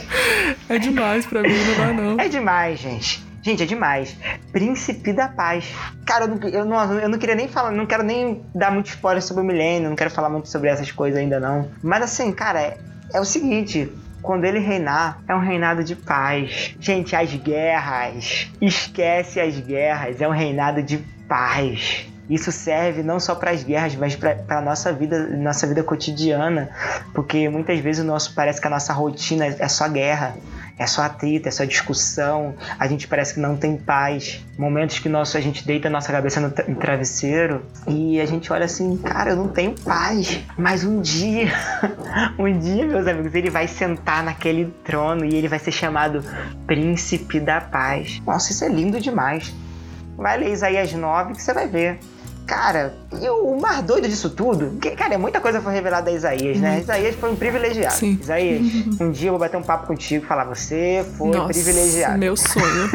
É 0.68 0.78
demais 0.78 1.26
pra 1.26 1.42
mim, 1.42 1.48
não 1.48 1.74
dá 1.76 1.92
não. 1.92 2.20
É 2.20 2.28
demais, 2.28 2.78
gente. 2.78 3.27
Gente, 3.48 3.62
é 3.62 3.66
demais. 3.66 4.14
Príncipe 4.52 5.10
da 5.10 5.26
Paz. 5.26 5.72
Cara, 6.04 6.26
eu 6.26 6.28
não, 6.28 6.48
eu 6.50 6.64
não, 6.66 7.00
eu 7.00 7.08
não 7.08 7.18
queria 7.18 7.34
nem 7.34 7.48
falar, 7.48 7.70
não 7.70 7.86
quero 7.86 8.02
nem 8.02 8.42
dar 8.54 8.70
muito 8.70 8.88
spoiler 8.88 9.22
sobre 9.22 9.42
o 9.42 9.46
milênio, 9.46 9.88
não 9.88 9.96
quero 9.96 10.10
falar 10.10 10.28
muito 10.28 10.50
sobre 10.50 10.68
essas 10.68 10.92
coisas 10.92 11.18
ainda 11.18 11.40
não. 11.40 11.70
Mas 11.82 12.02
assim, 12.02 12.30
cara, 12.30 12.60
é, 12.60 12.76
é 13.14 13.18
o 13.18 13.24
seguinte, 13.24 13.90
quando 14.20 14.44
ele 14.44 14.58
reinar, 14.58 15.22
é 15.26 15.34
um 15.34 15.40
reinado 15.40 15.82
de 15.82 15.96
paz. 15.96 16.76
Gente, 16.78 17.16
as 17.16 17.34
guerras, 17.36 18.50
esquece 18.60 19.40
as 19.40 19.58
guerras, 19.58 20.20
é 20.20 20.28
um 20.28 20.32
reinado 20.32 20.82
de 20.82 20.98
paz. 21.26 22.06
Isso 22.28 22.52
serve 22.52 23.02
não 23.02 23.18
só 23.18 23.34
para 23.34 23.52
as 23.52 23.64
guerras, 23.64 23.94
mas 23.96 24.14
para 24.14 24.44
a 24.46 24.60
nossa 24.60 24.92
vida, 24.92 25.26
nossa 25.38 25.66
vida 25.66 25.82
cotidiana, 25.82 26.68
porque 27.14 27.48
muitas 27.48 27.78
vezes 27.78 28.04
o 28.04 28.06
nosso 28.06 28.34
parece 28.34 28.60
que 28.60 28.66
a 28.66 28.70
nossa 28.70 28.92
rotina 28.92 29.46
é 29.46 29.68
só 29.68 29.88
guerra 29.88 30.36
é 30.78 30.86
só 30.86 31.02
atrito, 31.02 31.48
é 31.48 31.50
só 31.50 31.64
discussão, 31.64 32.54
a 32.78 32.86
gente 32.86 33.08
parece 33.08 33.34
que 33.34 33.40
não 33.40 33.56
tem 33.56 33.76
paz. 33.76 34.44
Momentos 34.56 34.98
que 34.98 35.08
nosso, 35.08 35.36
a 35.36 35.40
gente 35.40 35.66
deita 35.66 35.88
a 35.88 35.90
nossa 35.90 36.12
cabeça 36.12 36.40
no, 36.40 36.48
no 36.48 36.76
travesseiro 36.76 37.62
e 37.86 38.20
a 38.20 38.26
gente 38.26 38.52
olha 38.52 38.64
assim, 38.64 38.96
cara, 38.98 39.30
eu 39.30 39.36
não 39.36 39.48
tenho 39.48 39.74
paz. 39.80 40.40
Mas 40.56 40.84
um 40.84 41.00
dia, 41.00 41.52
um 42.38 42.58
dia, 42.58 42.86
meus 42.86 43.06
amigos, 43.06 43.34
ele 43.34 43.50
vai 43.50 43.66
sentar 43.66 44.22
naquele 44.22 44.72
trono 44.84 45.24
e 45.24 45.34
ele 45.34 45.48
vai 45.48 45.58
ser 45.58 45.72
chamado 45.72 46.24
Príncipe 46.66 47.40
da 47.40 47.60
Paz. 47.60 48.20
Nossa, 48.24 48.52
isso 48.52 48.64
é 48.64 48.68
lindo 48.68 49.00
demais. 49.00 49.52
Vai 50.16 50.38
ler 50.38 50.52
Isaías 50.52 50.92
9 50.92 51.34
que 51.34 51.42
você 51.42 51.52
vai 51.52 51.68
ver. 51.68 51.98
Cara, 52.48 52.94
e 53.20 53.28
o 53.28 53.60
mais 53.60 53.82
doido 53.82 54.08
disso 54.08 54.30
tudo, 54.30 54.78
que, 54.80 54.92
cara, 54.92 55.12
é 55.12 55.18
muita 55.18 55.38
coisa 55.38 55.60
foi 55.60 55.74
revelada 55.74 56.08
a 56.08 56.14
Isaías, 56.14 56.58
né? 56.58 56.76
Uhum. 56.76 56.80
Isaías 56.80 57.14
foi 57.14 57.30
um 57.30 57.36
privilegiado. 57.36 57.94
Sim. 57.94 58.18
Isaías, 58.18 58.62
um 58.98 59.10
dia 59.10 59.28
eu 59.28 59.32
vou 59.32 59.38
bater 59.38 59.58
um 59.58 59.62
papo 59.62 59.86
contigo 59.86 60.24
e 60.24 60.26
falar, 60.26 60.44
você 60.44 61.04
foi 61.18 61.28
Nossa, 61.28 61.52
privilegiado. 61.52 62.18
Meu 62.18 62.34
sonho. 62.34 62.88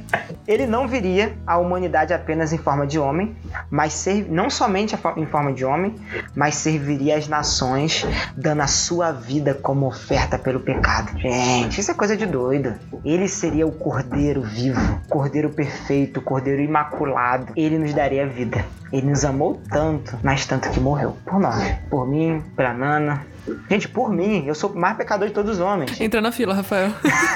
Ele 0.50 0.66
não 0.66 0.88
viria 0.88 1.38
à 1.46 1.58
humanidade 1.58 2.12
apenas 2.12 2.52
em 2.52 2.58
forma 2.58 2.84
de 2.84 2.98
homem, 2.98 3.36
mas 3.70 3.92
ser, 3.92 4.26
não 4.28 4.50
somente 4.50 4.98
em 5.16 5.24
forma 5.24 5.52
de 5.52 5.64
homem, 5.64 5.94
mas 6.34 6.56
serviria 6.56 7.16
às 7.16 7.28
nações, 7.28 8.04
dando 8.36 8.60
a 8.60 8.66
sua 8.66 9.12
vida 9.12 9.54
como 9.54 9.86
oferta 9.86 10.36
pelo 10.36 10.58
pecado. 10.58 11.16
Gente, 11.16 11.80
isso 11.80 11.92
é 11.92 11.94
coisa 11.94 12.16
de 12.16 12.26
doido. 12.26 12.74
Ele 13.04 13.28
seria 13.28 13.64
o 13.64 13.70
cordeiro 13.70 14.42
vivo, 14.42 15.00
cordeiro 15.08 15.50
perfeito, 15.50 16.20
cordeiro 16.20 16.60
imaculado. 16.60 17.52
Ele 17.54 17.78
nos 17.78 17.94
daria 17.94 18.26
vida. 18.26 18.64
Ele 18.92 19.06
nos 19.06 19.24
amou 19.24 19.62
tanto, 19.70 20.18
mas 20.20 20.44
tanto 20.46 20.68
que 20.70 20.80
morreu 20.80 21.16
por 21.24 21.38
nós, 21.38 21.62
por 21.88 22.08
mim, 22.08 22.42
pela 22.56 22.74
Nana. 22.74 23.24
Gente, 23.68 23.88
por 23.88 24.12
mim, 24.12 24.44
eu 24.46 24.54
sou 24.54 24.70
o 24.70 24.78
mais 24.78 24.96
pecador 24.96 25.28
de 25.28 25.34
todos 25.34 25.52
os 25.52 25.60
homens. 25.60 26.00
Entra 26.00 26.20
na 26.20 26.32
fila, 26.32 26.54
Rafael. 26.54 26.90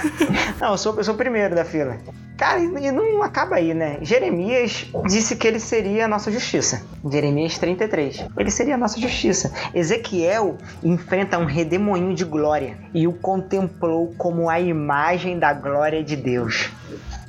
não, 0.60 0.72
eu 0.72 0.78
sou, 0.78 0.96
eu 0.96 1.04
sou 1.04 1.14
o 1.14 1.16
primeiro 1.16 1.54
da 1.54 1.64
fila. 1.64 1.96
Cara, 2.36 2.58
e 2.60 2.90
não 2.90 3.22
acaba 3.22 3.56
aí, 3.56 3.72
né? 3.72 3.98
Jeremias 4.02 4.86
disse 5.06 5.36
que 5.36 5.46
ele 5.46 5.60
seria 5.60 6.06
a 6.06 6.08
nossa 6.08 6.32
justiça. 6.32 6.82
Jeremias 7.08 7.58
33. 7.58 8.26
Ele 8.36 8.50
seria 8.50 8.74
a 8.74 8.78
nossa 8.78 9.00
justiça. 9.00 9.52
Ezequiel 9.72 10.58
enfrenta 10.82 11.38
um 11.38 11.44
redemoinho 11.44 12.14
de 12.14 12.24
glória 12.24 12.76
e 12.92 13.06
o 13.06 13.12
contemplou 13.12 14.12
como 14.18 14.50
a 14.50 14.60
imagem 14.60 15.38
da 15.38 15.52
glória 15.52 16.02
de 16.02 16.16
Deus. 16.16 16.70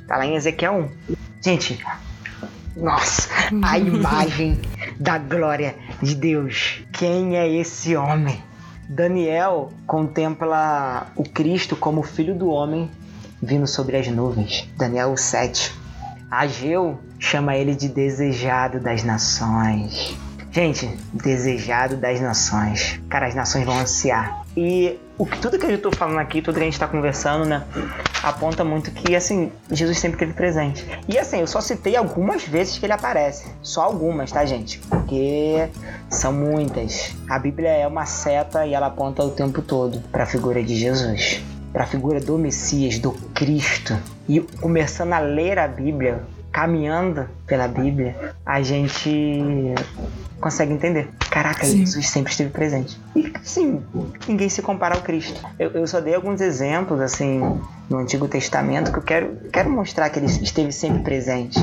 Tá 0.08 0.16
lá 0.16 0.26
em 0.26 0.34
Ezequiel 0.34 0.90
1. 1.08 1.16
Gente, 1.40 1.84
nossa, 2.76 3.28
a 3.62 3.78
imagem 3.80 4.60
da 4.98 5.18
glória 5.18 5.74
de 6.02 6.14
Deus. 6.14 6.82
Quem 6.92 7.36
é 7.36 7.48
esse 7.48 7.96
homem? 7.96 8.42
Daniel 8.88 9.72
contempla 9.86 11.08
o 11.16 11.24
Cristo 11.24 11.76
como 11.76 12.02
filho 12.02 12.34
do 12.34 12.48
homem 12.48 12.90
vindo 13.42 13.66
sobre 13.66 13.96
as 13.96 14.06
nuvens. 14.08 14.68
Daniel 14.76 15.16
7. 15.16 15.74
Ageu 16.30 16.98
chama 17.18 17.56
ele 17.56 17.74
de 17.74 17.88
desejado 17.88 18.80
das 18.80 19.02
nações. 19.02 20.16
Gente, 20.50 20.86
desejado 21.12 21.96
das 21.96 22.20
nações. 22.20 23.00
Cara, 23.08 23.26
as 23.26 23.34
nações 23.34 23.64
vão 23.64 23.78
ansiar. 23.78 24.42
E 24.56 24.98
o 25.18 25.24
que 25.24 25.38
tudo 25.38 25.58
que 25.58 25.66
eu 25.66 25.80
tô 25.80 25.90
falando 25.90 26.18
aqui, 26.18 26.42
tudo 26.42 26.56
que 26.56 26.60
a 26.60 26.64
gente 26.64 26.78
tá 26.78 26.86
conversando, 26.86 27.44
né, 27.44 27.64
aponta 28.22 28.62
muito 28.64 28.90
que 28.90 29.14
assim, 29.16 29.50
Jesus 29.70 29.98
sempre 29.98 30.16
esteve 30.16 30.32
presente. 30.34 30.86
E 31.08 31.18
assim, 31.18 31.40
eu 31.40 31.46
só 31.46 31.60
citei 31.60 31.96
algumas 31.96 32.44
vezes 32.44 32.78
que 32.78 32.84
ele 32.84 32.92
aparece. 32.92 33.46
Só 33.62 33.82
algumas, 33.82 34.30
tá, 34.30 34.44
gente? 34.44 34.78
Porque 34.78 35.68
são 36.10 36.32
muitas. 36.32 37.16
A 37.28 37.38
Bíblia 37.38 37.70
é 37.70 37.86
uma 37.86 38.04
seta 38.04 38.66
e 38.66 38.74
ela 38.74 38.88
aponta 38.88 39.22
o 39.22 39.30
tempo 39.30 39.62
todo 39.62 40.00
para 40.10 40.24
a 40.24 40.26
figura 40.26 40.62
de 40.62 40.74
Jesus, 40.76 41.42
para 41.72 41.84
a 41.84 41.86
figura 41.86 42.20
do 42.20 42.36
Messias, 42.36 42.98
do 42.98 43.12
Cristo. 43.34 43.96
E 44.28 44.40
começando 44.40 45.12
a 45.12 45.18
ler 45.18 45.58
a 45.58 45.68
Bíblia, 45.68 46.22
caminhando 46.56 47.28
pela 47.46 47.68
Bíblia, 47.68 48.34
a 48.46 48.62
gente 48.62 49.74
consegue 50.40 50.72
entender. 50.72 51.10
Caraca, 51.30 51.66
sim. 51.66 51.80
Jesus 51.80 52.08
sempre 52.08 52.30
esteve 52.32 52.48
presente. 52.48 52.98
E 53.14 53.30
sim, 53.42 53.82
ninguém 54.26 54.48
se 54.48 54.62
compara 54.62 54.94
ao 54.94 55.02
Cristo. 55.02 55.38
Eu, 55.58 55.72
eu 55.72 55.86
só 55.86 56.00
dei 56.00 56.14
alguns 56.14 56.40
exemplos, 56.40 56.98
assim, 56.98 57.60
no 57.90 57.98
Antigo 57.98 58.26
Testamento 58.26 58.90
que 58.90 58.98
eu 58.98 59.02
quero, 59.02 59.36
quero 59.52 59.68
mostrar 59.68 60.08
que 60.08 60.18
ele 60.18 60.24
esteve 60.24 60.72
sempre 60.72 61.02
presente. 61.02 61.58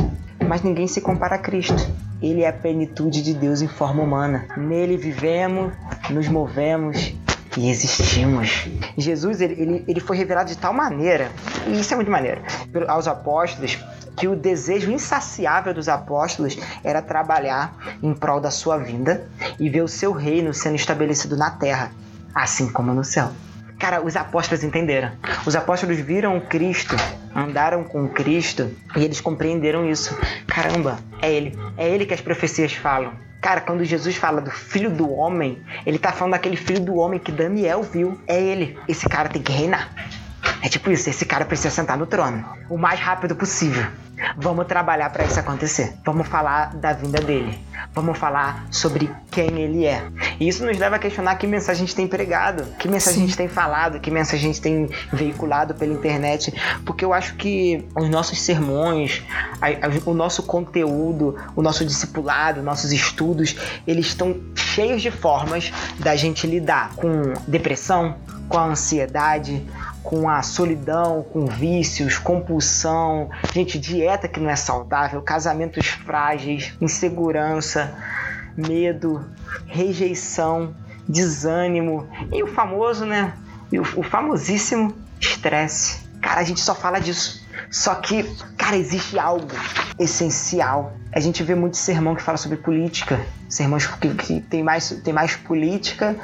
Mas 0.48 0.62
ninguém 0.62 0.86
se 0.86 1.02
compara 1.02 1.38
a 1.38 1.40
Cristo. 1.40 1.90
Ele 2.22 2.44
é 2.44 2.50
a 2.50 2.54
plenitude 2.54 3.24
de 3.24 3.34
Deus 3.34 3.64
em 3.64 3.68
forma 3.68 4.04
humana. 4.04 4.46
Nele 4.56 4.96
vivemos, 4.96 5.74
nos 6.12 6.28
movemos 6.28 7.16
e 7.58 7.70
existimos. 7.70 8.68
Jesus 8.98 9.42
ele, 9.42 9.54
ele, 9.60 9.84
ele 9.88 10.00
foi 10.00 10.18
revelado 10.18 10.50
de 10.50 10.58
tal 10.58 10.74
maneira, 10.74 11.32
e 11.68 11.80
isso 11.80 11.94
é 11.94 11.96
muito 11.96 12.12
maneiro, 12.12 12.42
aos 12.88 13.08
apóstolos, 13.08 13.78
que 14.24 14.28
o 14.30 14.38
desejo 14.38 14.90
insaciável 14.90 15.74
dos 15.74 15.90
apóstolos 15.90 16.58
era 16.82 17.02
trabalhar 17.02 17.98
em 18.02 18.14
prol 18.14 18.40
da 18.40 18.50
sua 18.50 18.78
vinda 18.78 19.28
e 19.60 19.70
ver 19.70 19.82
o 19.82 19.88
seu 19.90 20.14
reino 20.14 20.54
sendo 20.54 20.78
estabelecido 20.78 21.36
na 21.36 21.52
terra, 21.52 21.92
assim 22.34 22.72
como 22.72 22.94
no 22.94 23.04
céu. 23.04 23.30
Cara, 23.78 24.02
os 24.02 24.16
apóstolos 24.16 24.64
entenderam. 24.64 25.12
Os 25.46 25.58
apóstolos 25.58 25.98
viram 25.98 26.40
Cristo, 26.40 26.96
andaram 27.36 27.84
com 27.84 28.08
Cristo 28.08 28.72
e 28.96 29.04
eles 29.04 29.20
compreenderam 29.20 29.90
isso. 29.90 30.18
Caramba, 30.48 31.00
é 31.22 31.30
Ele. 31.30 31.60
É 31.76 31.90
Ele 31.90 32.06
que 32.06 32.14
as 32.14 32.22
profecias 32.22 32.72
falam. 32.72 33.12
Cara, 33.42 33.60
quando 33.60 33.84
Jesus 33.84 34.16
fala 34.16 34.40
do 34.40 34.50
filho 34.50 34.90
do 34.90 35.12
homem, 35.12 35.62
ele 35.86 36.00
tá 36.00 36.14
falando 36.14 36.32
daquele 36.32 36.56
filho 36.56 36.80
do 36.80 36.96
homem 36.96 37.20
que 37.20 37.30
Daniel 37.30 37.84
viu. 37.84 38.18
É 38.26 38.42
ele. 38.42 38.80
Esse 38.88 39.10
cara 39.10 39.28
tem 39.28 39.42
que 39.42 39.52
reinar. 39.52 39.92
É 40.64 40.70
tipo 40.70 40.90
isso, 40.90 41.10
esse 41.10 41.26
cara 41.26 41.44
precisa 41.44 41.70
sentar 41.70 41.98
no 41.98 42.06
trono 42.06 42.46
o 42.70 42.78
mais 42.78 42.98
rápido 42.98 43.36
possível. 43.36 43.86
Vamos 44.38 44.66
trabalhar 44.66 45.10
para 45.10 45.26
isso 45.26 45.38
acontecer. 45.40 45.94
Vamos 46.06 46.28
falar 46.28 46.74
da 46.76 46.94
vinda 46.94 47.20
dele. 47.20 47.60
Vamos 47.94 48.18
falar 48.18 48.66
sobre 48.72 49.12
quem 49.30 49.60
ele 49.60 49.86
é. 49.86 50.08
E 50.40 50.48
isso 50.48 50.66
nos 50.66 50.78
leva 50.78 50.96
a 50.96 51.00
questionar 51.00 51.36
que 51.36 51.46
mensagem 51.46 51.84
a 51.84 51.86
gente 51.86 51.96
tem 51.96 52.08
pregado, 52.08 52.64
que 52.80 52.88
mensagem 52.88 53.20
Sim. 53.20 53.24
a 53.24 53.28
gente 53.28 53.38
tem 53.38 53.48
falado, 53.50 54.00
que 54.00 54.10
mensagem 54.10 54.50
a 54.50 54.54
gente 54.54 54.62
tem 54.62 54.90
veiculado 55.12 55.74
pela 55.74 55.92
internet. 55.92 56.54
Porque 56.86 57.04
eu 57.04 57.14
acho 57.14 57.36
que 57.36 57.86
os 57.96 58.10
nossos 58.10 58.40
sermões, 58.40 59.22
a, 59.60 59.68
a, 59.68 60.10
o 60.10 60.14
nosso 60.14 60.44
conteúdo, 60.44 61.36
o 61.56 61.62
nosso 61.62 61.86
discipulado, 61.86 62.62
nossos 62.62 62.94
estudos, 62.94 63.56
eles 63.86 64.08
estão 64.08 64.40
cheios 64.56 65.02
de 65.02 65.12
formas 65.12 65.74
da 66.00 66.16
gente 66.16 66.48
lidar 66.48 66.94
com 66.96 67.34
depressão, 67.48 68.16
com 68.48 68.58
a 68.58 68.66
ansiedade, 68.66 69.66
com 70.04 70.30
a 70.30 70.42
solidão, 70.42 71.24
com 71.24 71.46
vícios, 71.46 72.18
compulsão, 72.18 73.30
gente, 73.54 73.80
dieta 73.80 74.28
que 74.28 74.40
não 74.40 74.50
é 74.50 74.56
saudável, 74.56 75.22
casamentos 75.22 75.88
frágeis, 75.88 76.74
insegurança, 76.82 77.96
medo, 78.56 79.26
rejeição, 79.66 80.76
desânimo 81.08 82.08
e 82.32 82.44
o 82.44 82.48
famoso, 82.48 83.06
né? 83.06 83.34
O 83.96 84.04
famosíssimo 84.04 84.94
estresse. 85.20 86.04
Cara, 86.22 86.42
a 86.42 86.44
gente 86.44 86.60
só 86.60 86.76
fala 86.76 87.00
disso. 87.00 87.43
Só 87.74 87.96
que, 87.96 88.24
cara, 88.56 88.78
existe 88.78 89.18
algo 89.18 89.48
essencial. 90.00 90.94
A 91.12 91.20
gente 91.20 91.42
vê 91.42 91.56
muito 91.56 91.76
sermão 91.76 92.14
que 92.14 92.22
fala 92.22 92.38
sobre 92.38 92.58
política, 92.58 93.20
sermões 93.50 93.88
que, 93.88 94.14
que 94.14 94.42
tem, 94.42 94.62
mais, 94.62 94.92
tem 95.04 95.12
mais 95.12 95.36
política 95.36 96.16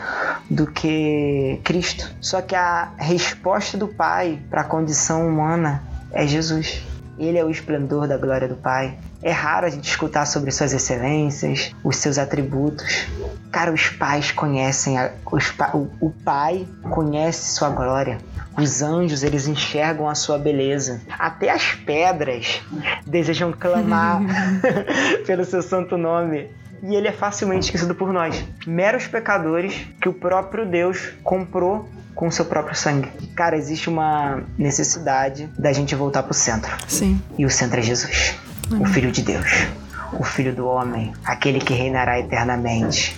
do 0.48 0.68
que 0.68 1.60
Cristo. 1.64 2.08
Só 2.22 2.40
que 2.40 2.54
a 2.54 2.92
resposta 2.98 3.80
do 3.80 3.88
Pai 3.88 4.40
para 4.48 4.62
a 4.62 4.64
condição 4.64 5.28
humana 5.28 5.84
é 6.12 6.28
Jesus. 6.28 6.84
Ele 7.20 7.38
é 7.38 7.44
o 7.44 7.50
esplendor 7.50 8.08
da 8.08 8.18
glória 8.18 8.48
do 8.48 8.56
Pai. 8.56 8.98
É 9.22 9.32
raro 9.32 9.66
a 9.68 9.70
gente 9.70 9.90
escutar 9.90 10.26
sobre 10.26 10.52
suas 10.52 10.72
excelências, 10.74 11.76
os 11.84 11.98
seus 11.98 12.18
atributos. 12.18 13.06
Cara, 13.52 13.74
os 13.74 13.90
pais 13.90 14.32
conhecem, 14.32 14.98
a, 14.98 15.12
os, 15.30 15.54
o, 15.74 15.88
o 16.00 16.10
Pai 16.24 16.66
conhece 16.90 17.54
sua 17.56 17.70
glória. 17.70 18.18
Os 18.58 18.82
anjos, 18.82 19.22
eles 19.22 19.48
enxergam 19.48 20.08
a 20.08 20.16
sua 20.16 20.38
beleza. 20.38 21.02
Até 21.18 21.50
as 21.50 21.74
pedras 21.74 22.62
desejam 23.06 23.52
clamar 23.52 24.22
pelo 25.28 25.44
seu 25.44 25.62
santo 25.62 25.98
nome. 25.98 26.50
E 26.82 26.96
ele 26.96 27.10
é 27.10 27.12
facilmente 27.12 27.66
esquecido 27.66 27.94
por 27.94 28.14
nós. 28.14 28.46
Meros 28.66 29.06
pecadores 29.06 29.86
que 30.02 30.08
o 30.08 30.14
próprio 30.14 30.66
Deus 30.66 31.10
comprou 31.24 31.90
com 32.20 32.30
seu 32.30 32.44
próprio 32.44 32.76
sangue. 32.76 33.10
Cara, 33.34 33.56
existe 33.56 33.88
uma 33.88 34.44
necessidade 34.58 35.50
da 35.58 35.72
gente 35.72 35.96
voltar 35.96 36.22
pro 36.22 36.34
centro. 36.34 36.76
Sim. 36.86 37.18
E 37.38 37.46
o 37.46 37.50
centro 37.50 37.80
é 37.80 37.82
Jesus, 37.82 38.36
o 38.78 38.86
Filho 38.86 39.10
de 39.10 39.22
Deus, 39.22 39.50
o 40.12 40.24
Filho 40.26 40.54
do 40.54 40.68
Homem, 40.68 41.14
aquele 41.24 41.60
que 41.60 41.74
reinará 41.74 42.20
eternamente 42.20 43.18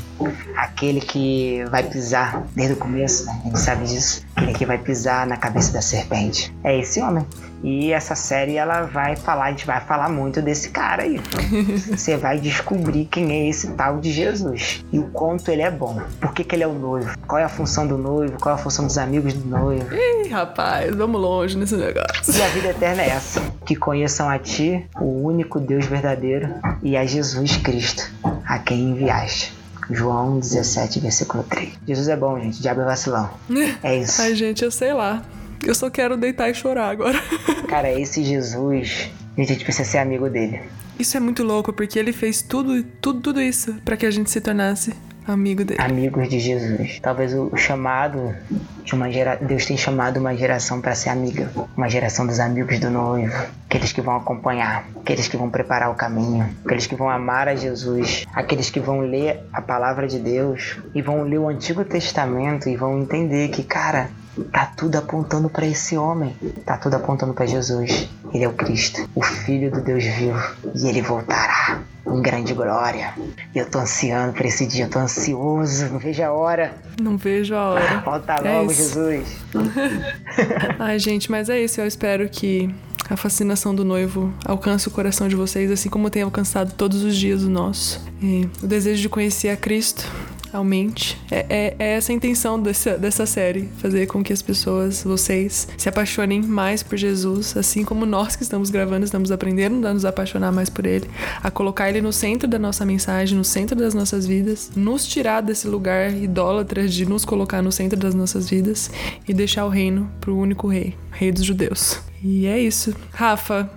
aquele 0.56 1.02
que 1.02 1.64
vai 1.70 1.84
pisar 1.84 2.44
desde 2.56 2.74
o 2.74 2.78
começo, 2.78 3.26
né? 3.26 3.42
a 3.44 3.48
gente 3.48 3.60
sabe 3.60 3.86
disso, 3.86 4.26
aquele 4.36 4.54
que 4.54 4.66
vai 4.66 4.78
pisar 4.78 5.26
na 5.28 5.38
cabeça 5.38 5.72
da 5.72 5.82
serpente. 5.82 6.54
É 6.64 6.78
esse 6.78 7.02
homem. 7.02 7.26
E 7.64 7.92
essa 7.92 8.16
série 8.16 8.56
ela 8.56 8.82
vai 8.84 9.16
falar, 9.16 9.46
a 9.46 9.50
gente 9.52 9.66
vai 9.66 9.80
falar 9.82 10.10
muito 10.10 10.42
desse 10.42 10.70
cara 10.70 11.04
aí. 11.04 11.20
Você 11.90 12.18
vai 12.18 12.40
descobrir 12.40 13.06
quem 13.06 13.32
é 13.32 13.50
esse 13.50 13.72
tal 13.74 14.00
de 14.00 14.12
Jesus 14.12 14.84
e 14.92 14.98
o 14.98 15.08
quanto 15.10 15.50
ele 15.52 15.62
é 15.62 15.70
bom. 15.70 16.02
Por 16.20 16.34
que, 16.34 16.44
que 16.44 16.56
ele 16.56 16.64
é 16.64 16.68
o 16.68 16.74
noivo? 16.74 17.16
Qual 17.28 17.40
é 17.40 17.44
a 17.44 17.50
função 17.50 17.86
do 17.86 17.98
noivo? 17.98 18.40
Qual 18.40 18.56
é 18.56 18.60
a 18.60 18.62
função 18.62 18.88
dos 18.88 18.98
amigos 18.98 19.34
do 19.34 19.48
noivo? 19.48 19.86
Ih, 19.94 20.30
rapaz, 20.30 20.96
vamos 20.96 21.22
longe 21.22 21.56
nesse 21.56 21.76
negócio. 21.76 22.36
E 22.36 22.42
a 22.42 22.48
vida 22.48 22.70
eterna 22.70 23.04
é 23.04 23.10
essa: 23.10 23.42
que 23.66 23.76
conheçam 23.76 24.28
a 24.28 24.40
ti, 24.40 24.84
o 25.00 25.24
único 25.24 25.60
Deus 25.60 25.86
verdadeiro, 25.86 26.50
e 26.82 26.98
a 26.98 27.06
Jesus 27.06 27.58
Cristo, 27.58 28.12
a 28.46 28.58
quem 28.58 28.90
enviaste. 28.90 29.61
João 29.94 30.40
17, 30.40 31.00
versículo 31.00 31.44
3. 31.44 31.74
Jesus 31.88 32.08
é 32.08 32.16
bom, 32.16 32.40
gente. 32.40 32.62
Diabo 32.62 32.82
é 32.82 32.86
vacilão. 32.86 33.30
É 33.84 33.98
isso. 33.98 34.22
Ai, 34.22 34.36
gente, 34.36 34.64
eu 34.64 34.72
sei 34.72 34.94
lá. 34.94 35.24
Eu 35.64 35.76
só 35.76 35.90
quero 35.90 36.18
deitar 36.18 36.50
e 36.50 36.54
chorar 36.54 36.90
agora. 36.90 37.20
Cara, 37.68 37.92
esse 37.92 38.24
Jesus, 38.24 39.10
a 39.38 39.42
gente 39.42 39.64
precisa 39.64 39.88
ser 39.88 39.98
amigo 40.00 40.30
dele. 40.30 40.62
Isso 40.98 41.18
é 41.18 41.20
muito 41.20 41.44
louco, 41.44 41.74
porque 41.74 41.98
ele 41.98 42.12
fez 42.12 42.42
tudo, 42.42 42.84
tudo, 43.02 43.22
tudo 43.22 43.42
isso 43.42 43.74
para 43.86 43.98
que 43.98 44.06
a 44.06 44.12
gente 44.12 44.30
se 44.30 44.40
tornasse 44.42 44.94
amigo 45.32 45.64
dele. 45.64 45.82
Amigos 45.82 46.30
de 46.30 46.40
Jesus. 46.40 47.00
Talvez 47.02 47.34
o 47.34 47.56
chamado 47.56 48.36
de 48.84 48.94
uma 48.94 49.12
geração. 49.12 49.48
Deus 49.48 49.66
tem 49.66 49.78
chamado 49.78 50.18
uma 50.18 50.36
geração 50.36 50.82
para 50.82 50.94
ser 50.94 51.10
amiga. 51.10 51.52
Uma 51.76 51.90
geração 51.90 52.26
dos 52.28 52.40
amigos 52.40 52.80
do 52.80 52.90
noivo. 52.90 53.46
Aqueles 53.66 53.92
que 53.92 54.02
vão 54.02 54.16
acompanhar. 54.16 54.86
Aqueles 55.00 55.28
que 55.28 55.38
vão 55.38 55.50
preparar 55.50 55.90
o 55.90 55.96
caminho. 55.96 56.50
Aqueles 56.66 56.88
que 56.88 56.96
vão 56.96 57.10
amar 57.10 57.48
a 57.48 57.56
Jesus. 57.56 58.26
Aqueles 58.34 58.70
que 58.70 58.80
vão 58.80 59.02
ler 59.02 59.40
a 59.52 59.62
palavra 59.62 60.08
de 60.08 60.20
Deus. 60.20 60.78
E 60.94 61.02
vão 61.02 61.24
ler 61.24 61.40
o 61.40 61.48
Antigo 61.48 61.84
Testamento 61.84 62.70
e 62.70 62.76
vão 62.76 63.00
entender 63.00 63.50
que, 63.50 63.64
cara, 63.64 64.10
Tá 64.52 64.66
tudo 64.66 64.96
apontando 64.96 65.50
para 65.50 65.66
esse 65.66 65.98
homem. 65.98 66.36
Tá 66.66 66.78
tudo 66.78 66.96
apontando 66.96 67.34
para 67.34 67.46
Jesus. 67.46 68.10
Ele 68.34 68.44
é 68.44 68.48
o 68.48 68.54
Cristo, 68.54 69.08
o 69.14 69.22
Filho 69.22 69.72
do 69.72 69.82
Deus 69.82 70.04
vivo. 70.04 70.42
E 70.76 70.88
ele 70.88 71.02
voltará 71.02 71.82
em 72.08 72.22
grande 72.22 72.54
glória. 72.54 73.14
E 73.54 73.58
eu 73.58 73.70
tô 73.70 73.80
ansiando 73.80 74.34
por 74.34 74.46
esse 74.46 74.66
dia, 74.66 74.86
eu 74.86 74.90
tô 74.90 75.00
ansioso. 75.00 75.88
Não 75.90 76.00
vejo 76.00 76.24
a 76.24 76.32
hora. 76.32 76.74
Não 77.02 77.18
vejo 77.18 77.56
a 77.56 77.70
hora. 77.72 78.00
Volta 78.06 78.34
é 78.34 78.60
logo, 78.60 78.74
Jesus. 78.74 79.28
Ai, 80.80 80.98
gente, 80.98 81.30
mas 81.30 81.50
é 81.50 81.62
isso. 81.62 81.82
Eu 81.82 81.88
espero 81.88 82.28
que 82.30 82.74
a 83.10 83.18
fascinação 83.18 83.76
do 83.76 83.84
noivo 83.84 84.34
alcance 84.46 84.88
o 84.88 84.92
coração 84.92 85.28
de 85.28 85.36
vocês, 85.36 85.70
assim 85.70 85.90
como 85.90 86.10
tem 86.10 86.24
alcançado 86.24 86.74
todos 86.74 87.04
os 87.04 87.16
dias 87.16 87.44
o 87.44 87.50
nosso. 87.50 88.02
E 88.22 88.50
o 88.64 88.68
desejo 88.68 89.02
de 89.02 89.10
conhecer 89.10 89.50
a 89.50 89.58
Cristo 89.58 90.10
aumente. 90.54 91.20
É, 91.30 91.46
é, 91.50 91.76
é, 91.80 91.94
essa 91.94 92.12
a 92.12 92.16
intenção 92.16 92.62
dessa, 92.62 92.98
dessa 92.98 93.26
série, 93.26 93.70
fazer 93.78 94.08
com 94.08 94.24
que 94.24 94.34
as 94.34 94.42
pessoas, 94.42 95.04
vocês, 95.04 95.68
se 95.78 95.90
apaixonem 95.90 96.42
mais 96.42 96.84
por 96.84 96.98
Jesus, 96.98 97.56
assim 97.56 97.84
como 97.84 98.06
nós 98.06 98.36
que 98.36 98.44
estamos 98.44 98.70
gravando, 98.70 99.06
estamos 99.06 99.32
aprendendo 99.32 99.86
a 99.88 99.94
nos 99.94 100.06
apaixonar 100.06 100.52
mais 100.52 100.70
por 100.70 100.86
Ele, 100.86 101.10
a 101.42 101.50
colocar 101.50 101.90
Ele 101.90 102.02
no 102.02 102.12
centro 102.12 102.48
da 102.48 102.60
nossa 102.60 102.86
mensagem, 102.86 103.38
no 103.38 103.46
centro 103.46 103.76
das 103.76 103.94
nossas 103.94 104.26
vidas, 104.26 104.72
nos 104.76 105.06
tirar 105.06 105.42
desse 105.42 105.68
lugar 105.68 106.14
idólatra 106.14 106.88
de 106.88 107.06
nos 107.06 107.26
colocar 107.26 107.62
no 107.62 107.72
centro 107.72 107.98
das 107.98 108.14
nossas 108.14 108.50
vidas 108.50 108.92
e 109.28 109.34
deixar 109.34 109.66
o 109.66 109.70
reino 109.70 110.12
pro 110.20 110.36
único 110.36 110.68
rei, 110.68 110.96
rei 111.12 111.32
dos 111.32 111.44
judeus. 111.44 112.00
E 112.24 112.46
é 112.46 112.60
isso. 112.60 112.96
Rafa, 113.12 113.70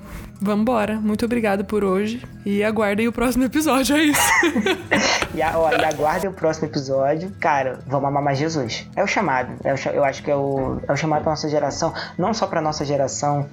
Vambora. 0.45 1.01
Muito 1.01 1.25
obrigado 1.25 1.65
por 1.65 1.83
hoje. 1.83 2.23
E 2.45 2.63
aguardem 2.63 3.09
o 3.09 3.13
próximo 3.13 3.45
episódio, 3.45 3.97
é 3.97 4.05
isso. 4.05 4.31
e, 5.35 5.43
a, 5.43 5.59
ó, 5.59 5.73
e 5.73 5.85
aguardem 5.85 6.29
o 6.29 6.33
próximo 6.33 6.69
episódio. 6.69 7.33
Cara, 7.41 7.79
vamos 7.87 8.09
amar 8.09 8.23
mais 8.23 8.39
Jesus. 8.39 8.87
É 8.95 9.03
o 9.03 9.07
chamado. 9.07 9.53
É 9.65 9.73
o, 9.73 9.77
eu 9.93 10.05
acho 10.05 10.23
que 10.23 10.31
é 10.31 10.37
o, 10.37 10.79
é 10.87 10.93
o 10.93 10.97
chamado 10.97 11.23
pra 11.23 11.31
nossa 11.33 11.49
geração. 11.49 11.93
Não 12.19 12.35
só 12.35 12.47
pra 12.47 12.61
nossa 12.61 12.85
geração, 12.85 13.49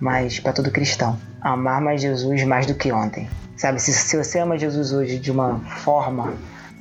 mas 0.00 0.40
para 0.40 0.52
todo 0.52 0.70
cristão. 0.70 1.16
Amar 1.40 1.80
mais 1.80 2.00
Jesus 2.02 2.44
mais 2.44 2.66
do 2.66 2.74
que 2.74 2.92
ontem. 2.92 3.28
Sabe, 3.56 3.80
se, 3.80 3.92
se 3.92 4.16
você 4.16 4.40
ama 4.40 4.58
Jesus 4.58 4.92
hoje 4.92 5.18
de 5.18 5.30
uma 5.30 5.60
forma, 5.60 6.34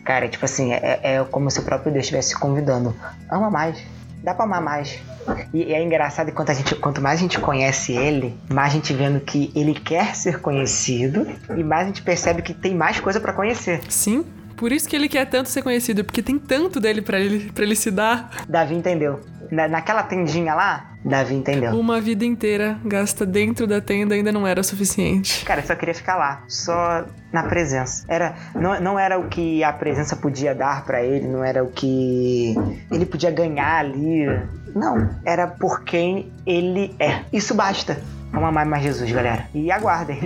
cara, 0.04 0.28
tipo 0.28 0.44
assim, 0.44 0.74
é, 0.74 1.00
é 1.04 1.24
como 1.24 1.52
se 1.52 1.60
o 1.60 1.64
próprio 1.64 1.92
Deus 1.92 2.06
estivesse 2.06 2.38
convidando. 2.38 2.96
Ama 3.30 3.52
mais. 3.52 3.78
Dá 4.24 4.34
pra 4.34 4.46
amar 4.46 4.62
mais. 4.62 5.00
E 5.54 5.74
é 5.74 5.84
engraçado 5.84 6.32
que 6.32 6.52
a 6.52 6.54
gente, 6.54 6.76
quanto 6.76 7.02
mais 7.02 7.20
a 7.20 7.22
gente 7.22 7.40
conhece 7.40 7.94
ele, 7.94 8.38
mais 8.50 8.72
a 8.72 8.76
gente 8.76 8.94
vendo 8.94 9.20
que 9.20 9.52
ele 9.56 9.74
quer 9.74 10.16
ser 10.16 10.40
conhecido 10.40 11.28
e 11.56 11.64
mais 11.64 11.84
a 11.84 11.88
gente 11.88 12.02
percebe 12.02 12.42
que 12.42 12.54
tem 12.54 12.76
mais 12.76 13.00
coisa 13.00 13.20
para 13.20 13.34
conhecer. 13.34 13.82
Sim. 13.90 14.26
Por 14.56 14.72
isso 14.72 14.88
que 14.88 14.96
ele 14.96 15.10
quer 15.10 15.26
tanto 15.26 15.50
ser 15.50 15.64
conhecido, 15.64 16.04
porque 16.04 16.22
tem 16.22 16.38
tanto 16.38 16.80
dele 16.80 17.02
para 17.02 17.20
ele, 17.20 17.52
pra 17.52 17.64
ele 17.64 17.76
se 17.76 17.90
dar. 17.90 18.30
Davi 18.48 18.76
entendeu. 18.76 19.20
Na, 19.50 19.68
naquela 19.68 20.04
tendinha 20.04 20.54
lá, 20.54 20.91
Davi 21.04 21.36
entendeu. 21.36 21.72
Uma 21.72 22.00
vida 22.00 22.24
inteira 22.24 22.80
gasta 22.86 23.26
dentro 23.26 23.66
da 23.66 23.82
tenda 23.82 24.14
ainda 24.14 24.32
não 24.32 24.46
era 24.46 24.62
suficiente. 24.62 25.44
Cara, 25.46 25.62
eu 25.62 25.66
só 25.66 25.76
queria 25.76 25.96
ficar 25.96 26.16
lá, 26.16 26.44
só 26.48 27.06
na 27.32 27.44
presença. 27.44 28.06
Era, 28.08 28.36
não, 28.54 28.80
não 28.80 29.00
era 29.00 29.18
o 29.20 29.28
que 29.28 29.64
a 29.64 29.74
presença 29.74 30.16
podia 30.16 30.54
dar 30.54 30.86
para 30.86 31.04
ele, 31.04 31.28
não 31.28 31.44
era 31.44 31.64
o 31.64 31.72
que 31.72 32.56
ele 32.92 33.06
podia 33.06 33.32
ganhar 33.32 33.80
ali. 33.80 34.26
Não, 34.76 35.10
era 35.26 35.48
por 35.48 35.84
quem 35.84 36.32
ele 36.46 36.96
é. 37.00 37.22
Isso 37.34 37.54
basta. 37.56 38.00
Vamos 38.32 38.48
amar 38.48 38.66
mais 38.66 38.84
Jesus, 38.84 39.12
galera. 39.12 39.48
E 39.54 39.70
aguardem. 39.70 40.20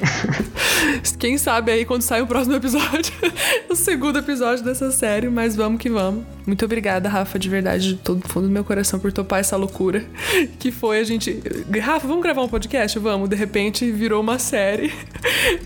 Quem 1.17 1.37
sabe 1.37 1.71
aí 1.71 1.85
quando 1.85 2.03
sai 2.03 2.21
o 2.21 2.27
próximo 2.27 2.55
episódio, 2.55 3.11
o 3.69 3.75
segundo 3.75 4.19
episódio 4.19 4.63
dessa 4.63 4.91
série, 4.91 5.27
mas 5.27 5.55
vamos 5.55 5.81
que 5.81 5.89
vamos. 5.89 6.23
Muito 6.45 6.63
obrigada, 6.63 7.09
Rafa, 7.09 7.39
de 7.39 7.49
verdade, 7.49 7.95
de 7.95 7.95
todo 7.95 8.27
fundo 8.27 8.47
do 8.47 8.53
meu 8.53 8.63
coração, 8.63 8.99
por 8.99 9.11
topar 9.11 9.39
essa 9.39 9.57
loucura 9.57 10.05
que 10.59 10.71
foi 10.71 10.99
a 10.99 11.03
gente. 11.03 11.41
Rafa, 11.81 12.07
vamos 12.07 12.21
gravar 12.21 12.43
um 12.43 12.47
podcast? 12.47 12.99
Vamos. 12.99 13.27
De 13.27 13.35
repente 13.35 13.91
virou 13.91 14.21
uma 14.21 14.37
série 14.37 14.93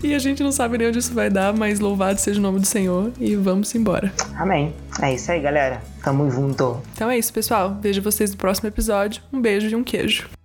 e 0.02 0.14
a 0.14 0.18
gente 0.18 0.42
não 0.42 0.50
sabe 0.50 0.78
nem 0.78 0.88
onde 0.88 0.98
isso 0.98 1.12
vai 1.12 1.28
dar, 1.28 1.52
mas 1.52 1.78
louvado 1.78 2.18
seja 2.18 2.38
o 2.38 2.42
nome 2.42 2.60
do 2.60 2.66
Senhor 2.66 3.12
e 3.20 3.36
vamos 3.36 3.74
embora. 3.74 4.10
Amém. 4.38 4.72
É 5.02 5.14
isso 5.14 5.30
aí, 5.30 5.40
galera. 5.40 5.82
Tamo 6.02 6.30
junto. 6.30 6.80
Então 6.94 7.10
é 7.10 7.18
isso, 7.18 7.32
pessoal. 7.32 7.78
Vejo 7.80 8.00
vocês 8.00 8.30
no 8.30 8.38
próximo 8.38 8.68
episódio. 8.68 9.22
Um 9.30 9.40
beijo 9.40 9.68
e 9.68 9.76
um 9.76 9.84
queijo. 9.84 10.39